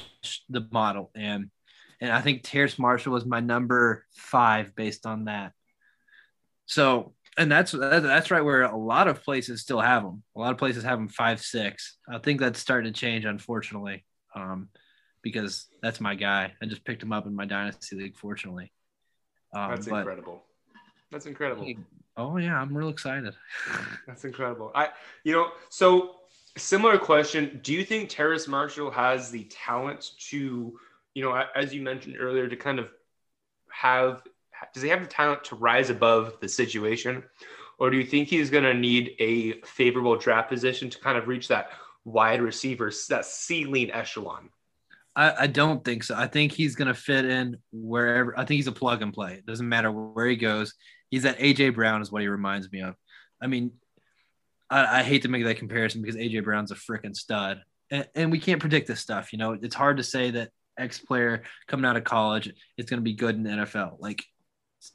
the 0.49 0.67
model. 0.71 1.11
And, 1.15 1.49
and 2.01 2.11
I 2.11 2.21
think 2.21 2.41
Terrace 2.43 2.77
Marshall 2.77 3.13
was 3.13 3.25
my 3.25 3.39
number 3.39 4.05
five 4.15 4.75
based 4.75 5.05
on 5.05 5.25
that. 5.25 5.53
So, 6.65 7.13
and 7.37 7.51
that's 7.51 7.71
that's 7.71 8.31
right 8.31 8.43
where 8.43 8.63
a 8.63 8.75
lot 8.75 9.07
of 9.07 9.23
places 9.23 9.61
still 9.61 9.79
have 9.79 10.03
them. 10.03 10.23
A 10.35 10.39
lot 10.39 10.51
of 10.51 10.57
places 10.57 10.83
have 10.83 10.97
them 10.97 11.07
five 11.07 11.39
six. 11.39 11.97
I 12.09 12.17
think 12.17 12.39
that's 12.39 12.59
starting 12.59 12.91
to 12.91 12.99
change, 12.99 13.25
unfortunately, 13.25 14.05
um, 14.35 14.69
because 15.21 15.67
that's 15.81 16.01
my 16.01 16.15
guy. 16.15 16.53
I 16.61 16.65
just 16.65 16.83
picked 16.83 17.03
him 17.03 17.13
up 17.13 17.27
in 17.27 17.35
my 17.35 17.45
dynasty 17.45 17.95
league, 17.95 18.17
fortunately. 18.17 18.71
Um, 19.55 19.69
That's 19.71 19.87
but- 19.87 19.99
incredible. 19.99 20.43
That's 21.11 21.25
incredible. 21.25 21.65
Oh 22.17 22.37
yeah, 22.37 22.59
I'm 22.59 22.75
real 22.75 22.89
excited. 22.89 23.33
That's 24.07 24.25
incredible. 24.25 24.71
I, 24.75 24.89
you 25.23 25.33
know, 25.33 25.51
so 25.69 26.15
similar 26.57 26.97
question. 26.97 27.59
Do 27.63 27.73
you 27.73 27.83
think 27.83 28.09
Terrace 28.09 28.47
Marshall 28.47 28.91
has 28.91 29.31
the 29.31 29.43
talent 29.45 30.11
to, 30.29 30.77
you 31.13 31.23
know, 31.23 31.43
as 31.55 31.73
you 31.73 31.81
mentioned 31.81 32.17
earlier, 32.19 32.47
to 32.47 32.55
kind 32.55 32.79
of 32.79 32.89
have, 33.71 34.23
does 34.73 34.83
he 34.83 34.89
have 34.89 35.01
the 35.01 35.07
talent 35.07 35.43
to 35.45 35.55
rise 35.55 35.89
above 35.89 36.39
the 36.41 36.49
situation? 36.49 37.23
Or 37.79 37.89
do 37.89 37.97
you 37.97 38.05
think 38.05 38.27
he's 38.27 38.49
going 38.49 38.63
to 38.63 38.73
need 38.73 39.15
a 39.19 39.61
favorable 39.61 40.15
draft 40.17 40.49
position 40.49 40.89
to 40.89 40.99
kind 40.99 41.17
of 41.17 41.27
reach 41.27 41.47
that 41.49 41.71
wide 42.05 42.41
receiver, 42.41 42.91
that 43.09 43.25
ceiling 43.25 43.91
echelon? 43.91 44.49
I, 45.17 45.33
I 45.43 45.47
don't 45.47 45.83
think 45.83 46.03
so. 46.03 46.15
I 46.15 46.27
think 46.27 46.51
he's 46.51 46.75
gonna 46.75 46.93
fit 46.93 47.25
in 47.25 47.57
wherever. 47.71 48.37
I 48.37 48.45
think 48.45 48.57
he's 48.57 48.67
a 48.67 48.71
plug 48.71 49.01
and 49.01 49.11
play. 49.11 49.33
It 49.33 49.47
doesn't 49.47 49.67
matter 49.67 49.91
where 49.91 50.27
he 50.27 50.35
goes. 50.35 50.75
He's 51.09 51.23
that 51.23 51.39
AJ 51.39 51.73
Brown 51.73 52.03
is 52.03 52.11
what 52.11 52.21
he 52.21 52.27
reminds 52.27 52.71
me 52.71 52.81
of. 52.81 52.95
I 53.41 53.47
mean, 53.47 53.71
I, 54.69 54.99
I 54.99 55.03
hate 55.03 55.23
to 55.23 55.29
make 55.29 55.43
that 55.45 55.57
comparison 55.57 56.01
because 56.01 56.15
AJ 56.15 56.43
Brown's 56.43 56.71
a 56.71 56.75
freaking 56.75 57.15
stud, 57.15 57.61
and, 57.89 58.07
and 58.15 58.31
we 58.31 58.39
can't 58.39 58.59
predict 58.59 58.87
this 58.87 58.99
stuff. 58.99 59.31
You 59.31 59.39
know, 59.39 59.53
it's 59.53 59.75
hard 59.75 59.97
to 59.97 60.03
say 60.03 60.31
that 60.31 60.51
X 60.77 60.99
player 60.99 61.43
coming 61.67 61.85
out 61.85 61.97
of 61.97 62.03
college 62.03 62.53
is 62.77 62.85
going 62.85 62.99
to 62.99 63.03
be 63.03 63.13
good 63.13 63.35
in 63.35 63.43
the 63.43 63.49
NFL. 63.49 63.99
Like, 63.99 64.23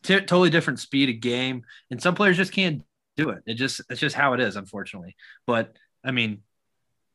t- 0.02 0.20
totally 0.20 0.50
different 0.50 0.80
speed 0.80 1.08
of 1.08 1.20
game, 1.20 1.64
and 1.90 2.00
some 2.02 2.14
players 2.14 2.36
just 2.36 2.52
can't 2.52 2.82
do 3.16 3.30
it. 3.30 3.42
It 3.46 3.54
just 3.54 3.80
it's 3.90 4.00
just 4.00 4.16
how 4.16 4.32
it 4.34 4.40
is, 4.40 4.56
unfortunately. 4.56 5.16
But 5.46 5.76
I 6.04 6.10
mean, 6.10 6.42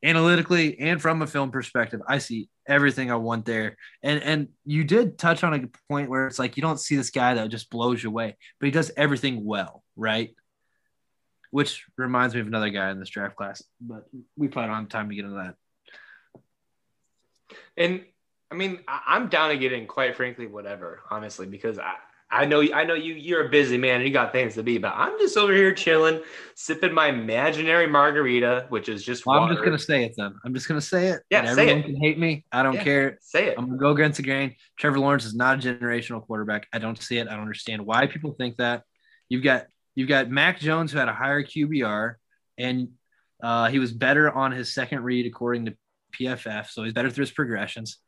analytically 0.02 0.78
and 0.78 1.00
from 1.00 1.22
a 1.22 1.26
film 1.26 1.50
perspective, 1.50 2.00
I 2.06 2.18
see 2.18 2.48
everything 2.66 3.10
I 3.10 3.16
want 3.16 3.44
there. 3.44 3.76
And 4.02 4.22
and 4.22 4.48
you 4.64 4.84
did 4.84 5.18
touch 5.18 5.42
on 5.44 5.54
a 5.54 5.68
point 5.88 6.10
where 6.10 6.26
it's 6.26 6.38
like 6.38 6.56
you 6.56 6.62
don't 6.62 6.80
see 6.80 6.96
this 6.96 7.10
guy 7.10 7.34
that 7.34 7.48
just 7.48 7.70
blows 7.70 8.02
you 8.02 8.10
away, 8.10 8.36
but 8.60 8.66
he 8.66 8.70
does 8.70 8.90
everything 8.96 9.44
well, 9.44 9.82
right? 9.96 10.34
Which 11.50 11.84
reminds 11.96 12.34
me 12.34 12.40
of 12.42 12.46
another 12.46 12.68
guy 12.70 12.90
in 12.90 12.98
this 13.00 13.08
draft 13.08 13.36
class, 13.36 13.62
but 13.80 14.04
we 14.36 14.48
probably 14.48 14.68
don't 14.68 14.80
have 14.80 14.88
time 14.88 15.08
to 15.08 15.14
get 15.14 15.24
into 15.24 15.36
that. 15.36 15.54
And 17.76 18.04
I 18.50 18.54
mean, 18.54 18.80
I'm 18.88 19.28
down 19.28 19.50
to 19.50 19.56
get 19.58 19.72
in, 19.72 19.86
quite 19.86 20.16
frankly, 20.16 20.46
whatever, 20.46 21.02
honestly, 21.10 21.46
because 21.46 21.78
I, 21.78 21.94
I 22.30 22.44
know 22.44 22.62
I 22.74 22.84
know 22.84 22.94
you 22.94 23.14
you're 23.14 23.46
a 23.46 23.48
busy 23.48 23.78
man 23.78 23.96
and 23.96 24.04
you 24.04 24.12
got 24.12 24.32
things 24.32 24.54
to 24.54 24.62
be, 24.62 24.76
but 24.76 24.92
I'm 24.94 25.18
just 25.18 25.36
over 25.38 25.52
here 25.54 25.72
chilling, 25.72 26.20
sipping 26.54 26.92
my 26.92 27.06
imaginary 27.08 27.86
margarita, 27.86 28.66
which 28.68 28.90
is 28.90 29.02
just 29.02 29.24
Well, 29.24 29.40
water. 29.40 29.52
I'm 29.52 29.56
just 29.56 29.64
gonna 29.64 29.78
say 29.78 30.04
it 30.04 30.14
then. 30.16 30.34
I'm 30.44 30.52
just 30.52 30.68
gonna 30.68 30.80
say 30.82 31.06
it. 31.08 31.22
Yeah, 31.30 31.40
and 31.40 31.48
say 31.48 31.62
everyone 31.62 31.78
it. 31.78 31.86
can 31.86 31.96
hate 31.96 32.18
me. 32.18 32.44
I 32.52 32.62
don't 32.62 32.74
Yeah. 32.74 32.84
care. 32.84 33.18
say 33.22 33.46
it. 33.46 33.54
I'm 33.58 33.66
gonna 33.66 33.78
go 33.78 33.92
against 33.92 34.18
the 34.18 34.22
grain. 34.22 34.56
Trevor 34.78 34.98
Lawrence 34.98 35.24
is 35.24 35.34
not 35.34 35.64
a 35.64 35.72
generational 35.72 36.22
quarterback. 36.26 36.66
I 36.72 36.78
don't 36.78 37.00
see 37.00 37.16
it. 37.16 37.28
I 37.28 37.32
don't 37.32 37.40
understand 37.40 37.86
why 37.86 38.06
people 38.06 38.32
think 38.32 38.56
that. 38.58 38.82
You've 39.30 39.44
got 39.44 39.66
you've 39.98 40.08
got 40.08 40.30
Mac 40.30 40.60
Jones 40.60 40.92
who 40.92 40.98
had 40.98 41.08
a 41.08 41.12
higher 41.12 41.42
QBR, 41.42 42.14
and 42.56 42.90
uh, 43.42 43.66
he 43.68 43.80
was 43.80 43.92
better 43.92 44.30
on 44.30 44.52
his 44.52 44.72
second 44.72 45.02
read 45.02 45.26
according 45.26 45.64
to 45.66 45.76
PFF. 46.18 46.68
So 46.70 46.84
he's 46.84 46.92
better 46.92 47.10
through 47.10 47.22
his 47.22 47.32
progressions. 47.32 47.98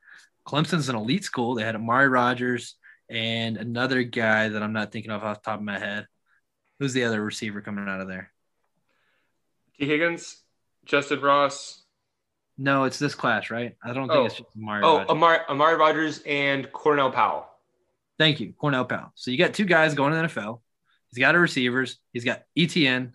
Clemson's 0.47 0.89
an 0.89 0.95
elite 0.95 1.25
school. 1.25 1.57
They 1.57 1.65
had 1.65 1.75
Amari 1.75 2.09
Rodgers 2.09 2.77
and 3.09 3.57
another 3.57 4.05
guy 4.05 4.51
that 4.51 4.63
I'm 4.63 4.73
not 4.73 4.93
thinking 4.93 5.11
of 5.11 5.25
off 5.25 5.43
the 5.43 5.51
top 5.51 5.59
of 5.59 5.65
my 5.65 5.81
head. 5.81 6.07
Who's 6.79 6.93
the 6.93 7.05
other 7.05 7.21
receiver 7.23 7.61
coming 7.61 7.89
out 7.89 8.01
of 8.01 8.07
there? 8.07 8.31
Tee 9.79 9.87
Higgins, 9.87 10.43
Justyn 10.87 11.21
Ross. 11.21 11.83
No, 12.57 12.85
it's 12.85 12.99
this 13.01 13.15
class, 13.17 13.51
right? 13.51 13.75
I 13.83 13.93
don't 13.93 14.07
think 14.07 14.19
Oh. 14.21 14.25
it's 14.27 14.37
just 14.37 14.49
Amari. 14.57 14.83
Oh, 14.85 14.93
Rodgers. 14.99 15.11
Amari, 15.11 15.39
Amari 15.49 15.77
Rodgers 15.77 16.23
and 16.25 16.71
Cornell 16.73 17.11
Powell. 17.11 17.47
Thank 18.19 18.39
you, 18.39 18.53
Cornell 18.59 18.85
Powell. 18.85 19.13
So 19.17 19.31
you 19.31 19.39
got 19.39 19.55
two 19.55 19.65
guys 19.65 19.95
going 19.95 20.13
to 20.13 20.19
the 20.19 20.25
NFL. 20.25 20.61
He's 21.13 21.21
got 21.21 21.35
a 21.35 21.39
receivers. 21.39 21.99
He's 22.13 22.25
got 22.25 22.43
ETN, 22.57 23.13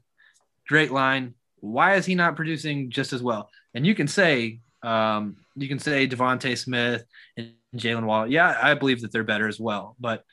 great 0.67 0.91
line. 0.91 1.33
Why 1.59 1.95
is 1.95 2.05
he 2.05 2.15
not 2.15 2.35
producing 2.35 2.91
just 2.91 3.13
as 3.13 3.23
well? 3.23 3.49
And 3.73 3.85
you 3.85 3.95
can 3.95 4.07
say, 4.07 4.59
um, 4.83 5.37
you 5.55 5.67
can 5.67 5.79
say 5.79 6.07
DeVonta 6.07 6.57
Smith 6.57 7.03
and 7.37 7.53
Jaylen 7.75 8.05
Waddle. 8.05 8.31
Yeah, 8.31 8.55
I 8.61 8.73
believe 8.73 9.01
that 9.01 9.11
they're 9.11 9.23
better 9.23 9.47
as 9.47 9.59
well. 9.59 9.95
But, 9.99 10.23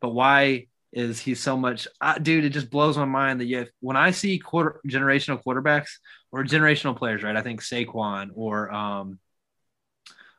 but 0.00 0.10
why 0.10 0.66
is 0.92 1.18
he 1.18 1.34
so 1.34 1.56
much? 1.56 1.88
Uh, 2.00 2.18
dude, 2.18 2.44
it 2.44 2.50
just 2.50 2.70
blows 2.70 2.96
my 2.96 3.04
mind 3.04 3.40
that 3.40 3.46
you 3.46 3.58
have, 3.58 3.68
when 3.80 3.96
I 3.96 4.10
see 4.12 4.38
quarter 4.38 4.80
generational 4.86 5.42
quarterbacks 5.42 5.90
or 6.30 6.44
generational 6.44 6.96
players, 6.96 7.22
right? 7.22 7.36
I 7.36 7.42
think 7.42 7.62
Saquon 7.62 8.30
or 8.34 8.70
um, 8.72 9.18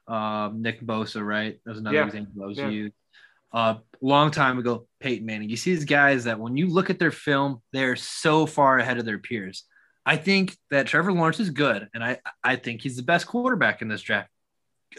um, 0.08 0.62
Nick 0.62 0.82
Bosa, 0.82 1.26
right? 1.26 1.60
That 1.66 1.72
was 1.72 1.80
another 1.80 1.98
Yeah. 1.98 2.06
example 2.06 2.34
that 2.38 2.48
was 2.48 2.58
Yeah. 2.58 2.70
used 2.70 2.94
a 3.54 3.78
long 4.02 4.32
time 4.32 4.60
ago, 4.60 4.88
Peyton 5.00 5.26
Manning. 5.26 5.50
You 5.50 5.58
see 5.58 5.74
these 5.74 5.86
guys 5.86 6.26
that 6.26 6.40
when 6.40 6.58
you 6.58 6.68
look 6.68 6.90
at 6.90 7.00
their 7.00 7.12
film, 7.12 7.62
they're 7.74 7.96
so 7.96 8.46
far 8.46 8.80
ahead 8.80 8.98
of 8.98 9.06
their 9.06 9.20
peers. 9.20 9.64
I 10.06 10.16
think 10.16 10.56
that 10.72 10.88
Trevor 10.88 11.12
Lawrence 11.12 11.40
is 11.40 11.50
good, 11.50 11.88
and 11.94 12.04
I 12.04 12.20
I 12.44 12.56
think 12.56 12.82
he's 12.82 12.96
the 12.96 13.04
best 13.04 13.28
quarterback 13.28 13.82
in 13.82 13.88
this 13.88 14.02
draft. 14.02 14.30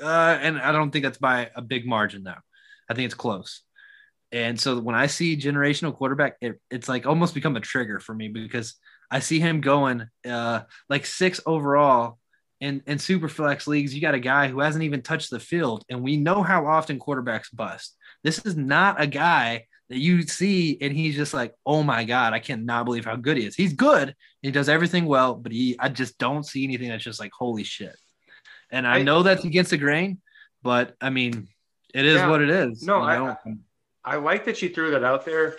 Uh, 0.03 0.38
and 0.40 0.59
I 0.59 0.72
don't 0.72 0.90
think 0.90 1.05
that's 1.05 1.18
by 1.18 1.51
a 1.55 1.62
big 1.62 1.86
margin, 1.86 2.24
though. 2.24 2.34
I 2.90 2.94
think 2.94 3.07
it's 3.07 3.14
close. 3.14 3.62
And 4.32 4.61
so 4.61 4.78
when 4.78 4.94
I 4.94 5.07
see 5.07 5.36
generational 5.36 5.94
quarterback, 5.94 6.36
it, 6.40 6.61
it's 6.70 6.88
like 6.88 7.07
almost 7.07 7.34
become 7.34 7.57
a 7.57 7.61
trigger 7.61 7.99
for 7.99 8.14
me 8.14 8.28
because 8.28 8.74
I 9.11 9.20
see 9.20 9.40
him 9.40 9.61
going 9.61 10.07
uh, 10.28 10.62
like 10.90 11.07
six 11.07 11.40
overall 11.46 12.18
in, 12.61 12.82
in 12.86 12.99
super 12.99 13.28
flex 13.28 13.66
leagues. 13.66 13.94
You 13.94 14.01
got 14.01 14.14
a 14.14 14.20
guy 14.20 14.49
who 14.49 14.61
hasn't 14.61 14.84
even 14.84 15.03
touched 15.03 15.30
the 15.30 15.40
field, 15.40 15.84
and 15.88 16.03
we 16.03 16.16
know 16.16 16.42
how 16.42 16.66
often 16.66 16.99
quarterbacks 16.99 17.55
bust. 17.55 17.96
This 18.25 18.39
is 18.45 18.57
not 18.57 19.01
a 19.01 19.07
guy 19.07 19.66
that 19.89 19.99
you 19.99 20.23
see 20.23 20.77
and 20.81 20.93
he's 20.93 21.16
just 21.16 21.33
like, 21.33 21.55
oh 21.64 21.83
my 21.83 22.05
God, 22.05 22.33
I 22.35 22.41
cannot 22.41 22.85
believe 22.85 23.05
how 23.05 23.16
good 23.16 23.37
he 23.39 23.47
is. 23.47 23.55
He's 23.55 23.73
good. 23.73 24.14
He 24.43 24.51
does 24.51 24.69
everything 24.69 25.07
well, 25.07 25.35
but 25.35 25.53
he 25.53 25.77
I 25.79 25.89
just 25.89 26.19
don't 26.19 26.45
see 26.45 26.64
anything 26.64 26.89
that's 26.89 27.05
just 27.05 27.21
like, 27.21 27.33
holy 27.33 27.64
shit. 27.64 27.97
And 28.71 28.87
I, 28.87 28.97
I- 28.99 29.03
know 29.03 29.23
that's 29.23 29.45
against 29.45 29.71
the 29.71 29.79
grain, 29.79 30.21
but 30.62 30.95
I 31.01 31.11
mean, 31.11 31.49
it 31.95 32.05
is 32.05 32.16
Yeah. 32.16 32.29
what 32.29 32.43
it 32.43 32.51
is. 32.51 32.83
No, 32.83 33.01
I-? 33.01 33.31
I, 33.31 33.37
I 34.05 34.16
like 34.16 34.45
that 34.45 34.61
you 34.61 34.69
threw 34.69 34.91
that 34.91 35.05
out 35.05 35.25
there. 35.25 35.57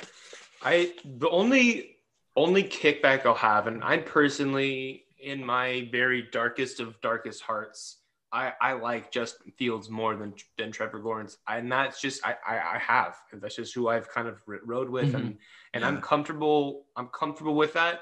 I 0.62 0.94
the 1.06 1.30
only 1.30 1.98
only 2.36 2.64
kickback 2.64 3.26
I'll 3.26 3.34
have, 3.34 3.68
and 3.68 3.84
I'm 3.84 4.04
personally, 4.04 5.06
in 5.20 5.44
my 5.46 5.90
very 5.92 6.22
darkest 6.32 6.80
of 6.80 7.00
darkest 7.02 7.42
hearts, 7.42 7.98
I, 8.32 8.54
I 8.62 8.74
like 8.74 9.12
Justin 9.12 9.52
Fields 9.58 9.90
more 9.90 10.16
than 10.16 10.34
than 10.58 10.72
Trevor 10.72 11.00
Lawrence, 11.00 11.38
and 11.48 11.72
that's 11.72 12.00
just 12.00 12.26
I 12.26 12.36
I, 12.46 12.76
I 12.76 12.78
have 12.78 13.16
that's 13.34 13.56
just 13.56 13.74
who 13.74 13.90
I've 13.90 14.10
kind 14.10 14.28
of 14.28 14.42
rode 14.48 14.90
with, 14.90 15.08
mm-hmm. 15.08 15.16
and 15.16 15.38
and 15.74 15.82
yeah. 15.82 15.88
I'm 15.88 16.02
comfortable 16.02 16.86
I'm 16.96 17.08
comfortable 17.08 17.56
with 17.56 17.74
that. 17.74 18.02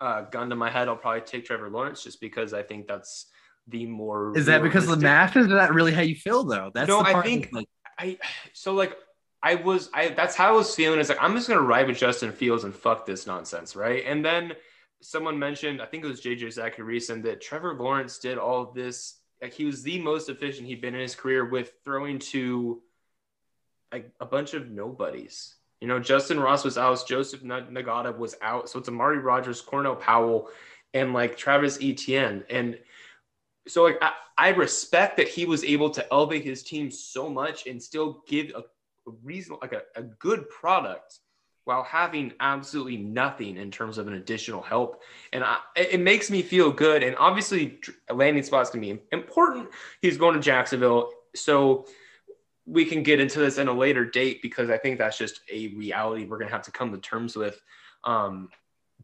Uh, 0.00 0.22
gun 0.22 0.48
to 0.48 0.56
my 0.56 0.70
head, 0.70 0.88
I'll 0.88 0.96
probably 0.96 1.20
take 1.20 1.44
Trevor 1.44 1.68
Lawrence 1.68 2.02
just 2.02 2.22
because 2.22 2.54
I 2.54 2.62
think 2.62 2.86
that's 2.86 3.26
the 3.68 3.84
more. 3.84 4.36
Is 4.36 4.46
that 4.46 4.62
because 4.62 4.88
of 4.88 4.98
the 4.98 5.04
Masters? 5.04 5.46
Is 5.46 5.52
that 5.52 5.74
really 5.74 5.92
how 5.92 6.00
you 6.00 6.14
feel 6.14 6.42
though? 6.44 6.70
That's 6.72 6.88
no, 6.88 7.00
I 7.00 7.20
think 7.20 7.50
like 7.52 7.68
I 7.98 8.18
so 8.54 8.72
like 8.72 8.96
I 9.42 9.56
was 9.56 9.90
I 9.92 10.08
that's 10.08 10.34
how 10.34 10.48
I 10.48 10.52
was 10.52 10.74
feeling. 10.74 11.00
It's 11.00 11.10
like 11.10 11.22
I'm 11.22 11.34
just 11.34 11.48
gonna 11.48 11.60
ride 11.60 11.86
with 11.86 11.98
Justin 11.98 12.32
Fields 12.32 12.64
and 12.64 12.74
fuck 12.74 13.04
this 13.04 13.26
nonsense, 13.26 13.76
right? 13.76 14.04
And 14.06 14.24
then 14.24 14.54
someone 15.02 15.38
mentioned, 15.38 15.80
I 15.80 15.86
think 15.86 16.04
it 16.04 16.08
was 16.08 16.20
JJ 16.22 16.44
Zachariason, 16.58 17.22
that 17.24 17.40
Trevor 17.40 17.74
Lawrence 17.74 18.18
did 18.18 18.38
all 18.38 18.62
of 18.62 18.74
this 18.74 19.19
like 19.42 19.54
he 19.54 19.64
was 19.64 19.82
the 19.82 19.98
most 20.00 20.28
efficient 20.28 20.66
he'd 20.66 20.80
been 20.80 20.94
in 20.94 21.00
his 21.00 21.14
career 21.14 21.44
with 21.44 21.72
throwing 21.84 22.18
to 22.18 22.82
a 23.92 24.26
bunch 24.26 24.54
of 24.54 24.70
nobodies. 24.70 25.56
You 25.80 25.88
know, 25.88 25.98
Justyn 25.98 26.42
Ross 26.42 26.62
was 26.62 26.78
out, 26.78 27.06
Joseph 27.08 27.42
Ngata 27.42 28.16
was 28.16 28.36
out, 28.42 28.68
so 28.68 28.78
it's 28.78 28.88
Amari 28.88 29.18
Rodgers, 29.18 29.60
Cornell 29.60 29.96
Powell, 29.96 30.48
and 30.94 31.12
like 31.12 31.36
Travis 31.36 31.78
Etienne. 31.80 32.44
And 32.50 32.78
so 33.66 33.84
like 33.84 33.98
I, 34.02 34.12
I 34.36 34.48
respect 34.50 35.16
that 35.16 35.28
he 35.28 35.46
was 35.46 35.64
able 35.64 35.90
to 35.90 36.06
elevate 36.12 36.44
his 36.44 36.62
team 36.62 36.90
so 36.90 37.28
much 37.28 37.66
and 37.66 37.82
still 37.82 38.22
give 38.28 38.52
a, 38.54 38.60
a 38.60 39.12
reasonable 39.22 39.60
like 39.62 39.72
a, 39.72 39.82
a 39.96 40.02
good 40.02 40.48
product 40.50 41.18
while 41.70 41.84
having 41.84 42.32
absolutely 42.40 42.96
nothing 42.96 43.56
in 43.56 43.70
terms 43.70 43.96
of 43.96 44.08
an 44.08 44.14
additional 44.14 44.60
help. 44.60 45.04
And 45.32 45.44
I, 45.44 45.58
it 45.76 46.00
makes 46.00 46.28
me 46.28 46.42
feel 46.42 46.72
good. 46.72 47.04
And 47.04 47.14
obviously, 47.16 47.78
landing 48.12 48.42
spots 48.42 48.70
can 48.70 48.80
be 48.80 48.98
important. 49.12 49.68
He's 50.02 50.16
going 50.16 50.34
to 50.34 50.40
Jacksonville. 50.40 51.12
So 51.36 51.86
we 52.66 52.84
can 52.84 53.04
get 53.04 53.20
into 53.20 53.38
this 53.38 53.58
in 53.58 53.68
a 53.68 53.72
later 53.72 54.04
date 54.04 54.42
because 54.42 54.68
I 54.68 54.78
think 54.78 54.98
that's 54.98 55.16
just 55.16 55.42
a 55.48 55.68
reality 55.68 56.24
we're 56.24 56.38
going 56.38 56.48
to 56.48 56.52
have 56.56 56.64
to 56.64 56.72
come 56.72 56.90
to 56.90 56.98
terms 56.98 57.36
with. 57.36 57.62
Um, 58.02 58.48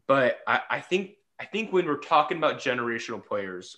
but 0.05 0.39
I, 0.45 0.59
I 0.69 0.79
think 0.81 1.11
I 1.39 1.45
think 1.45 1.71
when 1.71 1.85
we're 1.85 1.99
talking 1.99 2.37
about 2.37 2.59
generational 2.59 3.25
players, 3.25 3.77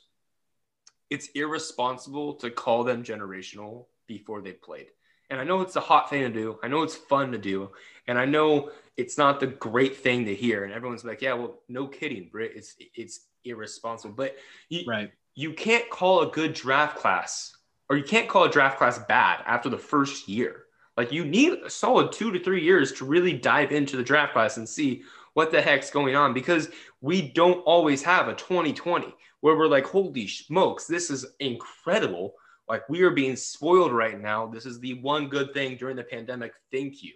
it's 1.12 1.28
irresponsible 1.36 2.34
to 2.38 2.50
call 2.50 2.84
them 2.84 3.04
generational 3.04 3.86
before 4.08 4.42
they've 4.42 4.60
played. 4.60 4.88
And 5.30 5.40
I 5.40 5.44
know 5.44 5.62
it's 5.62 5.76
a 5.76 5.82
hot 5.82 6.10
thing 6.10 6.22
to 6.22 6.30
do. 6.30 6.58
I 6.64 6.68
know 6.68 6.82
it's 6.82 6.96
fun 6.96 7.32
to 7.34 7.38
do. 7.38 7.70
And 8.10 8.18
I 8.18 8.26
know 8.26 8.72
it's 8.98 9.20
not 9.20 9.40
the 9.40 9.48
great 9.48 9.98
thing 9.98 10.26
to 10.26 10.34
hear. 10.34 10.64
And 10.64 10.74
everyone's 10.74 11.06
like, 11.06 11.22
yeah, 11.22 11.34
well, 11.36 11.60
no 11.70 11.88
kidding, 11.88 12.28
Britt. 12.32 12.54
It's 12.56 12.76
it's 12.96 13.28
irresponsible. 13.46 14.16
But 14.16 14.36
you, 14.68 14.84
right. 14.88 15.12
you 15.36 15.54
can't 15.54 15.88
call 15.92 16.22
a 16.22 16.32
good 16.32 16.54
draft 16.54 16.98
class 16.98 17.56
or 17.88 17.98
you 17.98 18.04
can't 18.04 18.28
call 18.28 18.46
a 18.46 18.50
draft 18.50 18.80
class 18.80 18.98
bad 19.08 19.44
after 19.46 19.70
the 19.70 19.78
first 19.78 20.28
year. 20.28 20.64
Like 20.98 21.12
you 21.12 21.24
need 21.24 21.54
a 21.60 21.70
solid 21.70 22.12
two 22.12 22.32
to 22.32 22.44
three 22.44 22.64
years 22.64 22.92
to 22.94 23.06
really 23.06 23.34
dive 23.34 23.72
into 23.72 23.96
the 23.96 24.04
draft 24.04 24.34
class 24.34 24.58
and 24.58 24.68
see 24.68 25.04
what 25.36 25.52
the 25.52 25.62
heck's 25.62 25.92
going 25.92 26.16
on 26.16 26.34
because 26.34 26.70
we 27.00 27.22
don't 27.22 27.62
always 27.62 28.02
have 28.02 28.28
a 28.28 28.34
2020 28.34 29.14
where 29.42 29.56
we're 29.56 29.68
like, 29.68 29.86
holy 29.86 30.28
smokes, 30.28 30.88
this 30.88 31.12
is 31.12 31.28
incredible 31.40 32.34
like 32.68 32.90
we 32.90 33.04
are 33.04 33.12
being 33.12 33.36
spoiled 33.36 33.94
right 33.94 34.20
now. 34.20 34.48
This 34.48 34.66
is 34.66 34.80
the 34.80 34.96
one 34.96 35.30
good 35.30 35.54
thing 35.54 35.78
during 35.78 35.96
the 35.96 36.04
pandemic. 36.04 36.54
Thank 36.72 37.04
you. 37.04 37.14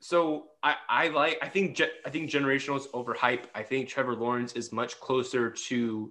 So 0.00 0.48
I, 0.62 0.76
I 0.88 1.08
like 1.08 1.38
I 1.42 1.48
think 1.48 1.80
I 2.04 2.10
think 2.10 2.30
generational 2.30 2.76
is 2.76 2.86
overhyped. 2.88 3.46
I 3.54 3.62
think 3.62 3.88
Trevor 3.88 4.14
Lawrence 4.14 4.52
is 4.52 4.72
much 4.72 5.00
closer 5.00 5.50
to 5.50 6.10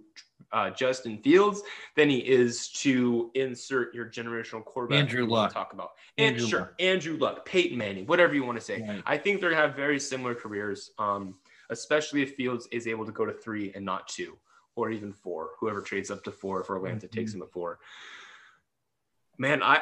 uh, 0.51 0.69
Justin 0.71 1.17
Fields 1.19 1.61
than 1.95 2.09
he 2.09 2.17
is 2.17 2.69
to 2.69 3.31
insert 3.36 3.93
your 3.93 4.05
generational 4.05 4.63
quarterback. 4.63 4.99
Andrew 4.99 5.25
Luck. 5.25 5.53
Talk 5.53 5.73
about 5.73 5.91
and 6.17 6.36
Andrew 6.36 6.47
sure 6.47 6.59
Luck. 6.61 6.73
Andrew 6.79 7.17
Luck, 7.17 7.45
Peyton 7.45 7.77
Manning, 7.77 8.05
whatever 8.05 8.33
you 8.33 8.43
want 8.43 8.57
to 8.57 8.63
say. 8.63 8.81
Right. 8.81 9.03
I 9.05 9.17
think 9.17 9.39
they're 9.39 9.51
gonna 9.51 9.61
have 9.61 9.75
very 9.75 9.99
similar 9.99 10.36
careers. 10.36 10.91
Um, 10.97 11.36
especially 11.69 12.21
if 12.21 12.36
Fields 12.36 12.67
is 12.71 12.88
able 12.88 13.05
to 13.05 13.11
go 13.11 13.25
to 13.25 13.33
three 13.33 13.71
and 13.73 13.83
not 13.83 14.07
two 14.07 14.38
or 14.75 14.91
even 14.91 15.11
four. 15.13 15.51
Whoever 15.59 15.81
trades 15.81 16.11
up 16.11 16.23
to 16.25 16.31
four 16.31 16.61
if 16.61 16.69
Atlanta 16.69 17.07
mm-hmm. 17.07 17.07
takes 17.07 17.33
him 17.33 17.41
at 17.41 17.51
four 17.51 17.79
man, 19.38 19.61
I 19.63 19.81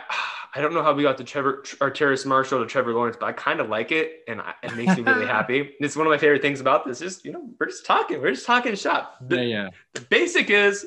I 0.56 0.62
don't 0.62 0.74
know 0.74 0.84
how 0.84 0.94
we 0.94 1.02
got 1.02 1.18
to 1.18 1.24
Trevor 1.24 1.64
or 1.82 1.90
Terrace 1.90 2.26
Marshall 2.26 2.60
to 2.60 2.68
Trevor 2.68 2.94
Lawrence, 2.94 3.18
but 3.20 3.26
I 3.26 3.32
kind 3.32 3.60
of 3.60 3.70
like 3.70 3.92
it, 3.92 4.24
and 4.28 4.40
I, 4.40 4.54
it 4.62 4.76
makes 4.76 4.96
me 4.96 5.04
really 5.04 5.26
happy. 5.38 5.74
It's 5.80 5.96
one 5.96 6.06
of 6.06 6.12
my 6.12 6.18
favorite 6.20 6.44
things 6.44 6.62
about 6.62 6.86
this. 6.86 7.02
Is 7.02 7.22
you 7.26 7.32
know 7.32 7.50
we're 7.60 7.68
just 7.68 7.86
talking, 7.86 8.22
we're 8.22 8.34
just 8.34 8.46
talking 8.46 8.76
shop. 8.76 9.18
The, 9.22 9.38
yeah, 9.38 9.42
yeah. 9.42 9.70
The 9.94 10.02
basic 10.02 10.52
is 10.52 10.86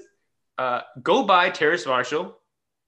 uh, 0.57 0.83
go 1.03 1.25
buy 1.25 1.51
Terrace 1.51 1.85
Marshall. 1.85 2.39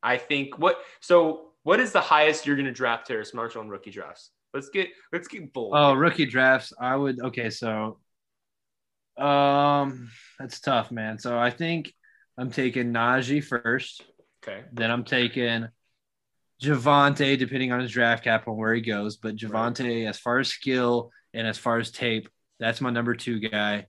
I 0.03 0.19
think 0.19 0.59
what 0.59 0.79
so 1.01 1.49
what 1.65 1.81
is 1.81 1.93
the 1.93 2.01
highest 2.01 2.47
you're 2.47 2.57
going 2.57 2.67
to 2.67 2.73
draft 2.73 3.09
Terrace 3.09 3.35
Marshall 3.35 3.63
in 3.63 3.69
rookie 3.69 3.91
drafts? 3.91 4.31
Let's 4.55 4.69
get 4.69 4.89
let's 5.13 5.27
get 5.27 5.53
bold. 5.53 5.73
Oh, 5.77 5.95
rookie 5.95 6.27
drafts. 6.27 6.73
I 6.81 6.95
would 6.95 7.21
okay. 7.21 7.51
So, 7.51 7.99
um, 9.19 10.11
that's 10.39 10.61
tough, 10.61 10.93
man. 10.93 11.19
So 11.19 11.37
I 11.37 11.51
think 11.51 11.93
I'm 12.39 12.51
taking 12.51 12.93
Najee 12.93 13.43
first. 13.43 14.05
Okay. 14.43 14.63
Then 14.73 14.93
I'm 14.93 15.05
taking 15.05 15.69
Javonte, 16.63 17.39
depending 17.39 17.73
on 17.73 17.81
his 17.81 17.93
draft 17.93 18.25
cap 18.25 18.41
capital 18.41 18.57
where 18.57 18.75
he 18.75 18.81
goes. 18.81 19.17
But 19.17 19.37
Javonte, 19.37 20.05
right. 20.05 20.09
as 20.09 20.19
far 20.19 20.39
as 20.39 20.49
skill 20.49 21.11
and 21.33 21.47
as 21.47 21.59
far 21.59 21.79
as 21.79 21.91
tape, 21.91 22.29
that's 22.59 22.81
my 22.81 22.91
number 22.91 23.15
two 23.15 23.39
guy. 23.39 23.87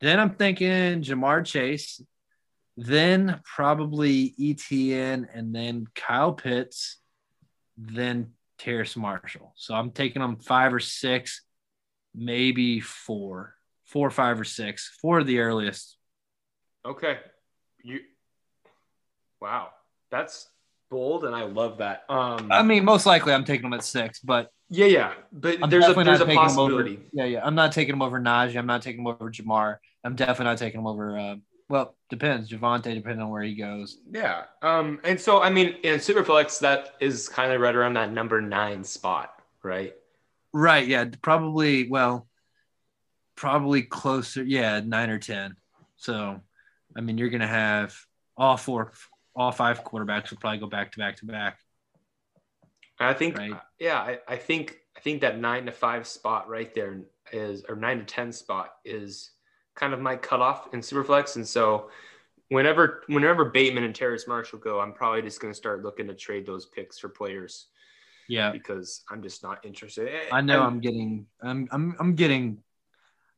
Then 0.00 0.20
I'm 0.20 0.34
thinking 0.34 1.02
Ja'Marr 1.02 1.44
Chase, 1.44 2.02
then 2.76 3.40
probably 3.44 4.34
ETN, 4.38 5.26
and 5.32 5.54
then 5.54 5.86
Kyle 5.94 6.32
Pitts, 6.32 6.98
then 7.76 8.32
Terrace 8.58 8.96
Marshall. 8.96 9.52
So 9.56 9.74
I'm 9.74 9.90
taking 9.90 10.20
them 10.20 10.36
five 10.36 10.72
or 10.72 10.80
six, 10.80 11.42
maybe 12.14 12.80
four, 12.80 13.54
four, 13.84 14.10
five 14.10 14.40
or 14.40 14.44
six, 14.44 14.90
four 15.00 15.20
of 15.20 15.26
the 15.26 15.40
earliest. 15.40 15.96
Okay. 16.84 17.18
You 17.82 18.00
wow 19.40 19.68
that's 20.10 20.48
bold, 20.90 21.24
and 21.24 21.34
I 21.34 21.44
love 21.44 21.78
that. 21.78 22.04
Um, 22.08 22.50
I 22.50 22.62
mean, 22.62 22.84
most 22.84 23.06
likely 23.06 23.32
I'm 23.32 23.44
taking 23.44 23.62
them 23.62 23.72
at 23.72 23.84
six, 23.84 24.18
but 24.18 24.50
yeah, 24.68 24.86
yeah, 24.86 25.14
but 25.32 25.58
I'm 25.62 25.70
there's 25.70 25.88
a 25.88 25.94
there's 25.94 26.20
a 26.20 26.26
possibility. 26.26 26.94
Over, 26.94 27.02
yeah, 27.12 27.24
yeah, 27.24 27.40
I'm 27.44 27.54
not 27.54 27.72
taking 27.72 27.92
them 27.92 28.02
over 28.02 28.20
Najee. 28.20 28.56
I'm 28.56 28.66
not 28.66 28.82
taking 28.82 29.04
them 29.04 29.06
over 29.06 29.30
Ja'Marr. 29.30 29.76
I'm 30.04 30.16
definitely 30.16 30.44
not 30.44 30.58
taking 30.58 30.80
them 30.80 30.86
over. 30.86 31.18
Uh, 31.18 31.36
well, 31.68 31.94
depends. 32.08 32.50
Javonte, 32.50 32.94
depending 32.94 33.22
on 33.22 33.30
where 33.30 33.42
he 33.42 33.54
goes. 33.54 33.98
Yeah. 34.10 34.44
Um. 34.60 35.00
And 35.04 35.20
so, 35.20 35.40
I 35.40 35.50
mean, 35.50 35.76
in 35.82 35.98
Superflex, 35.98 36.58
that 36.60 36.94
is 37.00 37.28
kind 37.28 37.52
of 37.52 37.60
right 37.60 37.74
around 37.74 37.94
that 37.94 38.12
number 38.12 38.40
nine 38.40 38.84
spot, 38.84 39.32
right? 39.62 39.94
Right. 40.52 40.86
Yeah. 40.86 41.06
Probably. 41.22 41.88
Well, 41.88 42.26
probably 43.36 43.82
closer. 43.82 44.42
Yeah, 44.42 44.80
nine 44.84 45.10
or 45.10 45.18
ten. 45.18 45.56
So, 45.96 46.40
I 46.96 47.00
mean, 47.00 47.18
you're 47.18 47.30
gonna 47.30 47.46
have 47.46 47.96
all 48.36 48.56
four 48.56 48.92
all 49.40 49.50
five 49.50 49.82
quarterbacks 49.84 50.28
would 50.28 50.38
probably 50.38 50.58
go 50.58 50.66
back 50.66 50.92
to 50.92 50.98
back 50.98 51.16
to 51.16 51.24
back. 51.24 51.58
I 52.98 53.14
think, 53.14 53.38
right? 53.38 53.54
yeah, 53.78 53.98
I, 53.98 54.18
I 54.28 54.36
think 54.36 54.76
I 54.94 55.00
think 55.00 55.22
that 55.22 55.38
nine 55.38 55.64
to 55.64 55.72
five 55.72 56.06
spot 56.06 56.46
right 56.50 56.74
there 56.74 57.00
is, 57.32 57.64
or 57.66 57.74
nine 57.74 58.00
to 58.00 58.04
ten 58.04 58.32
spot 58.32 58.74
is 58.84 59.30
kind 59.74 59.94
of 59.94 60.00
my 60.00 60.16
cutoff 60.16 60.74
in 60.74 60.80
Superflex, 60.80 61.36
and 61.36 61.48
so 61.48 61.88
whenever 62.50 63.02
whenever 63.06 63.46
Bateman 63.46 63.84
and 63.84 63.94
Terrace 63.94 64.28
Marshall 64.28 64.58
go, 64.58 64.78
I'm 64.78 64.92
probably 64.92 65.22
just 65.22 65.40
going 65.40 65.54
to 65.54 65.56
start 65.56 65.82
looking 65.82 66.06
to 66.08 66.14
trade 66.14 66.44
those 66.44 66.66
picks 66.66 66.98
for 66.98 67.08
players. 67.08 67.68
Yeah, 68.28 68.52
because 68.52 69.04
I'm 69.10 69.22
just 69.22 69.42
not 69.42 69.64
interested. 69.64 70.10
I 70.30 70.42
know 70.42 70.60
I'm, 70.60 70.74
I'm 70.74 70.80
getting, 70.80 71.26
I'm, 71.42 71.68
I'm, 71.72 71.96
I'm 71.98 72.14
getting. 72.14 72.58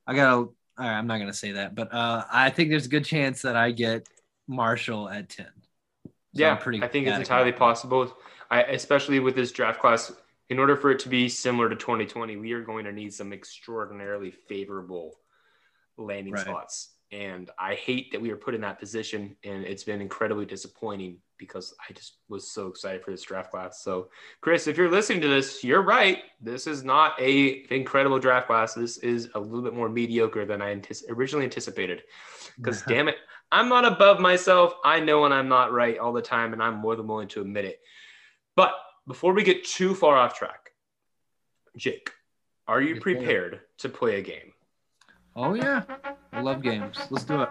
I 0.04 0.16
gotta. 0.16 0.48
I'm 0.76 1.06
not 1.06 1.18
gonna 1.18 1.32
say 1.32 1.52
that, 1.52 1.76
but 1.76 1.94
uh, 1.94 2.24
I 2.32 2.50
think 2.50 2.70
there's 2.70 2.86
a 2.86 2.88
good 2.88 3.04
chance 3.04 3.42
that 3.42 3.54
I 3.54 3.70
get 3.70 4.08
Marshall 4.48 5.08
at 5.08 5.28
ten. 5.28 5.61
Yeah, 6.32 6.54
pretty 6.54 6.82
I 6.82 6.88
think 6.88 7.06
it's 7.06 7.18
entirely 7.18 7.52
possible. 7.52 8.16
I, 8.50 8.62
especially 8.62 9.18
with 9.18 9.34
this 9.34 9.52
draft 9.52 9.80
class, 9.80 10.12
in 10.48 10.58
order 10.58 10.76
for 10.76 10.90
it 10.90 10.98
to 11.00 11.08
be 11.08 11.28
similar 11.28 11.68
to 11.68 11.76
2020, 11.76 12.36
we 12.36 12.52
are 12.52 12.62
going 12.62 12.84
to 12.84 12.92
need 12.92 13.12
some 13.14 13.32
extraordinarily 13.32 14.30
favorable 14.30 15.14
landing 15.96 16.34
right. 16.34 16.42
spots. 16.42 16.90
And 17.10 17.50
I 17.58 17.74
hate 17.74 18.10
that 18.12 18.20
we 18.20 18.30
are 18.30 18.36
put 18.36 18.54
in 18.54 18.62
that 18.62 18.78
position, 18.78 19.36
and 19.44 19.64
it's 19.64 19.84
been 19.84 20.00
incredibly 20.00 20.46
disappointing 20.46 21.18
because 21.36 21.74
I 21.86 21.92
just 21.92 22.16
was 22.28 22.50
so 22.50 22.68
excited 22.68 23.02
for 23.02 23.10
this 23.10 23.22
draft 23.22 23.50
class. 23.50 23.82
So, 23.82 24.08
Chris, 24.40 24.66
if 24.66 24.78
you're 24.78 24.90
listening 24.90 25.20
to 25.22 25.28
this, 25.28 25.62
you're 25.62 25.82
right. 25.82 26.18
This 26.40 26.66
is 26.66 26.84
not 26.84 27.20
a 27.20 27.66
incredible 27.70 28.18
draft 28.18 28.46
class. 28.46 28.72
This 28.72 28.96
is 28.98 29.28
a 29.34 29.40
little 29.40 29.62
bit 29.62 29.74
more 29.74 29.90
mediocre 29.90 30.46
than 30.46 30.62
I 30.62 30.74
antici- 30.74 31.04
originally 31.10 31.44
anticipated. 31.44 32.02
Because 32.56 32.80
damn 32.88 33.08
it, 33.08 33.16
I'm 33.52 33.68
not 33.68 33.84
above 33.84 34.18
myself. 34.18 34.72
I 34.82 34.98
know 34.98 35.20
when 35.20 35.32
I'm 35.32 35.46
not 35.46 35.72
right 35.72 35.98
all 35.98 36.14
the 36.14 36.22
time, 36.22 36.54
and 36.54 36.62
I'm 36.62 36.76
more 36.76 36.96
than 36.96 37.06
willing 37.06 37.28
to 37.28 37.42
admit 37.42 37.66
it. 37.66 37.80
But 38.56 38.72
before 39.06 39.34
we 39.34 39.42
get 39.42 39.62
too 39.62 39.94
far 39.94 40.16
off 40.16 40.38
track, 40.38 40.70
Jake, 41.76 42.10
are 42.66 42.80
you 42.80 42.98
prepared 42.98 43.60
to 43.78 43.90
play 43.90 44.18
a 44.18 44.22
game? 44.22 44.54
Oh 45.36 45.52
yeah, 45.52 45.82
I 46.32 46.40
love 46.40 46.62
games. 46.62 46.96
Let's 47.10 47.24
do 47.24 47.42
it. 47.42 47.50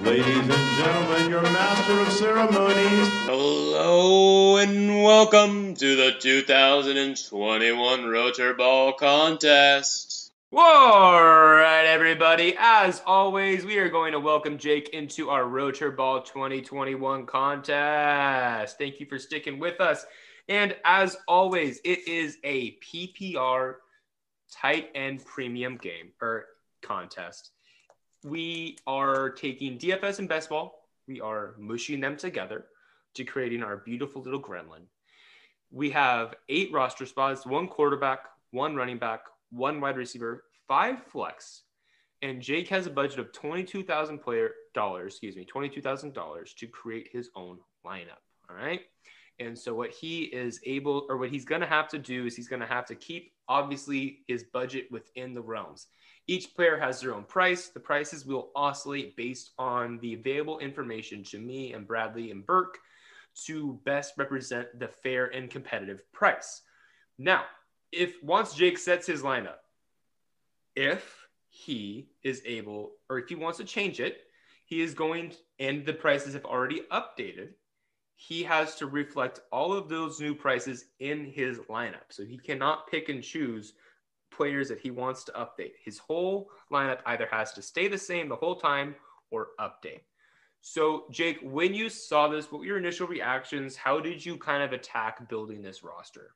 Ladies 0.00 0.38
and 0.38 0.57
gentlemen, 0.78 1.28
your 1.28 1.42
master 1.42 2.00
of 2.00 2.12
ceremonies, 2.12 3.08
Hello 3.24 4.58
and 4.58 5.02
welcome 5.02 5.74
to 5.74 5.96
the 5.96 6.12
2021 6.20 8.04
Rotor 8.04 8.54
Ball 8.54 8.92
Contest. 8.92 10.30
All 10.52 11.20
right, 11.20 11.84
everybody. 11.84 12.54
As 12.56 13.02
always, 13.04 13.64
we 13.64 13.78
are 13.78 13.88
going 13.88 14.12
to 14.12 14.20
welcome 14.20 14.56
Jake 14.56 14.90
into 14.90 15.30
our 15.30 15.48
Rotor 15.48 15.90
Ball 15.90 16.22
2021 16.22 17.26
contest. 17.26 18.78
Thank 18.78 19.00
you 19.00 19.06
for 19.06 19.18
sticking 19.18 19.58
with 19.58 19.80
us. 19.80 20.06
And 20.48 20.76
as 20.84 21.16
always, 21.26 21.80
it 21.84 22.06
is 22.06 22.38
a 22.44 22.78
PPR 22.78 23.74
tight 24.52 24.90
end 24.94 25.24
premium 25.24 25.76
game 25.76 26.12
or 26.22 26.46
contest. 26.82 27.50
We 28.24 28.78
are 28.86 29.30
taking 29.30 29.78
DFS 29.78 30.18
and 30.18 30.28
best 30.28 30.48
ball. 30.48 30.88
We 31.06 31.20
are 31.20 31.54
mushing 31.58 32.00
them 32.00 32.16
together 32.16 32.66
to 33.14 33.24
creating 33.24 33.62
our 33.62 33.78
beautiful 33.78 34.22
little 34.22 34.42
gremlin. 34.42 34.86
We 35.70 35.90
have 35.90 36.34
eight 36.48 36.72
roster 36.72 37.06
spots, 37.06 37.46
one 37.46 37.68
quarterback, 37.68 38.20
one 38.50 38.74
running 38.74 38.98
back, 38.98 39.20
one 39.50 39.80
wide 39.80 39.96
receiver, 39.96 40.44
five 40.66 41.02
flex, 41.06 41.62
and 42.22 42.42
Jake 42.42 42.68
has 42.68 42.86
a 42.86 42.90
budget 42.90 43.18
of 43.20 43.32
twenty-two 43.32 43.84
thousand 43.84 44.18
player 44.18 44.50
dollars, 44.74 45.14
excuse 45.14 45.36
me, 45.36 45.44
twenty-two 45.44 45.82
thousand 45.82 46.14
dollars 46.14 46.54
to 46.54 46.66
create 46.66 47.08
his 47.12 47.30
own 47.36 47.58
lineup. 47.86 48.22
All 48.50 48.56
right. 48.56 48.80
And 49.38 49.56
so 49.56 49.72
what 49.72 49.92
he 49.92 50.24
is 50.24 50.60
able, 50.66 51.06
or 51.08 51.16
what 51.16 51.30
he's 51.30 51.44
going 51.44 51.60
to 51.60 51.66
have 51.66 51.86
to 51.88 51.98
do 51.98 52.26
is 52.26 52.34
he's 52.34 52.48
going 52.48 52.60
to 52.60 52.66
have 52.66 52.86
to 52.86 52.96
keep 52.96 53.32
obviously 53.48 54.20
his 54.26 54.42
budget 54.42 54.90
within 54.90 55.32
the 55.32 55.40
realms. 55.40 55.86
Each 56.28 56.54
player 56.54 56.78
has 56.78 57.00
their 57.00 57.14
own 57.14 57.24
price. 57.24 57.68
The 57.68 57.80
prices 57.80 58.26
will 58.26 58.50
oscillate 58.54 59.16
based 59.16 59.52
on 59.58 59.98
the 60.00 60.12
available 60.14 60.58
information 60.58 61.24
to 61.24 61.38
me 61.38 61.72
and 61.72 61.86
Bradley 61.86 62.30
and 62.30 62.44
Burke 62.44 62.78
to 63.46 63.80
best 63.84 64.12
represent 64.18 64.78
the 64.78 64.88
fair 64.88 65.26
and 65.26 65.50
competitive 65.50 66.02
price. 66.12 66.62
Now, 67.16 67.44
if 67.92 68.22
once 68.22 68.54
Jake 68.54 68.76
sets 68.76 69.06
his 69.06 69.22
lineup, 69.22 69.60
if 70.76 71.26
he 71.48 72.10
is 72.22 72.42
able, 72.44 72.92
or 73.08 73.18
if 73.18 73.28
he 73.28 73.34
wants 73.34 73.58
to 73.58 73.64
change 73.64 73.98
it, 73.98 74.18
he 74.66 74.82
is 74.82 74.92
going, 74.92 75.32
and 75.58 75.84
the 75.84 75.94
prices 75.94 76.34
have 76.34 76.44
already 76.44 76.82
updated, 76.92 77.54
he 78.16 78.42
has 78.42 78.74
to 78.74 78.86
reflect 78.86 79.40
all 79.50 79.72
of 79.72 79.88
those 79.88 80.20
new 80.20 80.34
prices 80.34 80.86
in 81.00 81.24
his 81.24 81.58
lineup. 81.70 82.10
So 82.10 82.24
he 82.24 82.36
cannot 82.36 82.90
pick 82.90 83.08
and 83.08 83.22
choose 83.22 83.72
players 84.30 84.68
that 84.68 84.80
he 84.80 84.90
wants 84.90 85.24
to 85.24 85.32
update. 85.32 85.72
His 85.84 85.98
whole 85.98 86.50
lineup 86.72 86.98
either 87.06 87.28
has 87.30 87.52
to 87.54 87.62
stay 87.62 87.88
the 87.88 87.98
same 87.98 88.28
the 88.28 88.36
whole 88.36 88.56
time 88.56 88.94
or 89.30 89.48
update. 89.60 90.00
So, 90.60 91.04
Jake, 91.10 91.38
when 91.42 91.72
you 91.72 91.88
saw 91.88 92.28
this, 92.28 92.50
what 92.50 92.60
were 92.60 92.66
your 92.66 92.78
initial 92.78 93.06
reactions? 93.06 93.76
How 93.76 94.00
did 94.00 94.24
you 94.24 94.36
kind 94.36 94.62
of 94.62 94.72
attack 94.72 95.28
building 95.28 95.62
this 95.62 95.82
roster? 95.82 96.34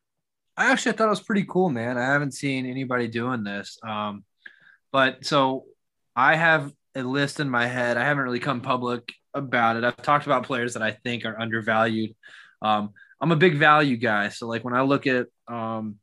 I 0.57 0.71
actually 0.71 0.93
thought 0.93 1.07
it 1.07 1.11
was 1.11 1.23
pretty 1.23 1.47
cool, 1.49 1.71
man. 1.71 1.99
I 1.99 2.05
haven't 2.05 2.33
seen 2.35 2.67
anybody 2.67 3.09
doing 3.09 3.43
this. 3.43 3.79
Um, 3.83 4.25
but 4.93 5.25
so 5.25 5.65
I 6.15 6.37
have 6.37 6.73
a 6.95 7.03
list 7.03 7.41
in 7.41 7.49
my 7.49 7.67
head. 7.67 7.97
I 7.97 8.05
haven't 8.05 8.25
really 8.25 8.39
come 8.39 8.61
public 8.61 9.13
about 9.35 9.77
it. 9.77 9.85
I've 9.85 9.97
talked 9.97 10.27
about 10.27 10.45
players 10.45 10.75
that 10.75 10.83
I 10.83 10.93
think 10.93 11.25
are 11.25 11.41
undervalued. 11.41 12.15
Um, 12.61 12.91
I'm 13.21 13.33
a 13.33 13.37
big 13.37 13.57
value 13.57 13.97
guy. 13.97 14.29
So 14.29 14.47
like 14.47 14.65
when 14.65 14.75
I 14.75 14.83
look 14.83 15.07
at 15.07 15.27
um, 15.49 15.97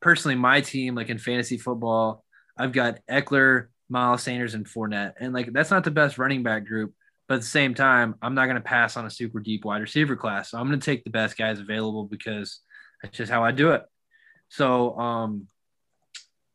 personally 0.00 0.34
my 0.34 0.60
team, 0.60 0.94
like 0.94 1.08
in 1.08 1.18
fantasy 1.18 1.58
football, 1.58 2.24
I've 2.56 2.72
got 2.72 2.98
Ekeler, 3.08 3.66
Miles 3.88 4.22
Sanders, 4.22 4.54
and 4.54 4.66
Fournette. 4.66 5.14
And 5.20 5.32
like 5.32 5.52
that's 5.52 5.70
not 5.70 5.84
the 5.84 5.90
best 5.90 6.18
running 6.18 6.42
back 6.42 6.66
group. 6.66 6.94
But 7.28 7.36
at 7.36 7.40
the 7.42 7.46
same 7.46 7.74
time, 7.74 8.16
I'm 8.20 8.34
not 8.34 8.46
going 8.46 8.56
to 8.56 8.60
pass 8.60 8.96
on 8.96 9.06
a 9.06 9.10
super 9.10 9.38
deep 9.38 9.64
wide 9.64 9.80
receiver 9.80 10.16
class. 10.16 10.50
So 10.50 10.58
I'm 10.58 10.66
going 10.66 10.80
to 10.80 10.84
take 10.84 11.04
the 11.04 11.10
best 11.10 11.38
guys 11.38 11.60
available 11.60 12.04
because 12.04 12.58
that's 13.02 13.16
just 13.16 13.30
how 13.30 13.44
I 13.44 13.52
do 13.52 13.70
it. 13.70 13.82
So, 14.48 14.98
um, 14.98 15.46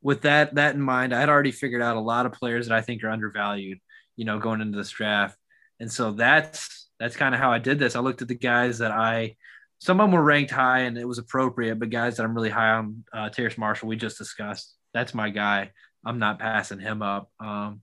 with 0.01 0.21
that 0.21 0.55
that 0.55 0.75
in 0.75 0.81
mind, 0.81 1.13
I 1.13 1.19
had 1.19 1.29
already 1.29 1.51
figured 1.51 1.81
out 1.81 1.95
a 1.95 2.01
lot 2.01 2.25
of 2.25 2.33
players 2.33 2.67
that 2.67 2.77
I 2.77 2.81
think 2.81 3.03
are 3.03 3.09
undervalued, 3.09 3.79
you 4.15 4.25
know, 4.25 4.37
going 4.37 4.61
into 4.61 4.77
this 4.77 4.91
draft. 4.91 5.37
And 5.79 5.91
so 5.91 6.11
that's 6.11 6.87
that's 6.99 7.15
kind 7.15 7.33
of 7.33 7.41
how 7.41 7.51
I 7.51 7.57
did 7.59 7.79
this. 7.79 7.95
I 7.95 8.01
looked 8.01 8.21
at 8.21 8.27
the 8.27 8.35
guys 8.35 8.79
that 8.79 8.91
I 8.91 9.35
some 9.79 9.99
of 9.99 10.05
them 10.05 10.13
were 10.13 10.23
ranked 10.23 10.51
high 10.51 10.81
and 10.81 10.97
it 10.97 11.07
was 11.07 11.17
appropriate, 11.17 11.79
but 11.79 11.89
guys 11.89 12.17
that 12.17 12.23
I'm 12.23 12.33
really 12.33 12.49
high 12.49 12.71
on, 12.71 13.03
uh, 13.13 13.29
Terrace 13.29 13.57
Marshall, 13.57 13.89
we 13.89 13.95
just 13.95 14.17
discussed. 14.17 14.73
That's 14.93 15.13
my 15.13 15.29
guy. 15.29 15.71
I'm 16.05 16.19
not 16.19 16.39
passing 16.39 16.79
him 16.79 17.01
up. 17.01 17.29
Um, 17.39 17.81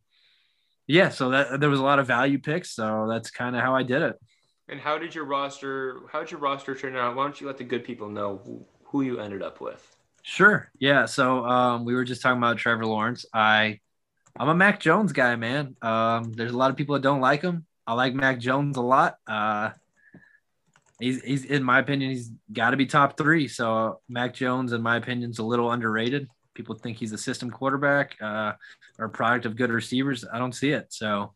yeah, 0.86 1.10
so 1.10 1.30
that 1.30 1.60
there 1.60 1.70
was 1.70 1.80
a 1.80 1.84
lot 1.84 1.98
of 1.98 2.06
value 2.06 2.38
picks, 2.38 2.70
so 2.70 3.06
that's 3.08 3.30
kind 3.30 3.54
of 3.56 3.62
how 3.62 3.74
I 3.74 3.82
did 3.82 4.02
it. 4.02 4.16
And 4.68 4.80
how 4.80 4.98
did 4.98 5.14
your 5.14 5.24
roster? 5.24 6.00
How 6.10 6.20
did 6.20 6.30
your 6.30 6.40
roster 6.40 6.74
turn 6.74 6.96
out? 6.96 7.14
Why 7.16 7.24
don't 7.24 7.40
you 7.40 7.46
let 7.46 7.58
the 7.58 7.64
good 7.64 7.84
people 7.84 8.08
know 8.08 8.40
who, 8.44 8.64
who 8.84 9.02
you 9.02 9.20
ended 9.20 9.42
up 9.42 9.60
with? 9.60 9.86
Sure. 10.22 10.70
Yeah. 10.78 11.06
So 11.06 11.44
um, 11.44 11.84
we 11.84 11.94
were 11.94 12.04
just 12.04 12.22
talking 12.22 12.38
about 12.38 12.58
Trevor 12.58 12.86
Lawrence. 12.86 13.26
I 13.34 13.80
I'm 14.38 14.48
a 14.48 14.54
Mac 14.54 14.80
Jones 14.80 15.12
guy, 15.12 15.36
man. 15.36 15.76
Um, 15.82 16.32
there's 16.32 16.52
a 16.52 16.56
lot 16.56 16.70
of 16.70 16.76
people 16.76 16.94
that 16.94 17.02
don't 17.02 17.20
like 17.20 17.42
him. 17.42 17.66
I 17.86 17.94
like 17.94 18.14
Mac 18.14 18.38
Jones 18.38 18.76
a 18.76 18.82
lot. 18.82 19.16
Uh, 19.26 19.70
he's 21.02 21.22
he's 21.22 21.44
in 21.44 21.62
my 21.62 21.78
opinion, 21.78 22.10
he's 22.10 22.30
got 22.52 22.70
to 22.70 22.76
be 22.76 22.86
top 22.86 23.16
three. 23.16 23.48
So 23.48 24.00
Mac 24.08 24.34
Jones, 24.34 24.72
in 24.72 24.82
my 24.82 24.96
opinion, 24.96 25.30
is 25.30 25.38
a 25.38 25.44
little 25.44 25.70
underrated. 25.70 26.28
People 26.54 26.74
think 26.74 26.98
he's 26.98 27.12
a 27.12 27.18
system 27.18 27.50
quarterback 27.50 28.16
uh, 28.20 28.52
or 28.98 29.06
a 29.06 29.10
product 29.10 29.46
of 29.46 29.56
good 29.56 29.70
receivers. 29.70 30.24
I 30.30 30.38
don't 30.38 30.54
see 30.54 30.70
it. 30.70 30.92
So 30.92 31.32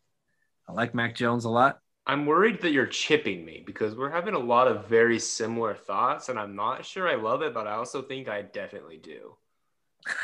I 0.67 0.71
like 0.71 0.95
Mac 0.95 1.15
Jones 1.15 1.45
a 1.45 1.49
lot. 1.49 1.79
I'm 2.05 2.25
worried 2.25 2.61
that 2.61 2.71
you're 2.71 2.87
chipping 2.87 3.43
me 3.43 3.63
because 3.65 3.93
we're 3.93 4.11
having 4.11 4.33
a 4.33 4.39
lot 4.39 4.69
of 4.69 4.87
very 4.87 5.19
similar 5.19 5.75
thoughts, 5.75 6.29
and 6.29 6.39
I'm 6.39 6.55
not 6.55 6.85
sure 6.85 7.07
I 7.07 7.15
love 7.15 7.41
it, 7.41 7.53
but 7.53 7.67
I 7.67 7.73
also 7.73 8.01
think 8.01 8.29
I 8.29 8.43
definitely 8.43 8.97
do. 8.97 9.35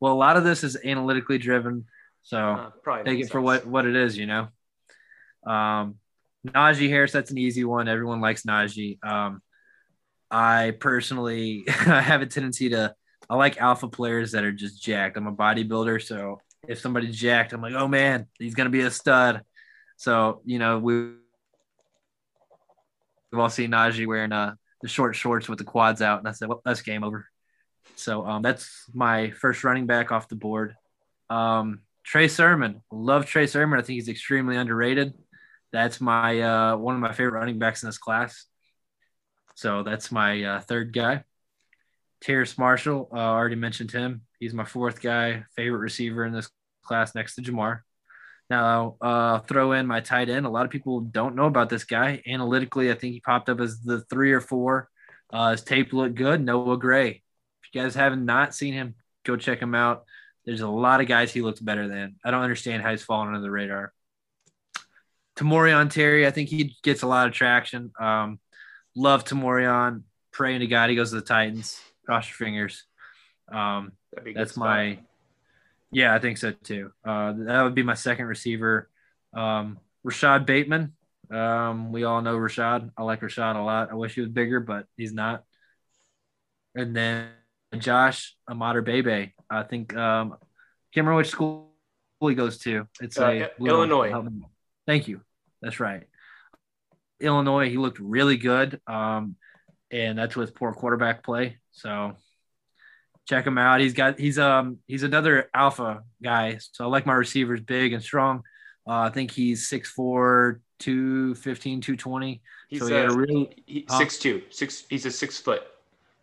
well, 0.00 0.12
a 0.12 0.14
lot 0.14 0.36
of 0.36 0.44
this 0.44 0.62
is 0.62 0.76
analytically 0.84 1.38
driven. 1.38 1.86
So 2.22 2.38
Uh, 2.38 3.02
take 3.04 3.20
it 3.20 3.30
for 3.30 3.40
what 3.40 3.66
what 3.66 3.86
it 3.86 3.96
is, 3.96 4.16
you 4.16 4.26
know. 4.26 4.48
Um, 5.44 5.96
Najee 6.46 6.88
Harris, 6.88 7.12
that's 7.12 7.30
an 7.30 7.38
easy 7.38 7.64
one. 7.64 7.88
Everyone 7.88 8.20
likes 8.20 8.42
Najee. 8.42 9.02
Um, 9.04 9.42
I 10.30 10.74
personally 10.78 11.64
have 11.68 12.22
a 12.22 12.26
tendency 12.26 12.70
to 12.70 12.94
I 13.30 13.36
like 13.36 13.60
alpha 13.60 13.88
players 13.88 14.32
that 14.32 14.44
are 14.44 14.52
just 14.52 14.82
jacked. 14.82 15.16
I'm 15.16 15.26
a 15.26 15.32
bodybuilder, 15.32 16.02
so 16.02 16.40
if 16.66 16.78
somebody's 16.78 17.16
jacked, 17.16 17.52
I'm 17.52 17.60
like, 17.60 17.74
oh 17.74 17.88
man, 17.88 18.26
he's 18.38 18.54
gonna 18.54 18.70
be 18.70 18.80
a 18.80 18.90
stud. 18.90 19.42
So 19.96 20.40
you 20.44 20.58
know 20.58 20.78
we 20.78 21.12
we've 23.30 23.40
all 23.40 23.50
seen 23.50 23.70
Najee 23.70 24.06
wearing 24.06 24.32
uh, 24.32 24.54
the 24.80 24.88
short 24.88 25.14
shorts 25.16 25.48
with 25.48 25.58
the 25.58 25.64
quads 25.64 26.00
out, 26.00 26.20
and 26.20 26.28
I 26.28 26.32
said, 26.32 26.48
well, 26.48 26.62
that's 26.64 26.82
game 26.82 27.04
over. 27.04 27.26
So 27.96 28.26
um, 28.26 28.42
that's 28.42 28.84
my 28.94 29.30
first 29.30 29.64
running 29.64 29.86
back 29.86 30.12
off 30.12 30.28
the 30.28 30.36
board. 30.36 30.76
Um, 31.28 31.80
Trey 32.04 32.28
Sermon, 32.28 32.82
love 32.90 33.26
Trey 33.26 33.46
Sermon. 33.46 33.78
I 33.78 33.82
think 33.82 33.96
he's 33.96 34.08
extremely 34.08 34.56
underrated. 34.56 35.12
That's 35.72 36.00
my 36.00 36.40
uh, 36.40 36.76
one 36.76 36.94
of 36.94 37.00
my 37.00 37.12
favorite 37.12 37.38
running 37.38 37.58
backs 37.58 37.82
in 37.82 37.88
this 37.88 37.98
class. 37.98 38.46
So 39.54 39.82
that's 39.82 40.12
my 40.12 40.42
uh, 40.42 40.60
third 40.60 40.92
guy. 40.92 41.24
Terrace 42.20 42.58
Marshall, 42.58 43.08
uh, 43.12 43.16
already 43.16 43.56
mentioned 43.56 43.90
him. 43.90 44.22
He's 44.40 44.54
my 44.54 44.64
fourth 44.64 45.00
guy, 45.00 45.44
favorite 45.56 45.80
receiver 45.80 46.24
in 46.24 46.32
this 46.32 46.50
class 46.82 47.14
next 47.14 47.34
to 47.36 47.42
Ja'Marr. 47.42 47.80
Now, 48.50 48.96
uh, 49.00 49.40
throw 49.40 49.72
in 49.72 49.86
my 49.86 50.00
tight 50.00 50.30
end. 50.30 50.46
A 50.46 50.50
lot 50.50 50.64
of 50.64 50.70
people 50.70 51.00
don't 51.00 51.34
know 51.36 51.46
about 51.46 51.68
this 51.68 51.84
guy. 51.84 52.22
Analytically, 52.26 52.90
I 52.90 52.94
think 52.94 53.12
he 53.14 53.20
popped 53.20 53.48
up 53.48 53.60
as 53.60 53.80
the 53.80 54.00
three 54.02 54.32
or 54.32 54.40
four. 54.40 54.88
Uh, 55.30 55.50
his 55.50 55.62
tape 55.62 55.92
looked 55.92 56.14
good. 56.14 56.42
Noah 56.42 56.78
Gray. 56.78 57.10
If 57.10 57.74
you 57.74 57.82
guys 57.82 57.94
haven't 57.94 58.24
not 58.24 58.54
seen 58.54 58.72
him, 58.72 58.94
go 59.24 59.36
check 59.36 59.60
him 59.60 59.74
out. 59.74 60.04
There's 60.46 60.62
a 60.62 60.68
lot 60.68 61.02
of 61.02 61.08
guys 61.08 61.30
he 61.30 61.42
looks 61.42 61.60
better 61.60 61.88
than. 61.88 62.16
I 62.24 62.30
don't 62.30 62.42
understand 62.42 62.82
how 62.82 62.90
he's 62.90 63.02
fallen 63.02 63.28
under 63.28 63.40
the 63.40 63.50
radar. 63.50 63.92
Tamorrion 65.38 65.88
Terry, 65.90 66.26
I 66.26 66.30
think 66.32 66.48
he 66.48 66.76
gets 66.82 67.02
a 67.02 67.06
lot 67.06 67.28
of 67.28 67.32
traction. 67.32 67.92
Um, 67.98 68.40
love 68.96 69.24
Tamorrion. 69.24 70.02
Praying 70.32 70.60
to 70.60 70.66
God 70.66 70.90
he 70.90 70.96
goes 70.96 71.10
to 71.10 71.16
the 71.16 71.22
Titans. 71.22 71.80
Cross 72.04 72.28
your 72.28 72.46
fingers. 72.46 72.84
Um, 73.50 73.92
That'd 74.12 74.24
be 74.24 74.30
a 74.30 74.34
good 74.34 74.40
that's 74.40 74.52
spot. 74.54 74.66
my, 74.68 74.98
yeah, 75.90 76.14
I 76.14 76.18
think 76.18 76.38
so 76.38 76.52
too. 76.52 76.92
Uh, 77.04 77.32
that 77.36 77.62
would 77.62 77.74
be 77.74 77.82
my 77.82 77.94
second 77.94 78.26
receiver. 78.26 78.88
Um, 79.34 79.78
Rashod 80.04 80.44
Bateman. 80.46 80.94
Um, 81.30 81.92
we 81.92 82.04
all 82.04 82.20
know 82.22 82.36
Rashod. 82.36 82.90
I 82.96 83.02
like 83.02 83.22
Rashod 83.22 83.56
a 83.56 83.62
lot. 83.62 83.90
I 83.90 83.94
wish 83.94 84.14
he 84.14 84.20
was 84.20 84.30
bigger, 84.30 84.60
but 84.60 84.86
he's 84.96 85.12
not. 85.12 85.44
And 86.74 86.94
then 86.94 87.28
Josh 87.78 88.36
Imatorbhebhe. 88.48 89.32
I 89.50 89.62
think 89.64 89.94
um, 89.96 90.30
can't 90.30 91.06
remember 91.06 91.16
which 91.16 91.28
school 91.30 91.70
he 92.20 92.34
goes 92.34 92.58
to? 92.58 92.86
It's 93.00 93.18
Uh, 93.18 93.48
a 93.60 93.64
Illinois. 93.64 94.10
Help. 94.10 94.26
Thank 94.86 95.08
you. 95.08 95.20
That's 95.62 95.80
right. 95.80 96.04
Illinois. 97.20 97.68
He 97.68 97.76
looked 97.76 97.98
really 97.98 98.36
good, 98.36 98.80
um, 98.86 99.36
and 99.90 100.16
that's 100.18 100.36
with 100.36 100.54
poor 100.54 100.72
quarterback 100.72 101.24
play. 101.24 101.58
So 101.72 102.12
check 103.28 103.46
him 103.46 103.58
out. 103.58 103.80
He's 103.80 103.92
got 103.94 104.18
he's 104.18 104.38
um 104.38 104.78
he's 104.86 105.02
another 105.02 105.50
alpha 105.52 106.02
guy. 106.22 106.58
So 106.72 106.84
I 106.84 106.88
like 106.88 107.06
my 107.06 107.14
receivers 107.14 107.60
big 107.60 107.92
and 107.92 108.02
strong. 108.02 108.42
Uh, 108.86 109.00
I 109.02 109.10
think 109.10 109.30
he's 109.32 109.68
6'4", 109.68 110.60
215, 110.78 111.80
220. 111.82 112.40
He's 112.68 112.80
So 112.80 112.86
he 112.86 112.94
had 112.94 113.04
a, 113.10 113.12
a 113.12 113.16
real- 113.16 113.50
he, 113.66 113.84
huh? 113.88 113.98
six 113.98 114.18
two, 114.18 114.42
six. 114.50 114.84
He's 114.88 115.04
a 115.04 115.10
six 115.10 115.38
foot, 115.38 115.62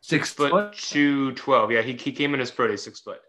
Six 0.02 0.32
foot, 0.32 0.52
foot? 0.52 0.74
two 0.74 1.34
twelve. 1.34 1.72
Yeah, 1.72 1.82
he, 1.82 1.94
he 1.94 2.12
came 2.12 2.34
in 2.34 2.40
as 2.40 2.52
pro 2.52 2.68
day 2.68 2.76
six 2.78 3.00
foot. 3.02 3.20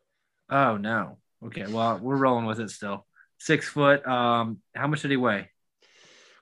Oh 0.51 0.77
no. 0.77 1.19
Okay, 1.45 1.67
well 1.67 1.99
we're 1.99 2.17
rolling 2.17 2.47
with 2.47 2.61
it 2.61 2.71
still. 2.71 3.07
Six 3.39 3.69
foot. 3.69 4.07
Um, 4.07 4.59
how 4.75 4.87
much 4.87 5.03
did 5.03 5.11
he 5.11 5.17
weigh? 5.17 5.51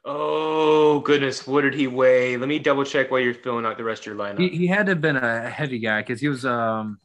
Oh 0.04 1.00
goodness, 1.00 1.46
what 1.46 1.60
did 1.62 1.74
he 1.74 1.86
weigh? 1.86 2.36
Let 2.38 2.48
me 2.48 2.58
double 2.58 2.84
check 2.84 3.10
while 3.10 3.20
you're 3.20 3.34
filling 3.34 3.66
out 3.66 3.76
the 3.76 3.84
rest 3.84 4.02
of 4.02 4.06
your 4.06 4.14
lineup. 4.16 4.46
He, 4.46 4.48
he 4.50 4.66
had 4.66 4.86
to 4.86 4.92
have 4.92 5.00
been 5.00 5.16
a 5.16 5.48
heavy 5.48 5.78
guy 5.78 6.02
because 6.02 6.20
he 6.20 6.28
was 6.28 6.44
um 6.44 7.00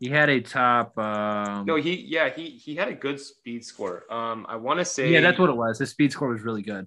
he 0.00 0.08
had 0.10 0.28
a 0.30 0.40
top 0.40 0.98
um 0.98 1.66
no, 1.66 1.76
he 1.76 1.94
yeah 1.96 2.28
he 2.30 2.50
he 2.50 2.74
had 2.76 2.88
a 2.88 2.94
good 2.94 3.20
speed 3.20 3.64
score. 3.64 4.10
Um, 4.12 4.46
I 4.48 4.56
want 4.56 4.78
to 4.78 4.84
say 4.84 5.08
yeah 5.08 5.20
that's 5.20 5.38
what 5.38 5.50
it 5.50 5.56
was. 5.56 5.78
His 5.78 5.90
speed 5.90 6.12
score 6.12 6.28
was 6.28 6.42
really 6.42 6.62
good. 6.62 6.86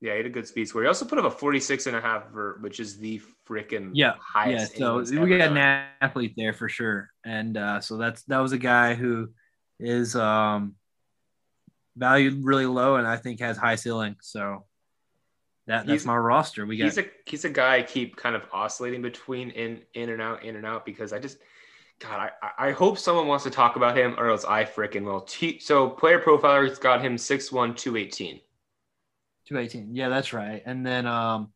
Yeah, 0.00 0.12
he 0.12 0.16
had 0.18 0.26
a 0.26 0.30
good 0.30 0.48
speed 0.48 0.68
score. 0.68 0.82
He 0.82 0.88
also 0.88 1.04
put 1.04 1.18
up 1.18 1.24
a 1.24 1.30
46 1.30 1.86
and 1.86 1.96
a 1.96 2.00
half 2.00 2.28
vert, 2.30 2.60
which 2.60 2.80
is 2.80 2.98
the 2.98 3.20
freaking 3.48 3.94
Yeah, 3.94 4.14
highest. 4.18 4.74
Yeah, 4.74 4.88
so 4.88 5.04
we 5.04 5.36
got 5.38 5.50
done. 5.50 5.56
an 5.56 5.86
athlete 6.00 6.34
there 6.36 6.54
for 6.54 6.68
sure, 6.68 7.10
and 7.24 7.56
uh, 7.56 7.80
so 7.80 7.98
that's 7.98 8.22
that 8.24 8.38
was 8.38 8.52
a 8.52 8.58
guy 8.58 8.94
who 8.94 9.30
is 9.78 10.16
um 10.16 10.76
valued 11.96 12.44
really 12.44 12.66
low 12.66 12.96
and 12.96 13.06
I 13.06 13.16
think 13.16 13.40
has 13.40 13.56
high 13.56 13.76
ceiling. 13.76 14.16
So 14.22 14.64
that 15.66 15.86
that's 15.86 16.02
He's- 16.02 16.06
my 16.06 16.16
roster. 16.16 16.66
We 16.66 16.76
got 16.76 16.84
he's 16.84 16.98
a 16.98 17.04
he's 17.26 17.44
a 17.44 17.50
guy 17.50 17.76
I 17.76 17.82
keep 17.82 18.16
kind 18.16 18.34
of 18.34 18.42
oscillating 18.52 19.02
between 19.02 19.50
in 19.50 19.82
in 19.94 20.10
and 20.10 20.20
out, 20.20 20.44
in 20.44 20.56
and 20.56 20.66
out 20.66 20.84
because 20.84 21.12
I 21.12 21.18
just 21.18 21.38
God, 22.00 22.30
I, 22.42 22.68
I 22.68 22.70
hope 22.72 22.98
someone 22.98 23.28
wants 23.28 23.44
to 23.44 23.50
talk 23.50 23.76
about 23.76 23.96
him 23.96 24.16
or 24.18 24.28
else 24.28 24.44
I 24.44 24.64
freaking 24.64 25.04
will. 25.04 25.20
T- 25.20 25.60
so 25.60 25.88
player 25.88 26.18
profiler's 26.18 26.80
got 26.80 27.00
him 27.00 27.14
6'1", 27.14 27.76
218. 27.76 28.40
218. 29.46 29.94
Yeah, 29.94 30.08
that's 30.08 30.32
right. 30.32 30.62
And 30.66 30.84
then 30.84 31.06
um 31.06 31.52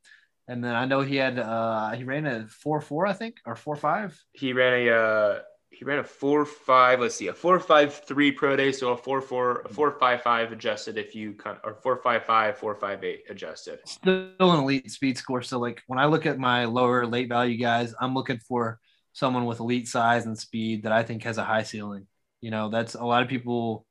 and 0.48 0.62
then 0.62 0.76
I 0.76 0.84
know 0.84 1.00
he 1.00 1.16
had 1.16 1.38
uh 1.38 1.90
he 1.92 2.04
ran 2.04 2.26
a 2.26 2.46
4-4 2.64 3.08
I 3.08 3.12
think 3.12 3.36
or 3.44 3.54
4-5. 3.54 4.16
He 4.32 4.52
ran 4.52 4.86
a 4.86 4.90
uh, 4.92 5.38
he 5.76 5.84
ran 5.84 5.98
a 5.98 6.04
four 6.04 6.46
five. 6.46 7.00
Let's 7.00 7.16
see, 7.16 7.26
a 7.26 7.34
four 7.34 7.60
five 7.60 8.02
three 8.06 8.32
pro 8.32 8.56
day, 8.56 8.72
so 8.72 8.92
a 8.92 8.96
four 8.96 9.20
four 9.20 9.60
a 9.60 9.68
four 9.68 9.90
mm-hmm. 9.90 9.98
five 9.98 10.22
five 10.22 10.50
adjusted 10.50 10.96
if 10.96 11.14
you 11.14 11.34
kind 11.34 11.58
or 11.64 11.74
four 11.74 11.98
five 12.02 12.24
five 12.24 12.56
four 12.56 12.74
five 12.74 13.04
eight 13.04 13.24
adjusted. 13.28 13.80
Still 13.84 14.30
an 14.40 14.60
elite 14.60 14.90
speed 14.90 15.18
score. 15.18 15.42
So 15.42 15.58
like 15.58 15.82
when 15.86 15.98
I 15.98 16.06
look 16.06 16.24
at 16.24 16.38
my 16.38 16.64
lower 16.64 17.06
late 17.06 17.28
value 17.28 17.58
guys, 17.58 17.94
I'm 18.00 18.14
looking 18.14 18.38
for 18.38 18.80
someone 19.12 19.44
with 19.44 19.60
elite 19.60 19.86
size 19.86 20.24
and 20.24 20.38
speed 20.38 20.84
that 20.84 20.92
I 20.92 21.02
think 21.02 21.24
has 21.24 21.36
a 21.36 21.44
high 21.44 21.62
ceiling. 21.62 22.06
You 22.40 22.50
know, 22.50 22.70
that's 22.70 22.94
a 22.94 23.04
lot 23.04 23.22
of 23.22 23.28
people 23.28 23.86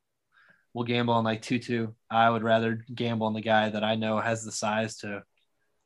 will 0.74 0.86
gamble 0.86 1.14
on 1.14 1.24
like 1.24 1.44
Tutu. 1.44 1.90
I 2.10 2.30
would 2.30 2.44
rather 2.44 2.84
gamble 2.94 3.28
on 3.28 3.34
the 3.34 3.42
guy 3.42 3.70
that 3.70 3.84
I 3.84 3.94
know 3.94 4.20
has 4.20 4.44
the 4.44 4.52
size 4.52 4.98
to 4.98 5.24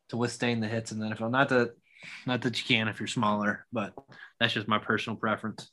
to 0.09 0.17
withstand 0.17 0.63
the 0.63 0.67
hits 0.67 0.93
in 0.93 0.99
the 0.99 1.07
NFL. 1.07 1.29
Not 1.29 1.49
that 1.49 1.71
not 2.25 2.41
that 2.43 2.57
you 2.57 2.65
can 2.65 2.87
if 2.87 2.99
you're 2.99 3.07
smaller, 3.07 3.65
but 3.73 3.93
that's 4.39 4.53
just 4.53 4.67
my 4.67 4.79
personal 4.79 5.17
preference. 5.17 5.69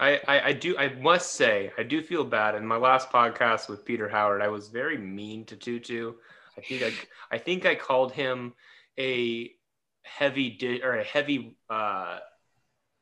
I, 0.00 0.20
I, 0.26 0.40
I 0.48 0.52
do 0.52 0.76
I 0.76 0.88
must 0.94 1.32
say 1.34 1.72
I 1.78 1.82
do 1.82 2.02
feel 2.02 2.24
bad. 2.24 2.54
In 2.54 2.66
my 2.66 2.76
last 2.76 3.10
podcast 3.10 3.68
with 3.68 3.84
Peter 3.84 4.08
Howard, 4.08 4.42
I 4.42 4.48
was 4.48 4.68
very 4.68 4.98
mean 4.98 5.44
to 5.46 5.56
Tutu. 5.56 6.14
I 6.58 6.60
think 6.60 6.82
I 6.82 6.92
I 7.36 7.38
think 7.38 7.66
I 7.66 7.74
called 7.74 8.12
him 8.12 8.54
a 8.98 9.50
heavy 10.02 10.50
di- 10.50 10.82
or 10.82 10.96
a 10.96 11.04
heavy 11.04 11.56
uh, 11.70 12.18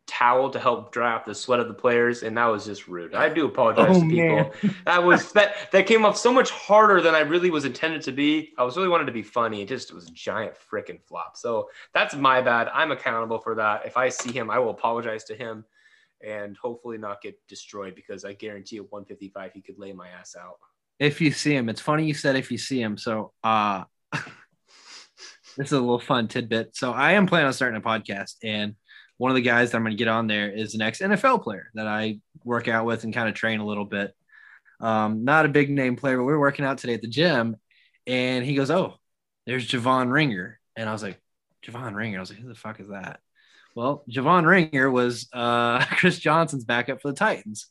towel 0.07 0.51
to 0.51 0.59
help 0.59 0.93
dry 0.93 1.13
off 1.15 1.25
the 1.25 1.35
sweat 1.35 1.61
of 1.61 1.69
the 1.69 1.75
players, 1.75 2.23
and 2.23 2.37
that 2.37 2.47
was 2.47 2.67
just 2.67 2.89
rude. 2.89 3.15
I 3.15 3.29
do 3.29 3.47
apologize 3.47 3.97
Oh, 3.97 4.01
to 4.01 4.09
people. 4.09 4.37
man. 4.37 4.51
That 4.85 5.03
was 5.05 5.33
that 5.33 5.71
that 5.73 5.87
came 5.87 6.05
off 6.05 6.17
so 6.17 6.33
much 6.33 6.51
harder 6.51 7.01
than 7.01 7.15
I 7.15 7.21
really 7.21 7.51
was 7.51 7.65
intended 7.65 8.03
to 8.03 8.13
be. 8.13 8.53
I 8.59 8.65
was 8.65 8.77
really 8.77 8.89
wanted 8.89 9.07
to 9.07 9.13
be 9.13 9.23
funny. 9.23 9.63
It 9.63 9.69
just 9.69 9.95
was 9.95 10.09
a 10.09 10.13
giant 10.13 10.55
freaking 10.71 11.01
flop. 11.03 11.37
So 11.37 11.69
that's 11.95 12.15
my 12.15 12.43
bad. 12.43 12.69
I'm 12.75 12.91
accountable 12.93 13.39
for 13.39 13.55
that. 13.55 13.87
If 13.87 13.97
I 13.97 14.09
see 14.11 14.33
him, 14.33 14.51
I 14.51 14.59
will 14.59 14.71
apologize 14.71 15.25
to 15.25 15.35
him 15.35 15.65
and 16.27 16.57
hopefully 16.57 16.99
not 16.99 17.23
get 17.23 17.37
destroyed 17.49 17.95
because 17.95 18.25
I 18.25 18.33
guarantee 18.35 18.77
at 18.77 18.91
155 18.91 19.53
he 19.53 19.61
could 19.61 19.79
lay 19.79 19.93
my 19.93 20.09
ass 20.09 20.37
out. 20.39 20.57
if 20.99 21.21
you 21.21 21.33
see 21.33 21.55
him. 21.55 21.69
It's 21.69 21.81
funny 21.81 22.07
you 22.07 22.15
said 22.15 22.37
if 22.37 22.51
you 22.51 22.59
see 22.59 22.81
him. 22.81 22.97
So 22.97 23.33
uh 23.43 23.85
this 24.13 25.67
is 25.69 25.73
a 25.73 25.81
little 25.81 25.99
fun 25.99 26.29
tidbit. 26.29 26.77
So 26.77 26.93
I 26.93 27.13
am 27.13 27.27
planning 27.27 27.47
on 27.47 27.53
starting 27.53 27.79
a 27.79 27.85
podcast 27.85 28.37
and 28.43 28.75
one 29.19 29.31
of 29.31 29.37
the 29.37 29.43
guys 29.43 29.71
that 29.71 29.77
I'm 29.77 29.85
going 29.85 29.97
to 29.97 29.99
get 29.99 30.09
on 30.09 30.27
there 30.27 30.51
is 30.51 30.75
an 30.75 30.83
ex 30.83 30.99
NFL 31.01 31.45
player 31.45 31.71
that 31.75 31.87
I 31.87 32.19
work 32.45 32.67
out 32.67 32.87
with 32.87 33.05
and 33.05 33.15
kind 33.15 33.29
of 33.29 33.35
train 33.35 33.61
a 33.61 33.67
little 33.67 33.85
bit. 33.85 34.13
Um, 34.81 35.25
not 35.25 35.47
a 35.47 35.49
big 35.49 35.71
name 35.71 35.95
player, 35.95 36.17
but 36.17 36.25
we 36.25 36.33
were 36.33 36.41
working 36.41 36.65
out 36.65 36.79
today 36.79 36.95
at 36.95 37.03
the 37.03 37.09
gym 37.09 37.57
and 38.07 38.45
he 38.45 38.55
goes, 38.57 38.71
Oh, 38.71 38.95
there's 39.47 39.69
Javon 39.69 40.11
Ringer. 40.11 40.59
And 40.77 40.89
I 40.89 40.93
was 40.93 41.03
like, 41.03 41.21
Javon 41.65 41.95
Ringer. 41.95 42.19
I 42.19 42.21
was 42.21 42.31
like, 42.31 42.41
who 42.41 42.49
the 42.49 42.55
fuck 42.55 42.81
is 42.81 42.89
that? 42.89 43.21
Well, 43.75 44.05
Javon 44.11 44.47
Ringer 44.47 44.91
was 44.91 45.29
uh, 45.33 45.85
Chris 45.97 46.19
Johnson's 46.19 46.65
backup 46.65 47.01
for 47.01 47.09
the 47.09 47.17
Titans. 47.17 47.69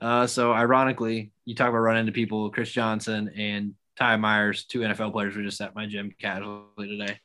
Uh, 0.00 0.26
so 0.26 0.52
ironically, 0.52 1.30
you 1.44 1.54
talk 1.54 1.68
about 1.68 1.78
running 1.78 2.00
into 2.00 2.12
people, 2.12 2.50
Chris 2.50 2.70
Johnson 2.70 3.30
and 3.36 3.74
Ty 3.96 4.16
Myers, 4.16 4.64
two 4.64 4.80
NFL 4.80 5.12
players 5.12 5.36
were 5.36 5.42
just 5.42 5.60
at 5.60 5.74
my 5.74 5.86
gym 5.86 6.12
casually 6.18 6.88
today. 6.88 7.20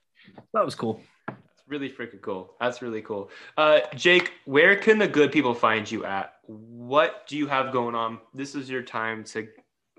That 0.53 0.63
was 0.63 0.75
cool. 0.75 1.01
That's 1.27 1.63
really 1.67 1.89
freaking 1.89 2.21
cool. 2.21 2.53
That's 2.59 2.81
really 2.81 3.01
cool. 3.01 3.31
Uh, 3.57 3.79
Jake, 3.95 4.33
where 4.45 4.75
can 4.75 4.99
the 4.99 5.07
good 5.07 5.31
people 5.31 5.55
find 5.55 5.89
you 5.89 6.05
at? 6.05 6.35
What 6.45 7.25
do 7.27 7.35
you 7.37 7.47
have 7.47 7.71
going 7.71 7.95
on? 7.95 8.19
This 8.33 8.53
is 8.53 8.69
your 8.69 8.83
time 8.83 9.23
to 9.25 9.47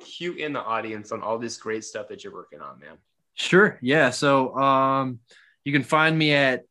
cue 0.00 0.34
in 0.34 0.52
the 0.52 0.60
audience 0.60 1.10
on 1.10 1.22
all 1.22 1.38
this 1.38 1.56
great 1.56 1.84
stuff 1.84 2.06
that 2.08 2.22
you're 2.22 2.32
working 2.32 2.60
on, 2.60 2.78
man. 2.78 2.96
Sure. 3.34 3.78
Yeah. 3.82 4.10
So 4.10 4.56
um, 4.56 5.20
you 5.64 5.72
can 5.72 5.82
find 5.82 6.16
me 6.16 6.32
at 6.32 6.64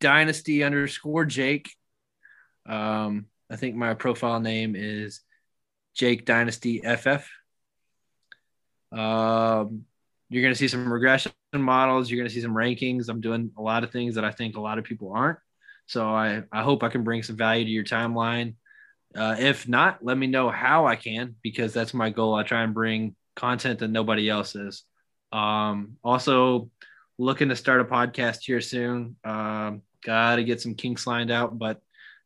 dynasty 0.00 0.62
underscore 0.62 1.24
Jake. 1.24 1.70
Um, 2.66 3.26
I 3.50 3.56
think 3.56 3.76
my 3.76 3.94
profile 3.94 4.40
name 4.40 4.74
is 4.76 5.20
Jake 5.94 6.24
Dynasty 6.24 6.80
FF. 6.80 7.28
Um, 8.92 9.84
you're 10.28 10.42
going 10.42 10.52
to 10.54 10.58
see 10.58 10.68
some 10.68 10.92
regression 10.92 11.32
models. 11.54 12.10
You're 12.10 12.18
going 12.18 12.28
to 12.28 12.34
see 12.34 12.42
some 12.42 12.54
rankings. 12.54 13.08
I'm 13.08 13.20
doing 13.20 13.50
a 13.56 13.62
lot 13.62 13.84
of 13.84 13.90
things 13.90 14.14
that 14.16 14.24
I 14.24 14.30
think 14.30 14.56
a 14.56 14.60
lot 14.60 14.78
of 14.78 14.84
people 14.84 15.12
aren't. 15.12 15.38
So 15.86 16.06
I, 16.06 16.42
I 16.52 16.62
hope 16.62 16.82
I 16.82 16.90
can 16.90 17.02
bring 17.02 17.22
some 17.22 17.36
value 17.36 17.64
to 17.64 17.70
your 17.70 17.84
timeline. 17.84 18.54
Uh, 19.14 19.36
if 19.38 19.66
not, 19.66 20.04
let 20.04 20.18
me 20.18 20.26
know 20.26 20.50
how 20.50 20.86
I 20.86 20.96
can 20.96 21.36
because 21.42 21.72
that's 21.72 21.94
my 21.94 22.10
goal. 22.10 22.34
I 22.34 22.42
try 22.42 22.62
and 22.62 22.74
bring 22.74 23.16
content 23.34 23.78
that 23.78 23.88
nobody 23.88 24.28
else 24.28 24.54
is. 24.54 24.84
Um, 25.32 25.96
also, 26.04 26.70
looking 27.18 27.48
to 27.48 27.56
start 27.56 27.80
a 27.80 27.84
podcast 27.84 28.40
here 28.44 28.60
soon. 28.60 29.16
Um, 29.24 29.82
Got 30.04 30.36
to 30.36 30.44
get 30.44 30.60
some 30.60 30.74
kinks 30.74 31.06
lined 31.06 31.30
out, 31.30 31.58
but 31.58 31.80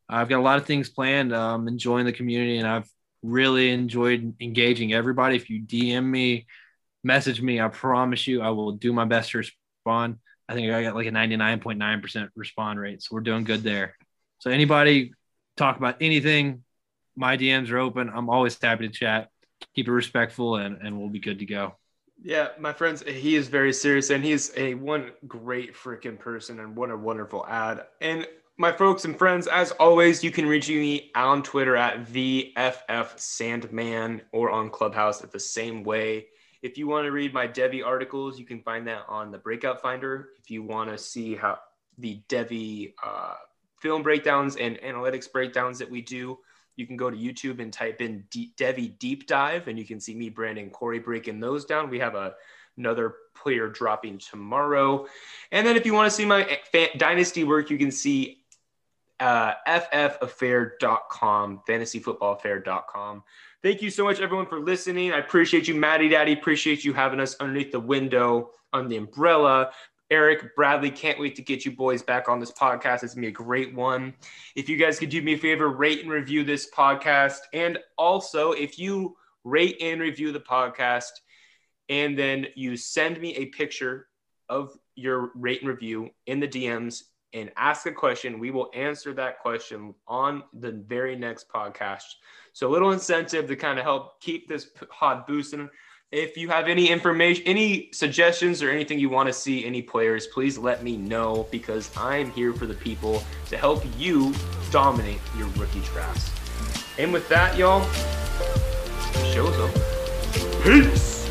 I've 0.08 0.28
got 0.28 0.38
a 0.38 0.42
lot 0.42 0.58
of 0.58 0.66
things 0.66 0.90
planned. 0.90 1.34
Um, 1.34 1.68
enjoying 1.68 2.06
the 2.06 2.12
community, 2.12 2.58
and 2.58 2.68
I've 2.68 2.88
really 3.22 3.70
enjoyed 3.70 4.34
engaging 4.40 4.92
everybody. 4.92 5.36
If 5.36 5.48
you 5.48 5.62
DM 5.62 6.04
me, 6.04 6.46
message 7.04 7.40
me, 7.40 7.60
I 7.60 7.68
promise 7.68 8.26
you 8.26 8.42
I 8.42 8.50
will 8.50 8.72
do 8.72 8.92
my 8.92 9.04
best 9.04 9.30
to 9.30 9.38
respond. 9.38 10.18
I 10.48 10.54
think 10.54 10.70
I 10.72 10.82
got 10.82 10.94
like 10.94 11.06
a 11.06 11.10
99.9% 11.10 12.28
respond 12.36 12.78
rate. 12.78 13.02
So 13.02 13.14
we're 13.14 13.20
doing 13.20 13.44
good 13.44 13.62
there. 13.62 13.96
So 14.40 14.50
anybody 14.50 15.14
talk 15.56 15.76
about 15.76 15.96
anything, 16.00 16.64
my 17.16 17.36
DMs 17.36 17.70
are 17.70 17.78
open. 17.78 18.10
I'm 18.12 18.28
always 18.28 18.58
happy 18.60 18.88
to 18.88 18.92
chat. 18.92 19.28
Keep 19.74 19.88
it 19.88 19.92
respectful 19.92 20.56
and, 20.56 20.78
and 20.82 20.98
we'll 20.98 21.08
be 21.08 21.20
good 21.20 21.38
to 21.38 21.46
go. 21.46 21.76
Yeah, 22.24 22.48
my 22.58 22.72
friends, 22.72 23.02
he 23.02 23.34
is 23.34 23.48
very 23.48 23.72
serious 23.72 24.10
and 24.10 24.24
he's 24.24 24.52
a 24.56 24.74
one 24.74 25.10
great 25.26 25.74
freaking 25.74 26.18
person 26.18 26.60
and 26.60 26.76
what 26.76 26.90
a 26.90 26.96
wonderful 26.96 27.44
ad. 27.48 27.86
And 28.00 28.26
my 28.56 28.70
folks 28.70 29.04
and 29.04 29.18
friends, 29.18 29.48
as 29.48 29.72
always, 29.72 30.22
you 30.22 30.30
can 30.30 30.46
reach 30.46 30.68
me 30.68 31.10
on 31.16 31.42
Twitter 31.42 31.74
at 31.74 32.06
VFF 32.06 33.18
Sandman 33.18 34.22
or 34.30 34.50
on 34.50 34.70
Clubhouse 34.70 35.24
at 35.24 35.32
the 35.32 35.40
same 35.40 35.82
way. 35.82 36.26
If 36.62 36.78
you 36.78 36.86
want 36.86 37.06
to 37.06 37.10
read 37.10 37.34
my 37.34 37.48
Devy 37.48 37.84
articles, 37.84 38.38
you 38.38 38.46
can 38.46 38.62
find 38.62 38.86
that 38.86 39.02
on 39.08 39.32
the 39.32 39.38
Breakout 39.38 39.82
Finder. 39.82 40.28
If 40.38 40.48
you 40.48 40.62
want 40.62 40.90
to 40.90 40.98
see 40.98 41.34
how 41.34 41.58
the 41.98 42.22
Devy 42.28 42.94
uh, 43.02 43.34
film 43.80 44.04
breakdowns 44.04 44.54
and 44.54 44.78
analytics 44.78 45.30
breakdowns 45.30 45.76
that 45.80 45.90
we 45.90 46.02
do, 46.02 46.38
you 46.82 46.86
can 46.88 46.96
go 46.96 47.08
to 47.08 47.16
YouTube 47.16 47.60
and 47.60 47.72
type 47.72 48.00
in 48.00 48.24
D- 48.28 48.52
Devy 48.58 48.98
Deep 48.98 49.28
Dive, 49.28 49.68
and 49.68 49.78
you 49.78 49.84
can 49.84 50.00
see 50.00 50.16
me, 50.16 50.28
Brandon, 50.28 50.68
Corey 50.68 50.98
breaking 50.98 51.38
those 51.38 51.64
down. 51.64 51.88
We 51.88 52.00
have 52.00 52.16
a, 52.16 52.34
another 52.76 53.14
player 53.36 53.68
dropping 53.68 54.18
tomorrow. 54.18 55.06
And 55.52 55.64
then 55.64 55.76
if 55.76 55.86
you 55.86 55.94
want 55.94 56.10
to 56.10 56.16
see 56.16 56.24
my 56.24 56.58
fa- 56.72 56.98
dynasty 56.98 57.44
work, 57.44 57.70
you 57.70 57.78
can 57.78 57.92
see 57.92 58.42
uh, 59.20 59.52
ffaffair.com, 59.68 61.62
fantasyfootballaffair.com. 61.68 63.22
Thank 63.62 63.80
you 63.80 63.90
so 63.90 64.02
much, 64.02 64.18
everyone, 64.18 64.46
for 64.46 64.58
listening. 64.58 65.12
I 65.12 65.18
appreciate 65.18 65.68
you, 65.68 65.76
Maddie 65.76 66.08
Daddy. 66.08 66.32
Appreciate 66.32 66.84
you 66.84 66.92
having 66.92 67.20
us 67.20 67.36
underneath 67.38 67.70
the 67.70 67.78
window 67.78 68.50
on 68.72 68.88
the 68.88 68.96
umbrella. 68.96 69.70
Eric, 70.12 70.54
Bradley, 70.54 70.90
can't 70.90 71.18
wait 71.18 71.34
to 71.36 71.42
get 71.42 71.64
you 71.64 71.74
boys 71.74 72.02
back 72.02 72.28
on 72.28 72.38
this 72.38 72.52
podcast. 72.52 73.02
It's 73.02 73.14
gonna 73.14 73.22
be 73.22 73.28
a 73.28 73.30
great 73.30 73.74
one. 73.74 74.12
If 74.54 74.68
you 74.68 74.76
guys 74.76 74.98
could 74.98 75.08
do 75.08 75.22
me 75.22 75.32
a 75.32 75.38
favor, 75.38 75.70
rate 75.70 76.02
and 76.02 76.10
review 76.10 76.44
this 76.44 76.68
podcast. 76.70 77.38
And 77.54 77.78
also, 77.96 78.52
if 78.52 78.78
you 78.78 79.16
rate 79.42 79.78
and 79.80 80.02
review 80.02 80.30
the 80.30 80.38
podcast, 80.38 81.12
and 81.88 82.16
then 82.18 82.46
you 82.56 82.76
send 82.76 83.22
me 83.22 83.36
a 83.36 83.46
picture 83.46 84.08
of 84.50 84.76
your 84.96 85.30
rate 85.34 85.62
and 85.62 85.70
review 85.70 86.10
in 86.26 86.40
the 86.40 86.48
DMs 86.48 87.04
and 87.32 87.50
ask 87.56 87.86
a 87.86 87.92
question, 87.92 88.38
we 88.38 88.50
will 88.50 88.70
answer 88.74 89.14
that 89.14 89.38
question 89.38 89.94
on 90.06 90.42
the 90.52 90.72
very 90.72 91.16
next 91.16 91.48
podcast. 91.48 92.04
So 92.52 92.68
a 92.68 92.70
little 92.70 92.92
incentive 92.92 93.48
to 93.48 93.56
kind 93.56 93.78
of 93.78 93.86
help 93.86 94.20
keep 94.20 94.46
this 94.46 94.66
pod 94.90 95.26
boosting. 95.26 95.70
If 96.12 96.36
you 96.36 96.50
have 96.50 96.68
any 96.68 96.90
information, 96.90 97.42
any 97.46 97.88
suggestions 97.90 98.62
or 98.62 98.68
anything 98.68 98.98
you 98.98 99.08
want 99.08 99.28
to 99.28 99.32
see 99.32 99.64
any 99.64 99.80
players, 99.80 100.26
please 100.26 100.58
let 100.58 100.84
me 100.84 100.98
know 100.98 101.48
because 101.50 101.90
I'm 101.96 102.30
here 102.32 102.52
for 102.52 102.66
the 102.66 102.74
people 102.74 103.24
to 103.48 103.56
help 103.56 103.82
you 103.96 104.34
dominate 104.70 105.20
your 105.38 105.48
rookie 105.56 105.80
drafts. 105.80 106.30
And 106.98 107.14
with 107.14 107.26
that, 107.30 107.56
y'all, 107.56 107.80
show's 109.32 109.56
over. 109.56 109.80
Peace. 110.62 111.21